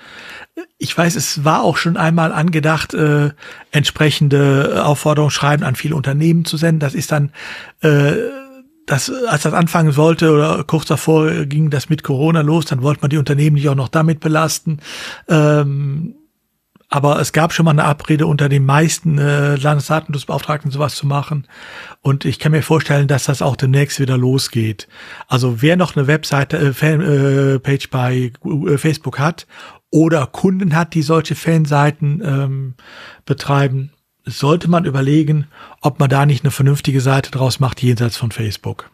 [0.78, 3.30] Ich weiß, es war auch schon einmal angedacht, äh,
[3.72, 6.82] entsprechende Aufforderungsschreiben an viele Unternehmen zu senden.
[6.82, 7.32] Das ist dann
[7.82, 8.14] äh,
[8.86, 13.02] das, als das anfangen sollte oder kurz davor ging das mit Corona los, dann wollte
[13.02, 14.80] man die Unternehmen nicht auch noch damit belasten.
[15.28, 16.16] Ähm,
[16.90, 21.48] aber es gab schon mal eine Abrede unter den meisten äh, Landesdatenschutzbeauftragten sowas zu machen.
[22.02, 24.88] Und ich kann mir vorstellen, dass das auch demnächst wieder losgeht.
[25.28, 29.48] Also wer noch eine Webseite, äh, Fanpage äh, bei äh, Facebook hat
[29.90, 32.74] oder Kunden hat, die solche Fanseiten ähm,
[33.26, 33.92] betreiben,
[34.26, 35.48] sollte man überlegen,
[35.82, 38.90] ob man da nicht eine vernünftige Seite draus macht, jenseits von Facebook.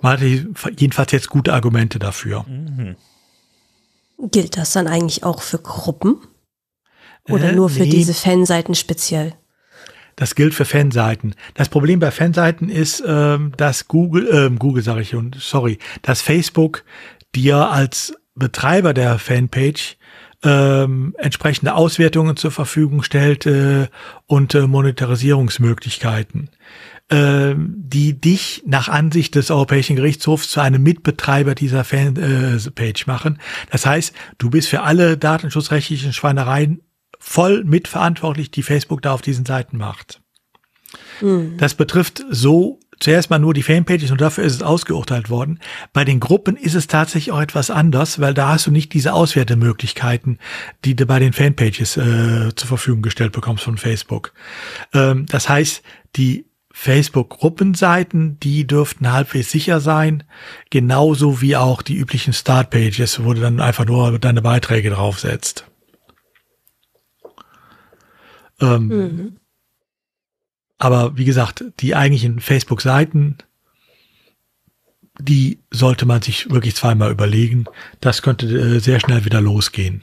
[0.00, 2.44] Man hat jedenfalls jetzt gute Argumente dafür.
[2.44, 2.96] Mhm.
[4.30, 6.18] Gilt das dann eigentlich auch für Gruppen?
[7.28, 7.90] Oder äh, nur für nee.
[7.90, 9.34] diese Fanseiten speziell?
[10.14, 11.34] Das gilt für Fanseiten.
[11.54, 16.22] Das Problem bei Fanseiten ist, ähm, dass Google, äh, Google sage ich und sorry, dass
[16.22, 16.84] Facebook
[17.34, 19.96] dir als Betreiber der Fanpage
[20.42, 23.88] ähm, entsprechende Auswertungen zur Verfügung stellt äh,
[24.26, 26.50] und äh, Monetarisierungsmöglichkeiten,
[27.08, 33.38] äh, die dich nach Ansicht des Europäischen Gerichtshofs zu einem Mitbetreiber dieser Fanpage äh, machen.
[33.70, 36.82] Das heißt, du bist für alle datenschutzrechtlichen Schweinereien
[37.18, 40.20] voll mitverantwortlich, die Facebook da auf diesen Seiten macht.
[41.20, 41.56] Mhm.
[41.56, 45.60] Das betrifft so zuerst mal nur die Fanpages und dafür ist es ausgeurteilt worden.
[45.92, 49.12] Bei den Gruppen ist es tatsächlich auch etwas anders, weil da hast du nicht diese
[49.12, 50.38] Auswertemöglichkeiten,
[50.84, 54.32] die du bei den Fanpages äh, zur Verfügung gestellt bekommst von Facebook.
[54.92, 55.82] Ähm, das heißt,
[56.16, 60.24] die Facebook-Gruppenseiten, die dürften halbwegs sicher sein,
[60.68, 65.64] genauso wie auch die üblichen Startpages, wo du dann einfach nur deine Beiträge draufsetzt.
[68.60, 69.36] Ähm, mhm.
[70.78, 73.38] Aber wie gesagt, die eigentlichen Facebook-Seiten,
[75.18, 77.64] die sollte man sich wirklich zweimal überlegen.
[78.00, 80.02] Das könnte äh, sehr schnell wieder losgehen.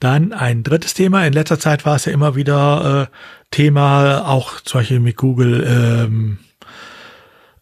[0.00, 1.26] Dann ein drittes Thema.
[1.26, 3.16] In letzter Zeit war es ja immer wieder äh,
[3.50, 6.38] Thema, auch zum Beispiel mit Google, ähm,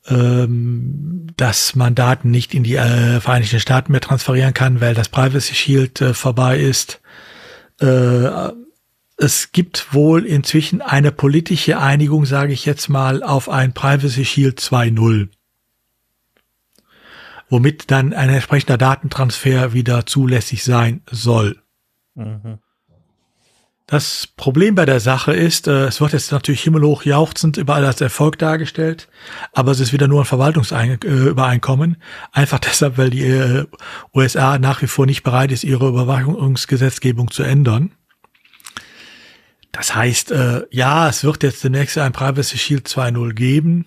[0.08, 5.08] ähm, dass man Daten nicht in die äh, Vereinigten Staaten mehr transferieren kann, weil das
[5.08, 7.00] Privacy Shield äh, vorbei ist.
[7.80, 8.50] Äh,
[9.22, 14.58] es gibt wohl inzwischen eine politische Einigung, sage ich jetzt mal, auf ein Privacy Shield
[14.58, 15.28] 2.0,
[17.48, 21.62] womit dann ein entsprechender Datentransfer wieder zulässig sein soll.
[22.16, 22.58] Mhm.
[23.86, 28.00] Das Problem bei der Sache ist, äh, es wird jetzt natürlich himmelhoch jauchzend überall als
[28.00, 29.08] Erfolg dargestellt,
[29.52, 31.98] aber es ist wieder nur ein Verwaltungsübereinkommen.
[32.32, 33.66] Einfach deshalb, weil die äh,
[34.14, 37.92] USA nach wie vor nicht bereit ist, ihre Überwachungsgesetzgebung zu ändern.
[39.72, 43.86] Das heißt, äh, ja, es wird jetzt demnächst ein Privacy Shield 2.0 geben.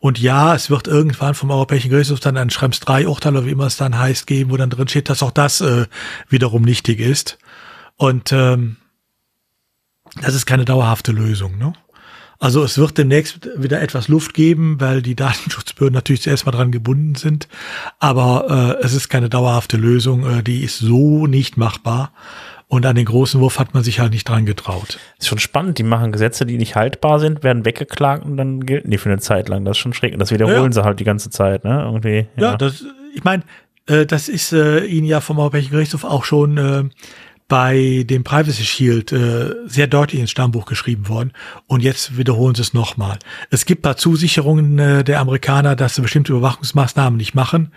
[0.00, 3.50] Und ja, es wird irgendwann vom Europäischen Gerichtshof dann ein Schrems 3 Urteil oder wie
[3.50, 5.86] immer es dann heißt geben, wo dann drin steht, dass auch das äh,
[6.28, 7.38] wiederum nichtig ist.
[7.96, 8.78] Und ähm,
[10.20, 11.58] das ist keine dauerhafte Lösung.
[11.58, 11.72] Ne?
[12.38, 16.72] Also es wird demnächst wieder etwas Luft geben, weil die Datenschutzbehörden natürlich zuerst mal dran
[16.72, 17.46] gebunden sind.
[18.00, 20.28] Aber äh, es ist keine dauerhafte Lösung.
[20.28, 22.12] Äh, die ist so nicht machbar.
[22.72, 24.98] Und an den großen Wurf hat man sich halt nicht dran getraut.
[25.18, 25.76] Ist schon spannend.
[25.76, 29.18] Die machen Gesetze, die nicht haltbar sind, werden weggeklagt und dann gelten die für eine
[29.18, 29.66] Zeit lang.
[29.66, 30.14] Das ist schon schräg.
[30.14, 30.72] Und das wiederholen ja.
[30.72, 31.82] sie halt die ganze Zeit, ne?
[31.84, 32.28] Irgendwie.
[32.36, 32.82] Ja, ja das,
[33.14, 33.42] ich meine,
[33.84, 36.84] äh, das ist äh, Ihnen ja vom Europäischen Gerichtshof auch schon äh,
[37.46, 41.34] bei dem Privacy Shield äh, sehr deutlich ins Stammbuch geschrieben worden.
[41.66, 43.18] Und jetzt wiederholen sie es nochmal.
[43.50, 47.70] Es gibt paar Zusicherungen äh, der Amerikaner, dass sie bestimmte Überwachungsmaßnahmen nicht machen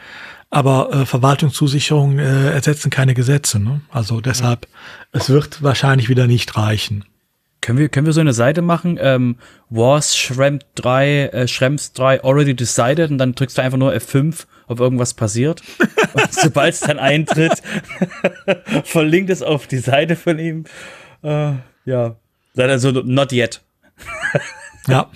[0.50, 3.60] aber äh, Verwaltungszusicherungen äh, ersetzen keine Gesetze.
[3.60, 3.82] Ne?
[3.90, 5.20] Also deshalb, ja.
[5.20, 7.06] es wird wahrscheinlich wieder nicht reichen.
[7.62, 9.00] Können wir, können wir so eine Seite machen?
[9.02, 9.38] Ähm,
[9.70, 14.46] was Shrimp 3, äh, Shrimps 3 already decided und dann drückst du einfach nur F5,
[14.68, 15.64] ob irgendwas passiert.
[16.14, 17.64] und sobald es dann eintritt,
[18.84, 20.66] verlinkt es auf die Seite von ihm.
[21.24, 21.54] Äh,
[21.86, 22.16] ja.
[22.56, 23.64] Also not yet.
[24.88, 25.10] ja.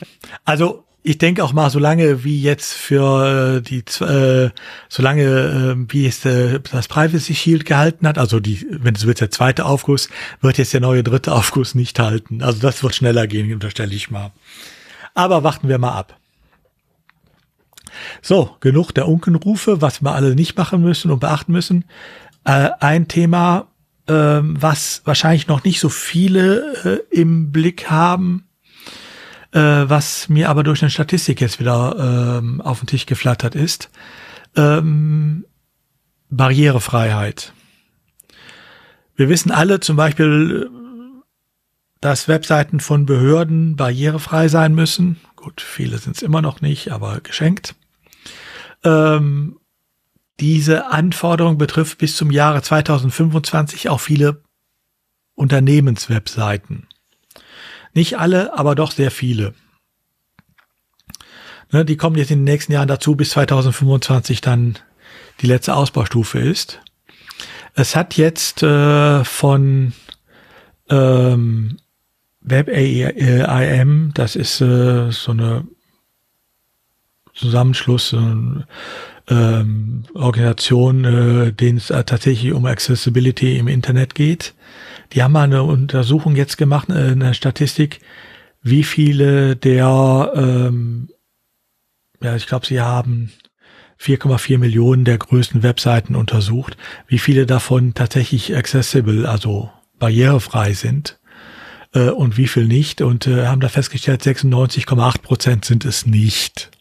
[0.43, 4.50] Also ich denke auch mal, solange wie jetzt für äh, die, äh,
[4.90, 9.22] solange äh, wie es äh, das Privacy Shield gehalten hat, also die, wenn es wird
[9.22, 10.10] der zweite Aufguss,
[10.42, 12.44] wird jetzt der neue dritte Aufguss nicht halten.
[12.44, 14.32] Also das wird schneller gehen, unterstelle ich mal.
[15.14, 16.18] Aber warten wir mal ab.
[18.22, 21.86] So, genug der Unkenrufe, was wir alle nicht machen müssen und beachten müssen.
[22.44, 23.68] Äh, ein Thema,
[24.08, 28.49] äh, was wahrscheinlich noch nicht so viele äh, im Blick haben,
[29.52, 33.90] äh, was mir aber durch eine Statistik jetzt wieder ähm, auf den Tisch geflattert ist.
[34.56, 35.46] Ähm,
[36.30, 37.54] Barrierefreiheit.
[39.16, 40.70] Wir wissen alle zum Beispiel,
[42.02, 45.20] dass Webseiten von Behörden barrierefrei sein müssen.
[45.36, 47.76] Gut, viele sind es immer noch nicht, aber geschenkt.
[48.84, 49.60] Ähm,
[50.40, 54.42] diese Anforderung betrifft bis zum Jahre 2025 auch viele
[55.36, 56.88] Unternehmenswebseiten.
[57.94, 59.53] Nicht alle, aber doch sehr viele.
[61.72, 64.78] Ne, die kommen jetzt in den nächsten Jahren dazu, bis 2025 dann
[65.41, 66.82] die letzte Ausbaustufe ist.
[67.76, 69.94] Es hat jetzt äh, von
[70.90, 71.78] ähm,
[72.41, 75.68] WebAIM, das ist äh, so eine
[77.36, 78.64] Zusammenschluss, äh,
[79.30, 84.56] ähm, Organisation, äh, denen es äh, tatsächlich um Accessibility im Internet geht,
[85.14, 87.99] die haben mal eine Untersuchung jetzt gemacht, äh, eine Statistik,
[88.61, 91.10] wie viele der, ähm,
[92.22, 93.31] ja, ich glaube, sie haben
[93.99, 96.77] 4,4 Millionen der größten Webseiten untersucht,
[97.07, 101.19] wie viele davon tatsächlich accessible, also barrierefrei sind
[101.94, 106.72] äh, und wie viel nicht und äh, haben da festgestellt, 96,8 Prozent sind es nicht.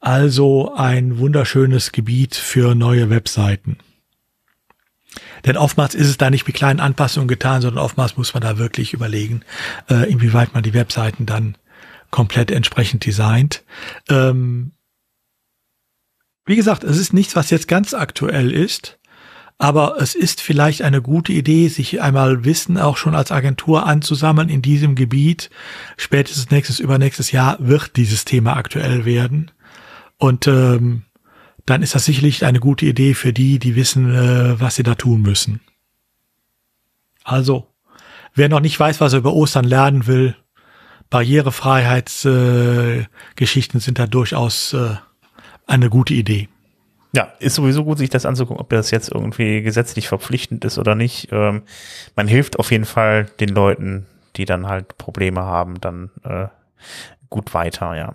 [0.00, 3.78] Also ein wunderschönes Gebiet für neue Webseiten.
[5.46, 8.58] Denn oftmals ist es da nicht mit kleinen Anpassungen getan, sondern oftmals muss man da
[8.58, 9.42] wirklich überlegen,
[9.88, 11.56] äh, inwieweit man die Webseiten dann
[12.10, 13.64] komplett entsprechend designt.
[14.08, 14.72] Ähm,
[16.44, 18.98] wie gesagt, es ist nichts, was jetzt ganz aktuell ist,
[19.58, 24.48] aber es ist vielleicht eine gute Idee, sich einmal Wissen auch schon als Agentur anzusammeln
[24.48, 25.50] in diesem Gebiet.
[25.96, 29.50] Spätestens nächstes, übernächstes Jahr wird dieses Thema aktuell werden.
[30.18, 31.02] Und ähm,
[31.66, 34.94] dann ist das sicherlich eine gute Idee für die, die wissen, äh, was sie da
[34.94, 35.60] tun müssen.
[37.24, 37.66] Also,
[38.34, 40.36] wer noch nicht weiß, was er über Ostern lernen will,
[41.10, 44.94] Barrierefreiheitsgeschichten äh, sind da durchaus äh,
[45.66, 46.48] eine gute Idee.
[47.12, 50.94] Ja, ist sowieso gut, sich das anzugucken, ob das jetzt irgendwie gesetzlich verpflichtend ist oder
[50.94, 51.28] nicht.
[51.32, 51.62] Ähm,
[52.14, 54.06] man hilft auf jeden Fall den Leuten,
[54.36, 56.48] die dann halt Probleme haben, dann äh,
[57.30, 58.12] gut weiter, ja.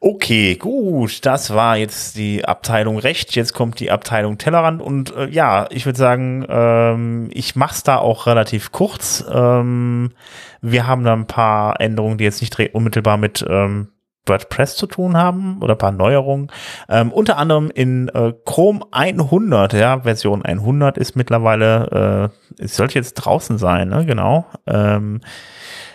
[0.00, 3.34] Okay, gut, das war jetzt die Abteilung Recht.
[3.34, 7.98] Jetzt kommt die Abteilung Tellerrand und äh, ja, ich würde sagen, ähm, ich mach's da
[7.98, 9.24] auch relativ kurz.
[9.32, 10.12] Ähm,
[10.60, 13.88] wir haben da ein paar Änderungen, die jetzt nicht unmittelbar mit ähm,
[14.28, 16.52] WordPress zu tun haben oder paar Neuerungen.
[16.88, 22.94] Ähm, unter anderem in äh, Chrome 100, ja, Version 100 ist mittlerweile, äh, es sollte
[22.94, 24.46] jetzt draußen sein, ne, genau.
[24.66, 25.22] Ähm,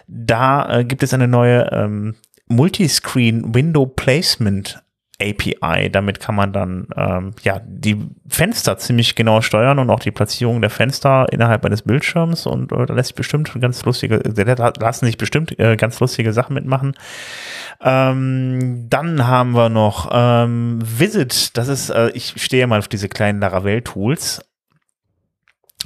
[0.08, 2.16] da äh, gibt es eine neue ähm,
[2.56, 4.84] Multiscreen Window Placement
[5.22, 5.90] API.
[5.92, 10.62] Damit kann man dann ähm, ja die Fenster ziemlich genau steuern und auch die Platzierung
[10.62, 15.06] der Fenster innerhalb eines Bildschirms und äh, da lässt sich bestimmt ganz lustige, da lassen
[15.06, 16.94] sich bestimmt äh, ganz lustige Sachen mitmachen.
[17.82, 21.58] Ähm, dann haben wir noch ähm, Visit.
[21.58, 24.42] Das ist, äh, ich stehe mal auf diese kleinen Laravel-Tools.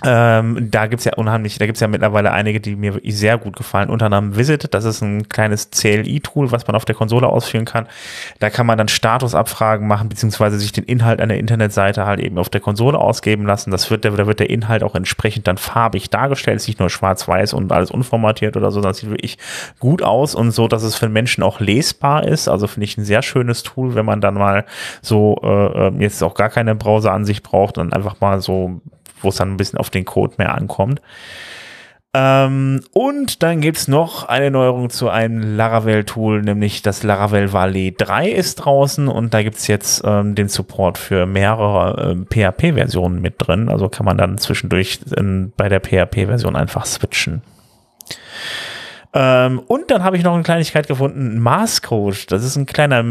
[0.05, 3.55] Ähm, da gibt's ja unheimlich, da gibt's ja mittlerweile einige, die mir wirklich sehr gut
[3.55, 3.89] gefallen.
[3.89, 7.87] Unter anderem Visit, das ist ein kleines CLI-Tool, was man auf der Konsole ausführen kann.
[8.39, 12.49] Da kann man dann Statusabfragen machen, beziehungsweise sich den Inhalt einer Internetseite halt eben auf
[12.49, 13.71] der Konsole ausgeben lassen.
[13.71, 17.53] Das wird, da wird der Inhalt auch entsprechend dann farbig dargestellt, ist nicht nur schwarz-weiß
[17.53, 19.39] und alles unformatiert oder so, sondern sieht wirklich
[19.79, 22.47] gut aus und so, dass es für Menschen auch lesbar ist.
[22.47, 24.65] Also finde ich ein sehr schönes Tool, wenn man dann mal
[25.01, 28.79] so äh, äh jetzt auch gar keine Browseransicht braucht und einfach mal so
[29.21, 31.01] wo es dann ein bisschen auf den Code mehr ankommt.
[32.13, 37.95] Ähm, und dann gibt es noch eine Neuerung zu einem Laravel-Tool, nämlich das Laravel Valet
[37.97, 43.21] 3 ist draußen und da gibt es jetzt ähm, den Support für mehrere ähm, PHP-Versionen
[43.21, 43.69] mit drin.
[43.69, 47.41] Also kann man dann zwischendurch in, bei der PHP-Version einfach switchen.
[49.13, 52.31] Ähm, und dann habe ich noch eine Kleinigkeit gefunden, Maßcode.
[52.31, 53.03] Das ist ein kleiner,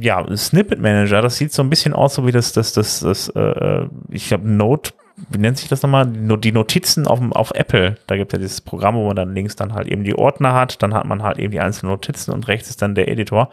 [0.00, 1.22] ja, Snippet Manager.
[1.22, 4.48] Das sieht so ein bisschen aus, so wie das, das, das, das, äh, ich habe
[4.48, 6.06] Node wie nennt sich das nochmal?
[6.06, 7.96] Die Notizen auf, auf Apple.
[8.06, 10.54] Da gibt es ja dieses Programm, wo man dann links dann halt eben die Ordner
[10.54, 13.50] hat, dann hat man halt eben die einzelnen Notizen und rechts ist dann der Editor.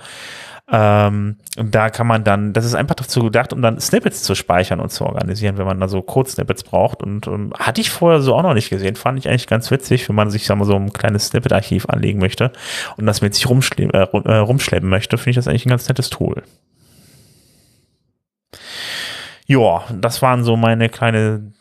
[0.72, 4.36] Ähm, und da kann man dann, das ist einfach dazu gedacht, um dann Snippets zu
[4.36, 7.04] speichern und zu organisieren, wenn man da so Code-Snippets braucht.
[7.04, 8.96] Und ähm, hatte ich vorher so auch noch nicht gesehen.
[8.96, 12.20] Fand ich eigentlich ganz witzig, wenn man sich sagen wir, so ein kleines Snippet-Archiv anlegen
[12.20, 12.52] möchte
[12.98, 15.88] und das mit sich rumschle äh, äh rumschleppen möchte, finde ich das eigentlich ein ganz
[15.90, 16.44] nettes Tool.
[19.52, 21.52] Ja, das waren so meine kleine,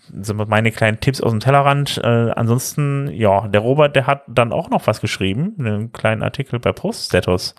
[0.47, 1.99] meine kleinen Tipps aus dem Tellerrand.
[1.99, 6.61] Äh, ansonsten, ja, der Robert, der hat dann auch noch was geschrieben, einen kleinen Artikel
[6.61, 7.57] bei Poststatus.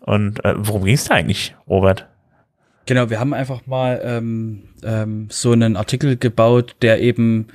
[0.00, 2.08] Und äh, worum ging es da eigentlich, Robert?
[2.86, 7.46] Genau, wir haben einfach mal ähm, ähm, so einen Artikel gebaut, der eben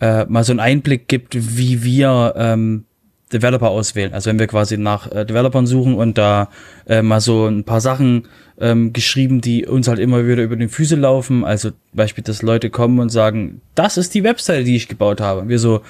[0.00, 2.86] äh, mal so einen Einblick gibt, wie wir ähm,
[3.32, 4.12] Developer auswählen.
[4.14, 6.50] Also wenn wir quasi nach äh, Developern suchen und da
[6.86, 8.28] äh, mal so ein paar Sachen
[8.60, 11.44] ähm, geschrieben, die uns halt immer wieder über den Füße laufen.
[11.44, 15.40] Also Beispiel, dass Leute kommen und sagen, das ist die Webseite, die ich gebaut habe.
[15.40, 15.82] Und wir so,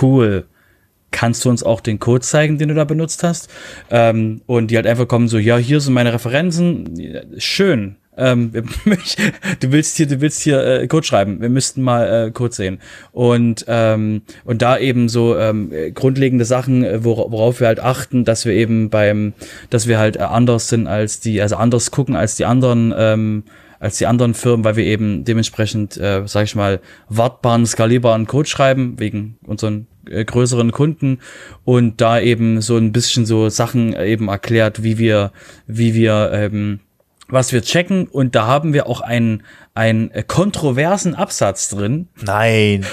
[0.00, 0.46] cool.
[1.12, 3.50] Kannst du uns auch den Code zeigen, den du da benutzt hast?
[3.90, 7.24] Ähm, und die halt einfach kommen so, ja, hier sind meine Referenzen.
[7.38, 7.96] Schön.
[8.20, 8.52] Ähm,
[9.60, 11.40] du willst hier, du willst hier äh, Code schreiben.
[11.40, 12.78] Wir müssten mal äh, Code sehen.
[13.12, 18.24] Und ähm, und da eben so ähm, grundlegende Sachen, äh, wor worauf wir halt achten,
[18.24, 19.32] dass wir eben beim,
[19.70, 22.94] dass wir halt anders sind als die, also anders gucken als die anderen.
[22.96, 23.44] Ähm,
[23.80, 28.46] als die anderen Firmen, weil wir eben dementsprechend, äh, sag ich mal, wartbaren, skalierbaren Code
[28.46, 31.18] schreiben, wegen unseren äh, größeren Kunden
[31.64, 35.32] und da eben so ein bisschen so Sachen eben erklärt, wie wir,
[35.66, 36.80] wie wir ähm,
[37.30, 39.42] was wir checken und da haben wir auch einen,
[39.74, 42.08] einen kontroversen Absatz drin.
[42.22, 42.84] Nein.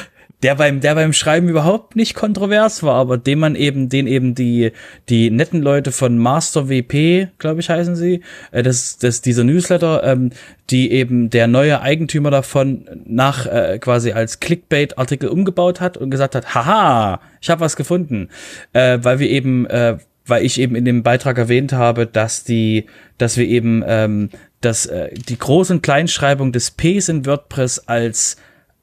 [0.43, 4.35] Der beim, der beim Schreiben überhaupt nicht kontrovers war, aber den man eben, den eben
[4.35, 4.71] die,
[5.09, 10.03] die netten Leute von Master WP, glaube ich, heißen sie, äh, das, das, dieser Newsletter,
[10.03, 10.29] ähm,
[10.69, 16.35] die eben der neue Eigentümer davon nach äh, quasi als Clickbait-Artikel umgebaut hat und gesagt
[16.35, 18.29] hat, haha, ich habe was gefunden,
[18.73, 19.97] äh, weil wir eben äh,
[20.27, 22.85] weil ich eben in dem Beitrag erwähnt habe, dass die,
[23.17, 24.29] dass wir eben ähm,
[24.61, 28.37] dass äh, die Groß- und Kleinschreibung des Ps in WordPress als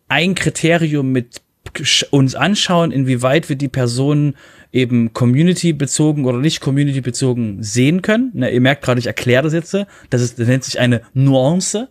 [0.09, 1.43] ein Kriterium mit
[2.11, 4.37] uns anschauen, inwieweit wir die Personen
[4.71, 8.33] eben community-bezogen oder nicht community-bezogen sehen können.
[8.35, 9.77] Ne, ihr merkt gerade, ich erkläre das jetzt.
[10.11, 11.89] Das, ist, das nennt sich eine Nuance.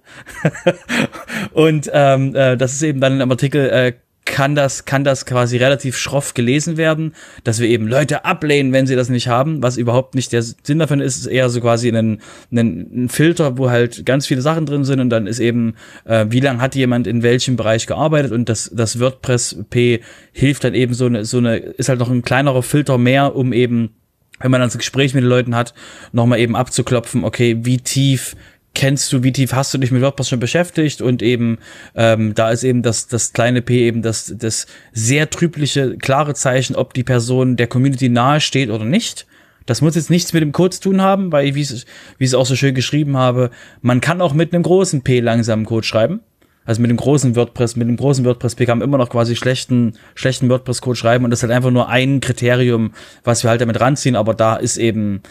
[1.54, 3.94] und ähm, äh, das ist eben dann im Artikel äh,
[4.26, 7.14] kann das, kann das quasi relativ schroff gelesen werden,
[7.44, 10.80] dass wir eben Leute ablehnen, wenn sie das nicht haben, was überhaupt nicht der Sinn
[10.80, 12.22] davon ist, ist eher so quasi ein,
[12.52, 15.76] ein, ein Filter, wo halt ganz viele Sachen drin sind und dann ist eben,
[16.06, 20.02] äh, wie lange hat jemand in welchem Bereich gearbeitet und das, das WordPress P
[20.32, 23.52] hilft dann eben so eine, so eine, ist halt noch ein kleinerer Filter mehr, um
[23.52, 23.92] eben
[24.40, 25.74] wenn man dann das Gespräch mit den Leuten hat,
[26.12, 28.36] nochmal eben abzuklopfen, okay, wie tief
[28.76, 31.60] kennst du, wie tief hast du dich mit WordPress schon beschäftigt und eben
[31.96, 36.76] ähm, da ist eben das, das kleine P eben das, das sehr trübliche, klare Zeichen,
[36.76, 39.28] ob die Person der Community nahe steht oder nicht.
[39.66, 41.86] Das muss jetzt nichts mit dem Code zu tun haben, weil, wie ich
[42.20, 43.50] es auch so schön geschrieben habe,
[43.82, 46.20] man kann auch mit einem großen P langsam Code schreiben.
[46.66, 49.94] Also mit dem großen WordPress, mit dem großen WordPress-P kann man immer noch quasi schlechten,
[50.16, 53.80] schlechten WordPress-Code schreiben und das ist halt einfach nur ein Kriterium, was wir halt damit
[53.80, 55.22] ranziehen, aber da ist eben,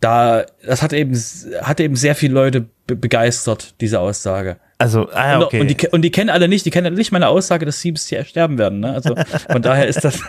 [0.00, 1.14] da, das hat eben,
[1.62, 4.58] hat eben sehr viele Leute begeistert, diese Aussage.
[4.82, 5.60] Also, ah, okay.
[5.60, 8.08] Und, und, die, und die kennen alle nicht, die kennen nicht meine Aussage, dass Siebes
[8.08, 8.80] hier sterben werden.
[8.80, 8.92] Ne?
[8.92, 9.14] Also
[9.48, 10.20] von daher ist das.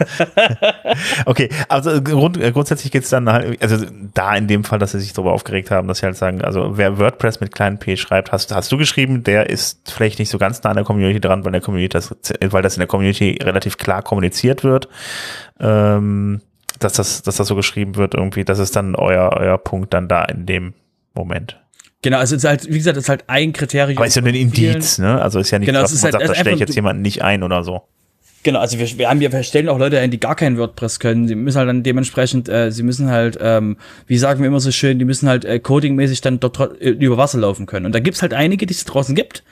[1.25, 4.99] okay, also grund, grundsätzlich geht es dann halt, also da in dem Fall, dass sie
[4.99, 8.31] sich darüber aufgeregt haben, dass sie halt sagen, also wer WordPress mit kleinen P schreibt,
[8.31, 11.43] hast, hast du geschrieben, der ist vielleicht nicht so ganz nah an der Community dran,
[11.43, 12.15] weil der Community das,
[12.49, 14.87] weil das in der Community relativ klar kommuniziert wird.
[15.59, 16.41] Ähm,
[16.79, 20.07] dass das, dass das so geschrieben wird, irgendwie, das ist dann euer, euer Punkt dann
[20.07, 20.73] da in dem
[21.13, 21.59] Moment.
[22.03, 23.97] Genau, also es ist halt, wie gesagt, es ist halt ein Kriterium.
[23.97, 25.21] Aber ist ja nur ein Indiz, ne?
[25.21, 27.23] Also ist ja nicht, genau, dass man halt, sagt, da stelle ich jetzt jemanden nicht
[27.23, 27.83] ein oder so.
[28.43, 30.99] Genau, also wir, wir haben ja, wir stellen auch Leute ein, die gar kein WordPress
[30.99, 31.29] können.
[31.29, 34.71] Sie müssen halt dann dementsprechend, äh, sie müssen halt, ähm, wie sagen wir immer so
[34.71, 37.85] schön, die müssen halt äh, codingmäßig dann dort äh, über Wasser laufen können.
[37.85, 39.43] Und da gibt's halt einige, die es draußen gibt.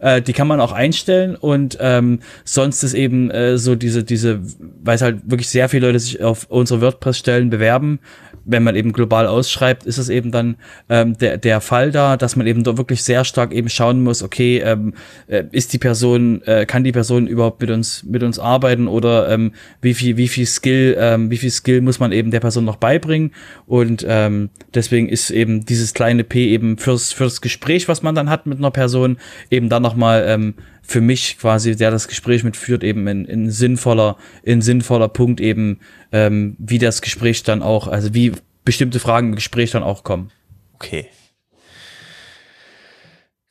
[0.00, 4.40] Äh, die kann man auch einstellen und ähm, sonst ist eben äh, so diese, diese,
[4.82, 8.00] weil es halt wirklich sehr viele Leute sich auf unsere WordPress-Stellen bewerben,
[8.44, 10.56] wenn man eben global ausschreibt, ist es eben dann
[10.88, 14.22] ähm, der, der Fall da, dass man eben doch wirklich sehr stark eben schauen muss,
[14.22, 14.94] okay, ähm,
[15.26, 19.28] äh, ist die Person, äh, kann die Person überhaupt mit uns, mit uns arbeiten oder
[19.30, 22.64] ähm, wie viel, wie viel Skill, ähm, wie viel Skill muss man eben der Person
[22.64, 23.32] noch beibringen?
[23.66, 28.30] Und ähm, deswegen ist eben dieses kleine P eben fürs, fürs Gespräch, was man dann
[28.30, 29.18] hat mit einer Person,
[29.50, 34.16] eben dann nochmal ähm, für mich quasi, der das Gespräch mitführt, eben in, in sinnvoller,
[34.42, 35.80] in sinnvoller Punkt eben,
[36.12, 38.32] ähm, wie das Gespräch dann auch, also wie
[38.64, 40.30] bestimmte Fragen im Gespräch dann auch kommen.
[40.74, 41.06] Okay.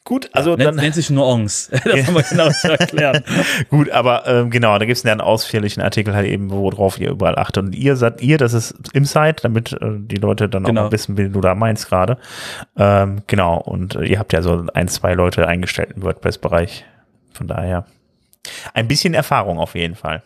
[0.09, 1.69] Gut, also nennt, dann nennt sich Nuance.
[1.83, 3.23] das haben wir genau zu erklären.
[3.69, 7.37] Gut, aber ähm, genau, da gibt es einen ausführlichen Artikel halt eben, worauf ihr überall
[7.37, 7.63] achtet.
[7.63, 10.87] Und ihr sagt ihr, das ist Insight, damit äh, die Leute dann Genau.
[10.87, 12.17] auch wissen, wie du da meinst gerade.
[12.75, 16.85] Ähm, genau, und äh, ihr habt ja so ein, zwei Leute eingestellt im WordPress-Bereich.
[17.33, 17.85] Von daher
[18.73, 20.23] ein bisschen Erfahrung auf jeden Fall.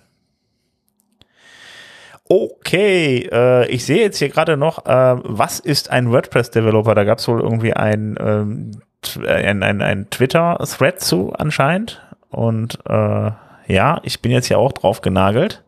[2.30, 6.96] Okay, äh, ich sehe jetzt hier gerade noch, äh, was ist ein WordPress-Developer?
[6.96, 12.02] Da gab es wohl irgendwie ein, ähm, t- ein, ein, ein Twitter-Thread zu anscheinend.
[12.30, 13.32] Und äh,
[13.68, 15.64] ja, ich bin jetzt hier auch drauf genagelt.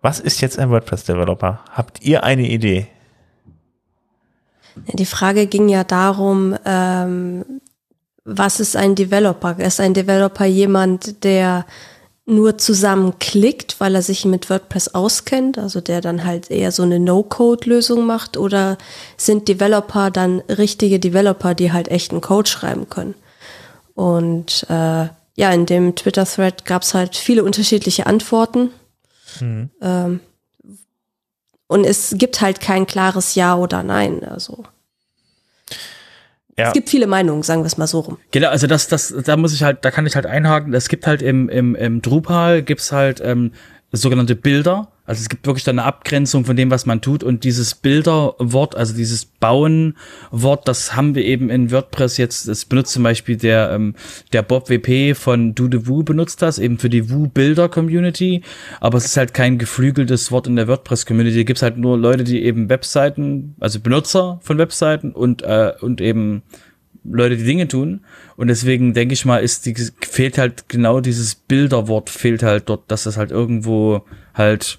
[0.00, 1.60] Was ist jetzt ein WordPress-Developer?
[1.70, 2.88] Habt ihr eine Idee?
[4.74, 7.44] Die Frage ging ja darum, ähm,
[8.24, 9.58] was ist ein Developer?
[9.58, 11.66] Ist ein Developer jemand, der
[12.24, 17.00] nur zusammenklickt, weil er sich mit WordPress auskennt, also der dann halt eher so eine
[17.00, 18.36] No-Code-Lösung macht?
[18.36, 18.78] Oder
[19.16, 23.14] sind Developer dann richtige Developer, die halt echten Code schreiben können?
[23.94, 28.70] Und äh, ja, in dem Twitter-Thread gab es halt viele unterschiedliche Antworten.
[29.80, 30.20] Ähm,
[31.66, 34.24] und es gibt halt kein klares Ja oder Nein.
[34.24, 34.64] Also
[36.58, 36.66] Ja.
[36.66, 38.18] es gibt viele Meinungen, sagen wir es mal so rum.
[38.30, 40.74] Genau, also das, das, da muss ich halt, da kann ich halt einhaken.
[40.74, 43.52] Es gibt halt im, im, im Drupal gibt's halt ähm,
[43.92, 44.88] sogenannte Bilder.
[45.04, 47.22] Also es gibt wirklich dann eine Abgrenzung von dem, was man tut.
[47.22, 52.92] Und dieses Bilderwort, also dieses Bauen-Wort, das haben wir eben in WordPress jetzt, das benutzt
[52.92, 53.94] zum Beispiel der, ähm,
[54.32, 58.42] der Bob WP von Do the Woo benutzt das, eben für die Woo-Bilder-Community.
[58.80, 61.38] Aber es ist halt kein geflügeltes Wort in der WordPress-Community.
[61.38, 66.00] Da gibt's halt nur Leute, die eben Webseiten, also Benutzer von Webseiten und, äh, und
[66.00, 66.42] eben
[67.04, 68.00] Leute, die Dinge tun.
[68.36, 72.90] Und deswegen denke ich mal, ist die, fehlt halt genau dieses Bilderwort, fehlt halt dort,
[72.90, 74.04] dass das halt irgendwo
[74.34, 74.78] halt,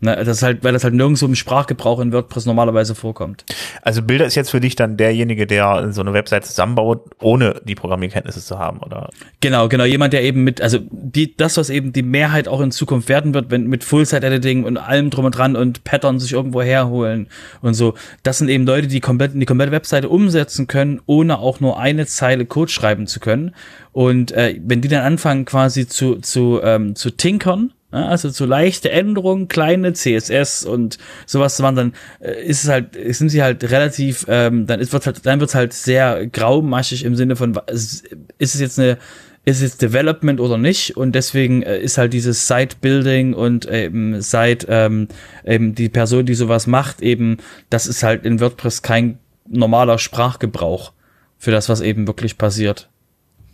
[0.00, 3.44] ne, das ist halt, weil das halt nirgendwo im Sprachgebrauch in WordPress normalerweise vorkommt.
[3.82, 7.74] Also Bilder ist jetzt für dich dann derjenige, der so eine Website zusammenbaut, ohne die
[7.74, 9.10] Programmierkenntnisse zu haben, oder?
[9.40, 12.70] Genau, genau, jemand, der eben mit, also die, das, was eben die Mehrheit auch in
[12.70, 16.62] Zukunft werden wird, wenn mit Full-Site-Editing und allem drum und dran und Pattern sich irgendwo
[16.62, 17.28] herholen
[17.62, 21.60] und so, das sind eben Leute, die komplett die komplette Webseite umsetzen können, ohne auch
[21.60, 23.54] nur eine Zeile Code schreiben zu können.
[23.92, 28.90] Und äh, wenn die dann anfangen quasi zu, zu, ähm, zu tinkern, also zu leichte
[28.90, 33.64] Änderungen, kleine CSS und sowas zu machen, dann äh, ist es halt, sind sie halt
[33.70, 38.06] relativ, ähm, dann ist, wird halt, dann wird's halt sehr graumaschig im Sinne von, ist
[38.38, 38.98] es jetzt eine,
[39.44, 40.96] ist es Development oder nicht?
[40.96, 45.08] Und deswegen äh, ist halt dieses Site-Building und eben Site, ähm,
[45.44, 47.38] eben die Person, die sowas macht, eben,
[47.70, 49.18] das ist halt in WordPress kein
[49.48, 50.92] normaler Sprachgebrauch
[51.38, 52.88] für das, was eben wirklich passiert.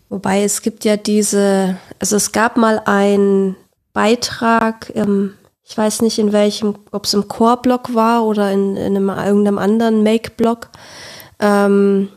[0.08, 3.56] Wobei es gibt ja diese, also es gab mal einen
[3.97, 5.32] Beitrag, ähm,
[5.64, 9.56] ich weiß nicht in welchem, ob es im Core-Blog war oder in, in einem, irgendeinem
[9.56, 10.68] anderen Make-Blog,
[11.40, 12.10] ähm,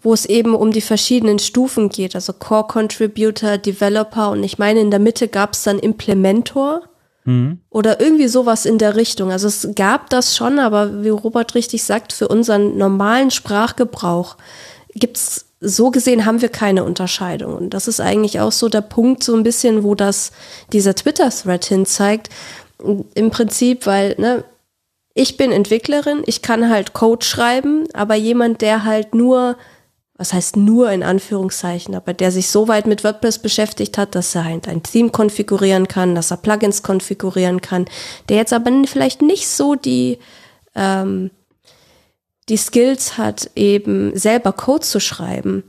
[0.00, 4.78] wo es eben um die verschiedenen Stufen geht, also Core Contributor, Developer und ich meine,
[4.78, 6.82] in der Mitte gab es dann Implementor
[7.68, 9.32] oder irgendwie sowas in der Richtung.
[9.32, 14.36] Also es gab das schon, aber wie Robert richtig sagt, für unseren normalen Sprachgebrauch
[14.94, 17.56] gibt's so gesehen haben wir keine Unterscheidung.
[17.56, 20.32] Und das ist eigentlich auch so der Punkt, so ein bisschen, wo das
[20.72, 22.28] dieser Twitter-Thread hinzeigt.
[23.14, 24.44] Im Prinzip, weil, ne,
[25.14, 29.56] ich bin Entwicklerin, ich kann halt Code schreiben, aber jemand, der halt nur,
[30.14, 34.32] was heißt nur in Anführungszeichen, aber der sich so weit mit WordPress beschäftigt hat, dass
[34.36, 37.86] er halt ein Theme konfigurieren kann, dass er Plugins konfigurieren kann,
[38.28, 40.18] der jetzt aber vielleicht nicht so die,
[40.76, 41.32] ähm,
[42.48, 45.64] die Skills hat, eben selber Code zu schreiben.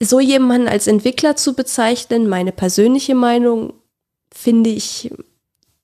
[0.00, 3.72] So jemanden als Entwickler zu bezeichnen, meine persönliche Meinung,
[4.32, 5.10] finde ich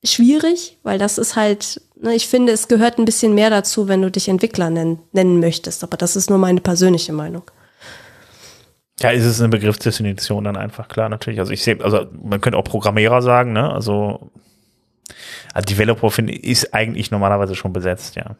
[0.04, 4.02] schwierig, weil das ist halt, ne, ich finde, es gehört ein bisschen mehr dazu, wenn
[4.02, 5.82] du dich Entwickler nennen, nennen möchtest.
[5.82, 7.42] Aber das ist nur meine persönliche Meinung.
[9.00, 11.40] Ja, ist es eine Begriffsdefinition dann einfach klar, natürlich.
[11.40, 13.72] Also ich sehe, also man könnte auch Programmierer sagen, ne?
[13.72, 14.30] Also,
[15.52, 18.36] also Developer finde ist eigentlich normalerweise schon besetzt, ja.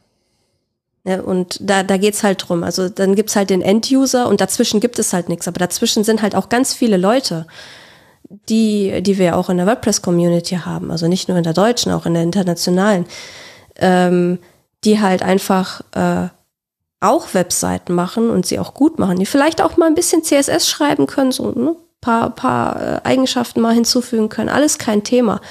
[1.06, 2.64] Ne, und da, da geht's halt drum.
[2.64, 5.46] Also dann gibt's halt den End-User und dazwischen gibt es halt nichts.
[5.46, 7.46] Aber dazwischen sind halt auch ganz viele Leute,
[8.48, 10.90] die, die wir auch in der WordPress-Community haben.
[10.90, 13.04] Also nicht nur in der deutschen, auch in der internationalen,
[13.76, 14.38] ähm,
[14.84, 16.28] die halt einfach äh,
[17.00, 20.68] auch Webseiten machen und sie auch gut machen, die vielleicht auch mal ein bisschen CSS
[20.68, 21.76] schreiben können, so ne?
[22.00, 25.42] paar, paar äh, Eigenschaften mal hinzufügen können, alles kein Thema.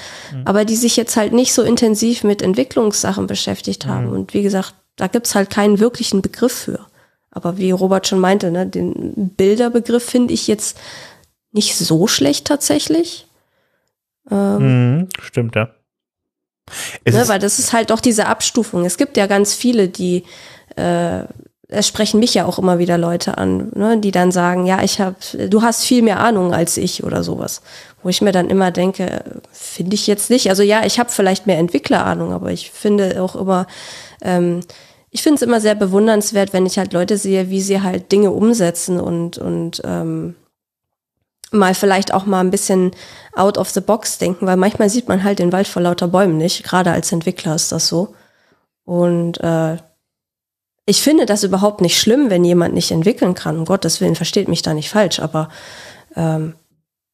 [0.44, 4.08] Aber die sich jetzt halt nicht so intensiv mit Entwicklungssachen beschäftigt haben.
[4.08, 6.86] Und wie gesagt, da gibt's halt keinen wirklichen Begriff für.
[7.30, 10.78] Aber wie Robert schon meinte, ne, den Bilderbegriff finde ich jetzt
[11.52, 13.26] nicht so schlecht tatsächlich.
[14.30, 15.70] Ähm, Mhm, stimmt, ja.
[17.04, 18.84] Es ne, weil das ist halt doch diese Abstufung.
[18.84, 20.24] Es gibt ja ganz viele, die
[20.76, 21.24] äh,
[21.68, 25.00] es sprechen mich ja auch immer wieder Leute an, ne, die dann sagen, ja, ich
[25.00, 25.16] habe,
[25.48, 27.62] du hast viel mehr Ahnung als ich oder sowas.
[28.02, 30.50] Wo ich mir dann immer denke, finde ich jetzt nicht.
[30.50, 33.66] Also ja, ich habe vielleicht mehr Entwicklerahnung, aber ich finde auch immer,
[34.24, 34.60] ähm,
[35.10, 38.32] ich finde es immer sehr bewundernswert, wenn ich halt Leute sehe, wie sie halt Dinge
[38.32, 40.34] umsetzen und, und ähm,
[41.52, 42.90] mal vielleicht auch mal ein bisschen
[43.32, 46.36] out of the box denken, weil manchmal sieht man halt den Wald vor lauter Bäumen
[46.36, 46.64] nicht.
[46.64, 48.14] Gerade als Entwickler ist das so.
[48.84, 49.76] Und äh,
[50.86, 53.58] ich finde das überhaupt nicht schlimm, wenn jemand nicht entwickeln kann.
[53.58, 55.48] Um Gottes Willen, versteht mich da nicht falsch, aber
[56.16, 56.54] ähm,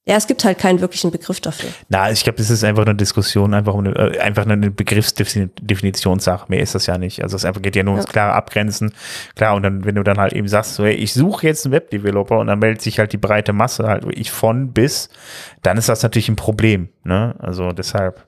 [0.06, 1.68] ja, es gibt halt keinen wirklichen Begriff dafür.
[1.90, 6.46] Na, ich glaube, das ist einfach eine Diskussion, einfach eine, äh, einfach eine Begriffsdefinitionssache.
[6.48, 7.22] Mehr ist das ja nicht.
[7.22, 8.94] Also es einfach geht ja nur ums klare Abgrenzen.
[9.36, 11.74] Klar, und dann, wenn du dann halt eben sagst, so, hey, ich suche jetzt einen
[11.74, 15.10] Webdeveloper und dann meldet sich halt die breite Masse halt ich von bis,
[15.62, 16.88] dann ist das natürlich ein Problem.
[17.04, 17.34] Ne?
[17.38, 18.24] Also deshalb.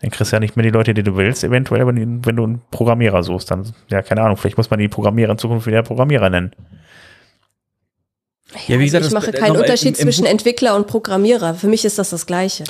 [0.00, 2.42] Dann kriegst du ja nicht mehr die Leute, die du willst, eventuell, wenn, wenn du
[2.42, 3.50] einen Programmierer suchst.
[3.50, 6.54] Dann, ja, keine Ahnung, vielleicht muss man die Programmierer in Zukunft wieder Programmierer nennen.
[8.66, 11.54] Ja, wie gesagt, ich mache keinen Unterschied im, im zwischen Entwickler und Programmierer.
[11.54, 12.64] Für mich ist das das Gleiche.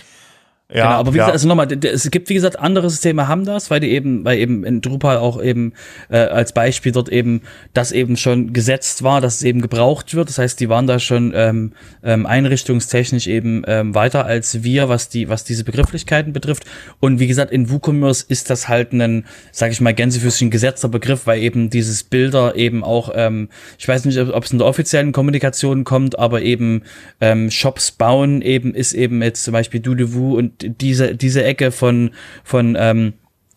[0.73, 1.25] Ja, genau, aber wie ja.
[1.25, 4.39] gesagt, also nochmal, es gibt wie gesagt andere Systeme haben das, weil die eben, weil
[4.39, 5.73] eben in Drupal auch eben
[6.11, 7.43] äh, als Beispiel dort eben
[7.75, 10.29] das eben schon gesetzt war, dass es eben gebraucht wird.
[10.29, 11.73] Das heißt, die waren da schon ähm,
[12.05, 16.65] ähm, einrichtungstechnisch eben ähm, weiter als wir, was die was diese Begrifflichkeiten betrifft.
[17.01, 21.27] Und wie gesagt, in WooCommerce ist das halt ein, sage ich mal, Gänsefüßchen gesetzter Begriff,
[21.27, 25.11] weil eben dieses Bilder eben auch, ähm, ich weiß nicht, ob es in der offiziellen
[25.11, 26.83] Kommunikation kommt, aber eben
[27.21, 32.11] ähm, Shops bauen eben ist eben jetzt zum Beispiel Dudevoo und diese, diese Ecke von,
[32.45, 33.15] von, ähm,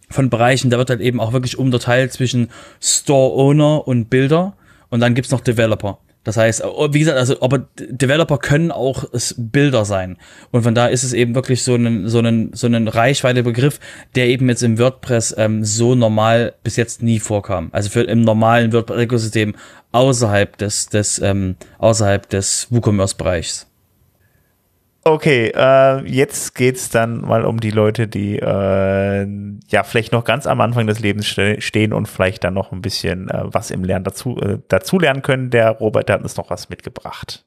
[0.10, 2.50] von Bereichen, da wird halt eben auch wirklich unterteilt zwischen
[2.82, 4.56] Store-Owner und Bilder
[4.90, 6.00] und dann gibt's noch Developer.
[6.24, 9.06] Das heißt, wie gesagt, also aber Developer können auch
[9.38, 10.18] Bilder sein.
[10.52, 13.80] Und von da ist es eben wirklich so ein so ein so ein Reichweite-Begriff,
[14.16, 17.70] der eben jetzt im WordPress ähm, so normal bis jetzt nie vorkam.
[17.74, 19.56] Also für im normalen WordPress-Ökosystem
[19.92, 23.68] außerhalb des des ähm, außerhalb des WooCommerce-Bereichs.
[25.06, 29.28] Okay, äh, jetzt geht's dann mal um die Leute, die äh,
[29.68, 32.82] ja vielleicht noch ganz am Anfang des Lebens ste stehen und vielleicht dann noch ein
[32.82, 35.50] bisschen äh, was im Lernen dazu, äh, dazu lernen können.
[35.50, 37.46] Der Robert der hat uns noch was mitgebracht.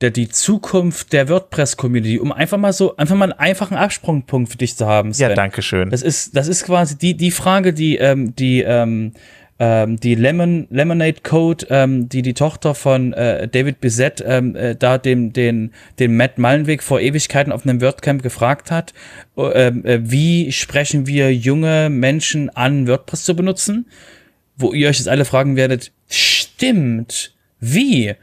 [0.00, 4.58] Der, die Zukunft der WordPress-Community, um einfach mal so, einfach mal einen einfachen Absprungpunkt für
[4.58, 5.12] dich zu haben.
[5.12, 5.30] Sven.
[5.30, 5.90] Ja, danke schön.
[5.90, 9.14] Das ist, das ist quasi die, die Frage, die, ähm, die, ähm,
[9.58, 14.74] ähm, die Lemon, Lemonade Code, ähm, die die Tochter von äh, David Bissett ähm, äh,
[14.74, 18.94] da dem, den, den Matt Mallenweg vor Ewigkeiten auf einem WordCamp gefragt hat,
[19.36, 23.86] äh, äh, wie sprechen wir junge Menschen an, WordPress zu benutzen?
[24.56, 28.14] Wo ihr euch jetzt alle fragen werdet, stimmt, wie?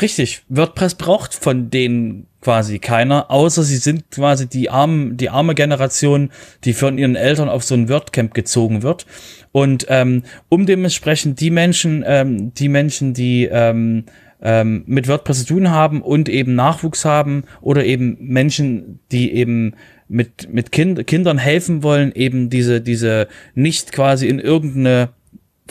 [0.00, 5.54] Richtig, WordPress braucht von denen quasi keiner, außer sie sind quasi die armen, die arme
[5.54, 6.30] Generation,
[6.64, 9.06] die von ihren Eltern auf so ein WordCamp gezogen wird.
[9.52, 14.04] Und ähm, um dementsprechend die Menschen, ähm, die Menschen, die ähm,
[14.42, 19.74] ähm, mit WordPress zu tun haben und eben Nachwuchs haben oder eben Menschen, die eben
[20.08, 25.10] mit, mit kind, Kindern helfen wollen, eben diese, diese nicht quasi in irgendeine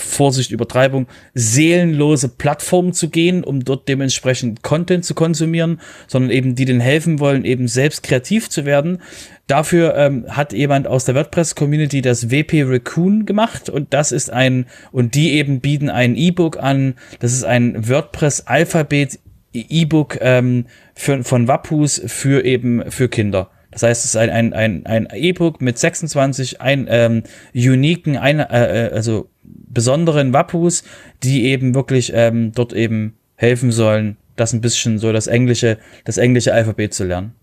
[0.02, 6.66] Vorsicht, Übertreibung, seelenlose Plattform zu gehen, um dort dementsprechend Content zu konsumieren, sondern eben die
[6.66, 9.02] denen helfen wollen, eben selbst kreativ zu werden.
[9.48, 14.66] Dafür ähm, hat jemand aus der WordPress-Community das WP Raccoon gemacht und das ist ein,
[14.92, 19.20] und die eben bieten ein E-Book an, das ist ein WordPress-Alphabet
[19.54, 23.50] E-Book ähm, für, von Wappus für eben für Kinder.
[23.72, 27.24] Das heißt, es ist ein, ein, ein, ein E-Book mit 26 ein, ähm,
[27.54, 29.30] uniken, ein, äh, äh, also
[29.70, 30.84] besonderen Wapus,
[31.24, 36.18] die eben wirklich ähm, dort eben helfen sollen, das ein bisschen so das englische, das
[36.18, 37.34] englische Alphabet zu lernen.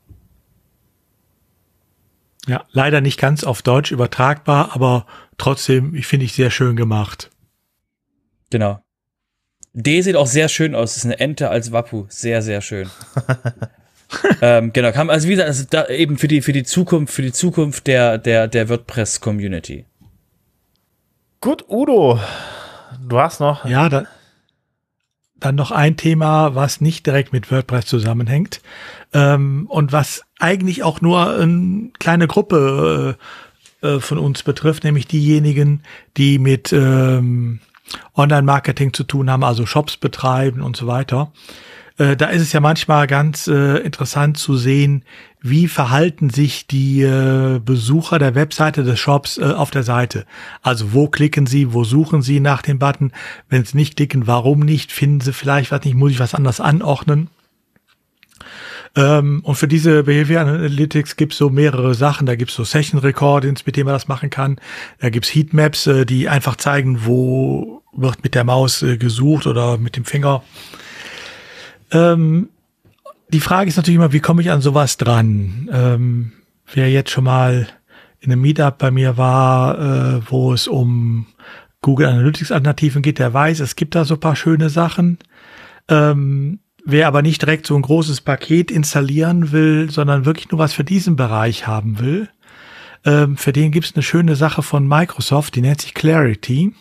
[2.47, 7.31] Ja, leider nicht ganz auf Deutsch übertragbar, aber trotzdem, ich finde ich sehr schön gemacht.
[8.51, 8.81] Genau.
[9.73, 10.95] D sieht auch sehr schön aus.
[10.95, 12.07] Das ist eine Ente als Wappu.
[12.09, 12.89] Sehr, sehr schön.
[14.41, 17.23] ähm, genau, kam, also wie gesagt, also da eben für die, für die Zukunft, für
[17.23, 19.85] die Zukunft der, der, der WordPress-Community.
[21.47, 22.19] Gut, Udo,
[23.07, 23.65] du hast noch.
[23.67, 24.07] Ja, da,
[25.37, 28.61] dann noch ein Thema, was nicht direkt mit WordPress zusammenhängt
[29.13, 33.17] ähm, und was eigentlich auch nur eine kleine Gruppe
[33.81, 35.85] äh, äh, von uns betrifft, nämlich diejenigen,
[36.17, 37.61] die mit ähm,
[38.17, 41.31] Online-Marketing zu tun haben, also Shops betreiben und so weiter.
[41.97, 45.05] Äh, da ist es ja manchmal ganz äh, interessant zu sehen,
[45.49, 50.27] wie verhalten sich die äh, Besucher der Webseite des Shops äh, auf der Seite.
[50.63, 53.13] Also wo klicken sie, wo suchen sie nach dem Button?
[53.49, 54.93] Wenn sie nicht klicken, warum nicht?
[54.93, 55.95] Finden sie vielleicht was nicht?
[55.95, 57.29] Muss ich was anders anordnen?
[58.97, 62.27] Ähm, und für diese Behavior Analytics gibt's so mehrere Sachen.
[62.27, 64.59] Da gibt's so Session Recordings, mit denen man das machen kann.
[65.01, 69.79] Da gibt's Heatmaps, äh, die einfach zeigen, wo wird mit der Maus äh, gesucht oder
[69.79, 70.43] mit dem Finger.
[71.93, 72.49] Ähm,
[73.29, 75.69] die Frage ist natürlich immer, wie komme ich an sowas dran?
[75.73, 76.33] Ähm,
[76.73, 77.67] wer jetzt schon mal
[78.21, 81.27] in einem Meetup bei mir war, äh, wo es um
[81.83, 85.19] Google Analytics Alternativen geht, der weiß, es gibt da so paar schöne Sachen.
[85.89, 90.73] Ähm, wer aber nicht direkt so ein großes Paket installieren will, sondern wirklich nur was
[90.73, 92.29] für diesen Bereich haben will,
[93.05, 96.73] ähm, für den gibt es eine schöne Sache von Microsoft, die nennt sich Clarity.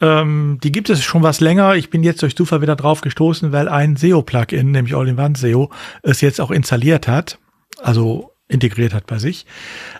[0.00, 1.74] Ähm, die gibt es schon was länger.
[1.76, 5.70] Ich bin jetzt durch Zufall wieder drauf gestoßen, weil ein SEO-Plugin, nämlich All-in-One SEO,
[6.02, 7.38] es jetzt auch installiert hat.
[7.82, 9.44] Also integriert hat bei sich,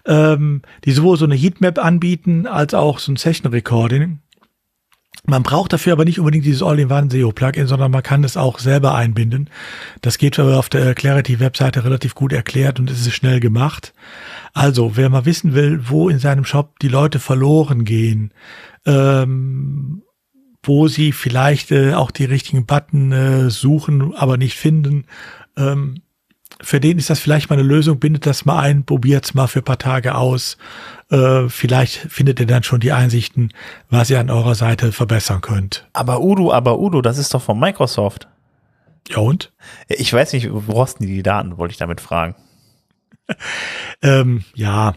[0.07, 4.21] ähm, die sowohl so eine Heatmap anbieten, als auch so ein Session Recording.
[5.29, 8.95] Man braucht dafür aber nicht unbedingt dieses All-in-One SEO-Plugin, sondern man kann es auch selber
[8.95, 9.51] einbinden.
[10.01, 13.93] Das geht auf der Clarity-Webseite relativ gut erklärt und es ist schnell gemacht.
[14.53, 18.31] Also, wer mal wissen will, wo in seinem Shop die Leute verloren gehen,
[18.87, 20.03] ähm,
[20.63, 25.05] wo sie vielleicht äh, auch die richtigen Button äh, suchen, aber nicht finden,
[25.57, 26.03] ähm,
[26.63, 29.61] für den ist das vielleicht mal eine Lösung, bindet das mal ein, probiert's mal für
[29.61, 30.57] paar Tage aus.
[31.11, 33.53] Äh, vielleicht findet ihr dann schon die Einsichten,
[33.91, 35.87] was ihr an eurer Seite verbessern könnt.
[35.93, 38.29] Aber Udo, aber Udo, das ist doch von Microsoft.
[39.09, 39.53] Ja und?
[39.89, 42.35] Ich weiß nicht, wo hast du die Daten, wollte ich damit fragen.
[44.03, 44.95] ähm, ja,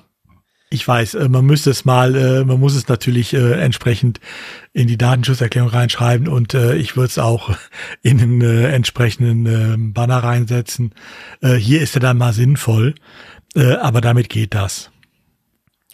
[0.70, 4.20] ich weiß, äh, man müsste es mal, äh, man muss es natürlich äh, entsprechend
[4.74, 7.56] in die Datenschutzerklärung reinschreiben und ich würde es auch
[8.04, 10.94] in den entsprechenden ähm, Banner reinsetzen.
[11.42, 12.94] Hier ist er dann mal sinnvoll,
[13.56, 14.92] aber damit geht das.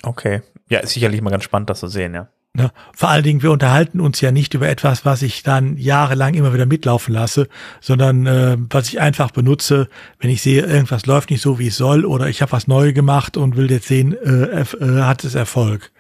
[0.04, 0.42] Okay.
[0.70, 2.28] Ja, ist sicherlich mal ganz spannend, das zu sehen, ja.
[2.56, 2.72] Ne?
[2.94, 6.54] Vor allen Dingen, wir unterhalten uns ja nicht über etwas, was ich dann jahrelang immer
[6.54, 7.50] wieder mitlaufen lasse,
[7.82, 11.76] sondern äh, was ich einfach benutze, wenn ich sehe, irgendwas läuft nicht so, wie es
[11.76, 15.36] soll, oder ich habe was neu gemacht und will jetzt sehen, äh, äh, hat es
[15.36, 15.92] Erfolg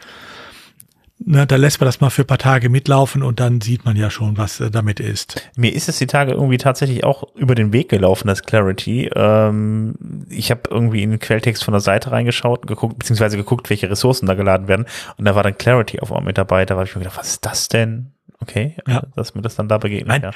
[1.25, 3.95] ne, da lässt man das mal für ein paar Tage mitlaufen und dann sieht man
[3.95, 5.41] ja schon, was äh, damit ist.
[5.55, 9.09] Mir ist es die Tage irgendwie tatsächlich auch über den Weg gelaufen, das Clarity.
[9.13, 13.89] Ähm, ich habe irgendwie in den Quelltext von der Seite reingeschaut, geguckt, beziehungsweise geguckt, welche
[13.89, 14.85] Ressourcen da geladen werden.
[15.17, 16.65] Und da war dann Clarity auf einmal mit dabei.
[16.65, 18.11] Da war ich mir gedacht, was ist das denn?
[18.39, 19.03] Okay, ja.
[19.15, 20.07] dass mir das dann da begegnet.
[20.07, 20.31] Nein, ja.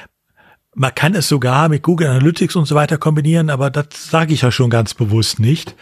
[0.75, 4.43] Man kann es sogar mit Google Analytics und so weiter kombinieren, aber das sage ich
[4.43, 5.75] ja schon ganz bewusst nicht.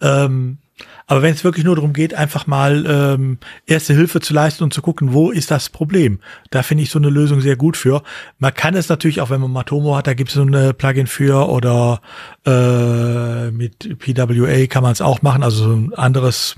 [0.00, 0.58] Ähm,
[1.06, 4.72] aber wenn es wirklich nur darum geht, einfach mal ähm, erste Hilfe zu leisten und
[4.72, 6.20] zu gucken, wo ist das Problem,
[6.50, 8.02] da finde ich so eine Lösung sehr gut für.
[8.38, 11.06] Man kann es natürlich auch, wenn man Matomo hat, da gibt es so eine Plugin
[11.06, 12.00] für oder
[12.46, 16.56] äh, mit PWA kann man es auch machen, also so ein anderes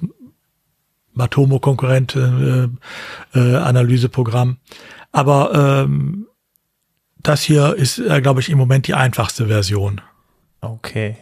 [1.15, 2.69] Matomo-Konkurrent äh,
[3.39, 4.59] äh, Analyseprogramm.
[5.13, 6.27] Aber ähm,
[7.23, 10.01] das hier ist, äh, glaube ich, im Moment die einfachste Version.
[10.61, 11.17] Okay.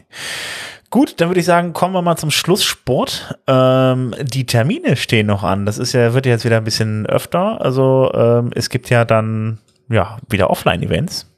[0.93, 3.39] Gut, dann würde ich sagen, kommen wir mal zum Schlusssport.
[3.47, 5.65] Ähm, die Termine stehen noch an.
[5.65, 7.63] Das ist ja, wird ja jetzt wieder ein bisschen öfter.
[7.63, 9.59] Also ähm, es gibt ja dann
[9.89, 11.32] ja wieder Offline-Events.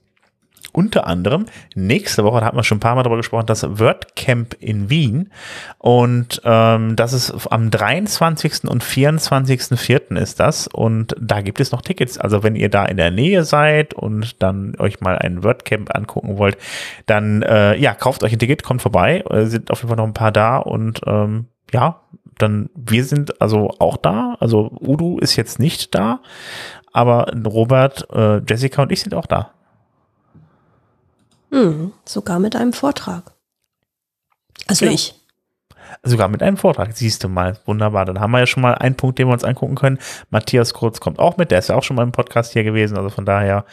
[0.74, 1.46] Unter anderem
[1.76, 5.30] nächste Woche, da hat man schon ein paar Mal darüber gesprochen, das WordCamp in Wien.
[5.78, 8.64] Und ähm, das ist am 23.
[8.64, 10.16] und 24.04.
[10.16, 10.66] ist das.
[10.66, 12.18] Und da gibt es noch Tickets.
[12.18, 16.38] Also wenn ihr da in der Nähe seid und dann euch mal ein WordCamp angucken
[16.38, 16.58] wollt,
[17.06, 19.22] dann äh, ja, kauft euch ein Ticket, kommt vorbei.
[19.30, 22.00] Äh, sind auf jeden Fall noch ein paar da und ähm, ja,
[22.38, 24.36] dann wir sind also auch da.
[24.40, 26.20] Also Udo ist jetzt nicht da,
[26.92, 29.52] aber Robert, äh, Jessica und ich sind auch da.
[31.54, 33.30] Hm, sogar mit einem Vortrag.
[34.66, 34.94] Also genau.
[34.94, 35.14] ich.
[36.02, 37.56] Sogar mit einem Vortrag, siehst du mal.
[37.64, 38.04] Wunderbar.
[38.06, 40.00] Dann haben wir ja schon mal einen Punkt, den wir uns angucken können.
[40.30, 42.96] Matthias Kurz kommt auch mit, der ist ja auch schon mal im Podcast hier gewesen.
[42.96, 43.64] Also von daher,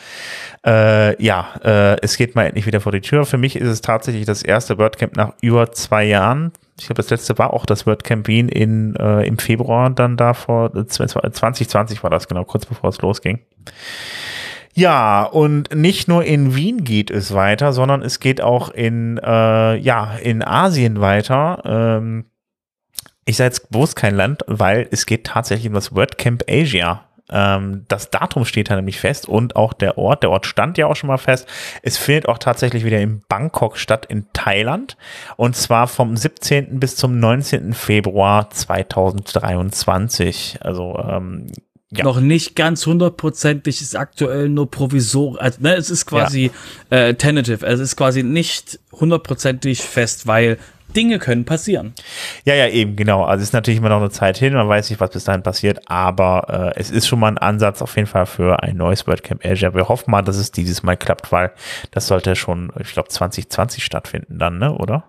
[0.64, 3.26] äh, ja, äh, es geht mal endlich wieder vor die Tür.
[3.26, 6.52] Für mich ist es tatsächlich das erste WordCamp nach über zwei Jahren.
[6.78, 10.36] Ich glaube, das letzte war auch das WordCamp Wien in, äh, im Februar dann da
[10.36, 13.40] vor 2020 war das genau, kurz bevor es losging.
[14.74, 19.76] Ja, und nicht nur in Wien geht es weiter, sondern es geht auch in, äh,
[19.78, 21.62] ja, in Asien weiter.
[21.66, 22.26] Ähm,
[23.26, 27.06] ich sage jetzt bewusst kein Land, weil es geht tatsächlich um das WordCamp Asia.
[27.32, 30.24] Ähm, das Datum steht da nämlich fest und auch der Ort.
[30.24, 31.48] Der Ort stand ja auch schon mal fest.
[31.82, 34.98] Es findet auch tatsächlich wieder in Bangkok statt, in Thailand.
[35.38, 36.80] Und zwar vom 17.
[36.80, 37.74] bis zum 19.
[37.74, 40.60] Februar 2023.
[40.62, 41.48] Also ähm,
[41.92, 42.04] ja.
[42.04, 45.42] noch nicht ganz hundertprozentig, ist aktuell nur provisorisch.
[45.42, 46.52] Also, ne, es ist quasi
[46.90, 46.98] ja.
[46.98, 50.58] äh, tentative, also es ist quasi nicht hundertprozentig fest, weil
[50.96, 51.94] Dinge können passieren.
[52.46, 53.24] Ja, ja, eben, genau.
[53.24, 55.44] Also es ist natürlich immer noch eine Zeit hin, man weiß nicht, was bis dahin
[55.44, 59.08] passiert, aber äh, es ist schon mal ein Ansatz auf jeden Fall für ein neues
[59.08, 59.74] WordCamp Azure.
[59.74, 61.52] Wir hoffen mal, dass es dieses Mal klappt, weil
[61.92, 65.04] das sollte schon, ich glaube, 2020 stattfinden dann, ne, oder?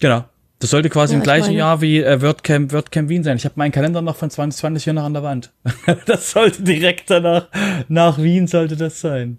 [0.00, 0.24] Genau.
[0.62, 3.36] Das sollte quasi Ja, im ich gleichen meine- Jahr wie äh, WordCamp, WordCamp Wien sein.
[3.36, 5.50] Ich habe meinen Kalender noch von 2020 hier noch an der Wand.
[6.06, 7.48] das sollte direkt danach,
[7.88, 9.38] nach Wien sollte das sein.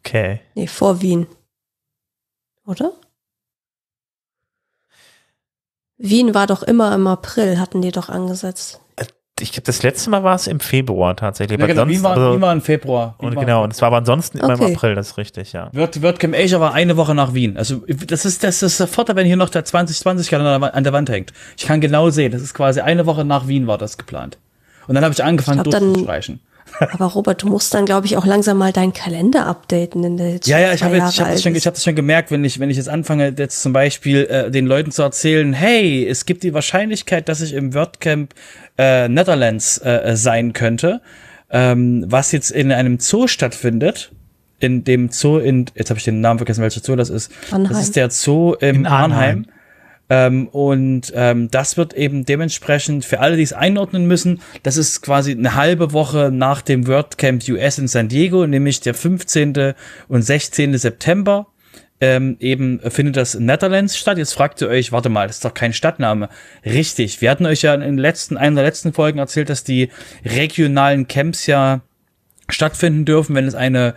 [0.00, 0.40] Okay.
[0.56, 1.28] Nee, vor Wien.
[2.66, 2.92] Oder?
[5.96, 8.80] Wien war doch immer im April, hatten die doch angesetzt.
[9.42, 11.58] Ich glaube, das letzte Mal war es im Februar tatsächlich.
[11.58, 13.14] Ja, genau, sonst, Wien, war, also, war im Februar.
[13.18, 14.74] Und genau, und es war aber ansonsten immer im Okay.
[14.74, 15.68] April, das ist richtig, ja.
[15.72, 17.56] Word, WordCamp Asia war eine Woche nach Wien.
[17.56, 21.10] Also das ist das ist der Vorteil, wenn hier noch der 2020-Kalender an der Wand
[21.10, 21.32] hängt.
[21.56, 24.38] Ich kann genau sehen, das ist quasi eine Woche nach Wien war das geplant.
[24.86, 26.40] Und dann habe ich angefangen Ich glaub, dann- durchzustreichen.
[26.80, 30.04] Aber Robert, du musst dann, glaube ich, auch langsam mal deinen Kalender updaten.
[30.04, 32.30] In der jetzt Ja, ja, ich habe habe das schon, ich habe das schon gemerkt,
[32.30, 36.06] wenn ich, wenn ich jetzt anfange, jetzt zum Beispiel äh, den Leuten zu erzählen, hey,
[36.06, 38.34] es gibt die Wahrscheinlichkeit, dass ich im WordCamp
[38.78, 41.00] äh, Netherlands äh, äh, sein könnte,
[41.50, 44.12] ähm, was jetzt in einem Zoo stattfindet.
[44.58, 47.32] In dem Zoo in, jetzt habe ich den Namen vergessen, welcher Zoo das ist.
[47.50, 47.68] Arnheim.
[47.72, 49.12] Das ist der Zoo im In Arnheim.
[49.12, 49.46] Arnheim.
[50.12, 55.00] Ähm, und ähm, das wird eben dementsprechend für alle, die es einordnen müssen, das ist
[55.00, 59.72] quasi eine halbe Woche nach dem WordCamp US in San Diego, nämlich der 15.
[60.08, 60.76] und 16.
[60.76, 61.46] September.
[61.98, 64.18] Ähm, eben findet das in Netherlands statt.
[64.18, 66.28] Jetzt fragt ihr euch, warte mal, das ist doch kein Stadtname.
[66.62, 69.88] Richtig, wir hatten euch ja in den letzten, einer der letzten Folgen erzählt, dass die
[70.26, 71.80] regionalen Camps ja
[72.50, 73.94] stattfinden dürfen, wenn es eine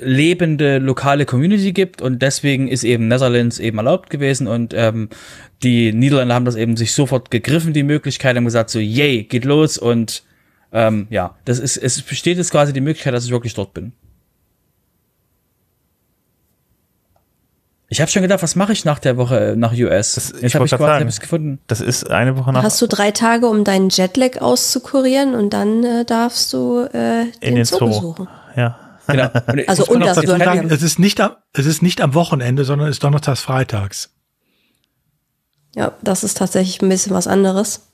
[0.00, 5.08] lebende lokale Community gibt und deswegen ist eben Netherlands eben erlaubt gewesen und ähm,
[5.62, 9.44] die Niederländer haben das eben sich sofort gegriffen, die Möglichkeit, haben gesagt so, yay, geht
[9.44, 10.22] los und
[10.72, 13.92] ähm, ja, das ist, es besteht jetzt quasi die Möglichkeit, dass ich wirklich dort bin.
[17.90, 20.14] Ich habe schon gedacht, was mache ich nach der Woche äh, nach US?
[20.14, 21.08] Das- ich Jetzt habe ich quasi sagen.
[21.10, 21.58] hab gefunden.
[21.68, 25.84] Das ist eine Woche nach Hast du drei Tage, um deinen Jetlag auszukurieren und dann
[25.84, 27.86] äh, darfst du äh, den, in den Zoo Zoo.
[27.86, 28.28] besuchen.
[28.56, 28.78] Ja.
[29.08, 29.30] Genau.
[29.46, 32.88] Und Also und das sagen, Es ist nicht am, es ist nicht am Wochenende, sondern
[32.88, 34.14] es ist donnerstags, freitags.
[35.74, 37.88] Ja, das ist tatsächlich ein bisschen was anderes.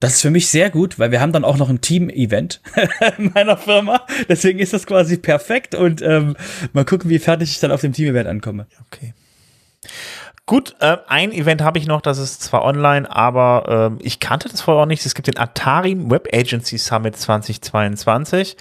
[0.00, 2.60] Das ist für mich sehr gut, weil wir haben dann auch noch ein Team-Event
[3.18, 4.02] in meiner Firma.
[4.28, 6.36] Deswegen ist das quasi perfekt und ähm,
[6.72, 8.66] mal gucken, wie fertig ich dann auf dem Team-Event ankomme.
[8.86, 9.14] Okay.
[10.46, 14.50] Gut, äh, ein Event habe ich noch, das ist zwar online, aber ähm, ich kannte
[14.50, 15.06] das vorher auch nicht.
[15.06, 18.56] Es gibt den Atari Web Agency Summit 2022.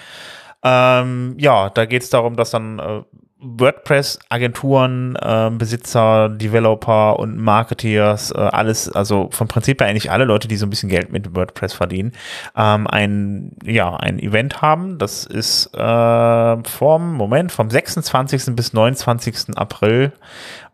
[0.64, 3.02] Ähm, ja, da geht es darum, dass dann äh,
[3.44, 10.48] WordPress-Agenturen, äh, Besitzer, Developer und Marketeers, äh, alles, also vom Prinzip her eigentlich alle Leute,
[10.48, 12.14] die so ein bisschen Geld mit WordPress verdienen,
[12.56, 14.98] ähm, ein, ja, ein Event haben.
[14.98, 18.56] Das ist äh, vom Moment, vom 26.
[18.56, 19.58] bis 29.
[19.58, 20.14] April.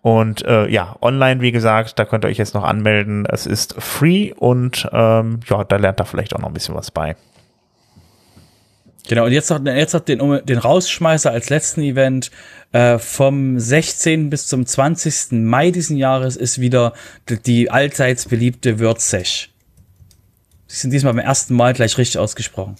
[0.01, 3.25] Und äh, ja, online, wie gesagt, da könnt ihr euch jetzt noch anmelden.
[3.25, 6.91] Es ist free und ähm, ja, da lernt ihr vielleicht auch noch ein bisschen was
[6.91, 7.15] bei.
[9.09, 12.29] Genau, und jetzt noch, jetzt noch den, den Rausschmeißer als letzten Event.
[12.71, 14.29] Äh, vom 16.
[14.29, 15.31] bis zum 20.
[15.31, 16.93] Mai diesen Jahres ist wieder
[17.27, 19.49] die, allseits beliebte WordSesh.
[20.67, 22.75] Sie sind diesmal beim ersten Mal gleich richtig ausgesprochen.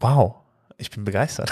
[0.00, 0.34] Wow.
[0.76, 1.50] Ich bin begeistert.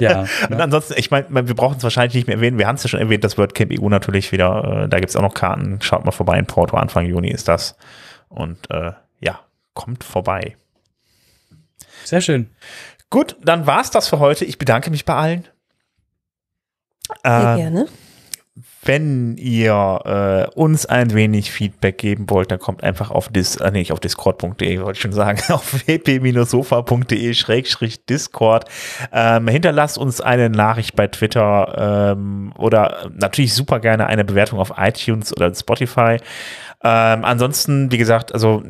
[0.00, 0.26] Ja.
[0.50, 2.58] Und ansonsten, ich meine, wir brauchen es wahrscheinlich nicht mehr erwähnen.
[2.58, 4.82] Wir haben es ja schon erwähnt, das WordCamp EU natürlich wieder.
[4.84, 5.78] Äh, da gibt es auch noch Karten.
[5.80, 6.76] Schaut mal vorbei in Porto.
[6.76, 7.78] Anfang Juni ist das.
[8.28, 9.40] Und äh, ja,
[9.72, 10.56] kommt vorbei.
[12.04, 12.50] Sehr schön.
[13.10, 14.44] Gut, dann war's das für heute.
[14.44, 15.48] Ich bedanke mich bei allen.
[17.24, 17.86] Sehr Äh, gerne.
[18.84, 23.70] wenn ihr äh, uns ein wenig Feedback geben wollt, dann kommt einfach auf dis, äh,
[23.70, 28.64] nee, auf discord.de, wollte ich schon sagen, auf wp-sofa.de schrägstrich discord.
[29.12, 34.72] Ähm, hinterlasst uns eine Nachricht bei Twitter ähm, oder natürlich super gerne eine Bewertung auf
[34.76, 36.16] iTunes oder Spotify.
[36.82, 38.62] Ähm, ansonsten, wie gesagt, also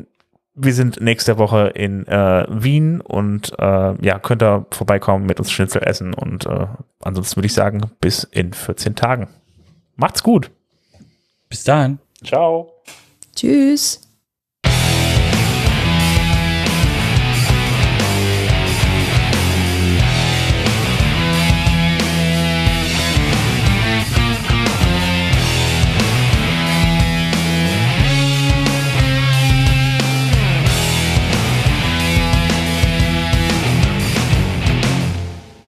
[0.55, 5.51] wir sind nächste Woche in äh, Wien und äh, ja, könnt ihr vorbeikommen, mit uns
[5.51, 6.67] Schnitzel essen und äh,
[7.01, 9.27] ansonsten würde ich sagen, bis in 14 Tagen.
[9.95, 10.51] Macht's gut.
[11.49, 11.99] Bis dahin.
[12.23, 12.71] Ciao.
[13.35, 14.02] Tschüss.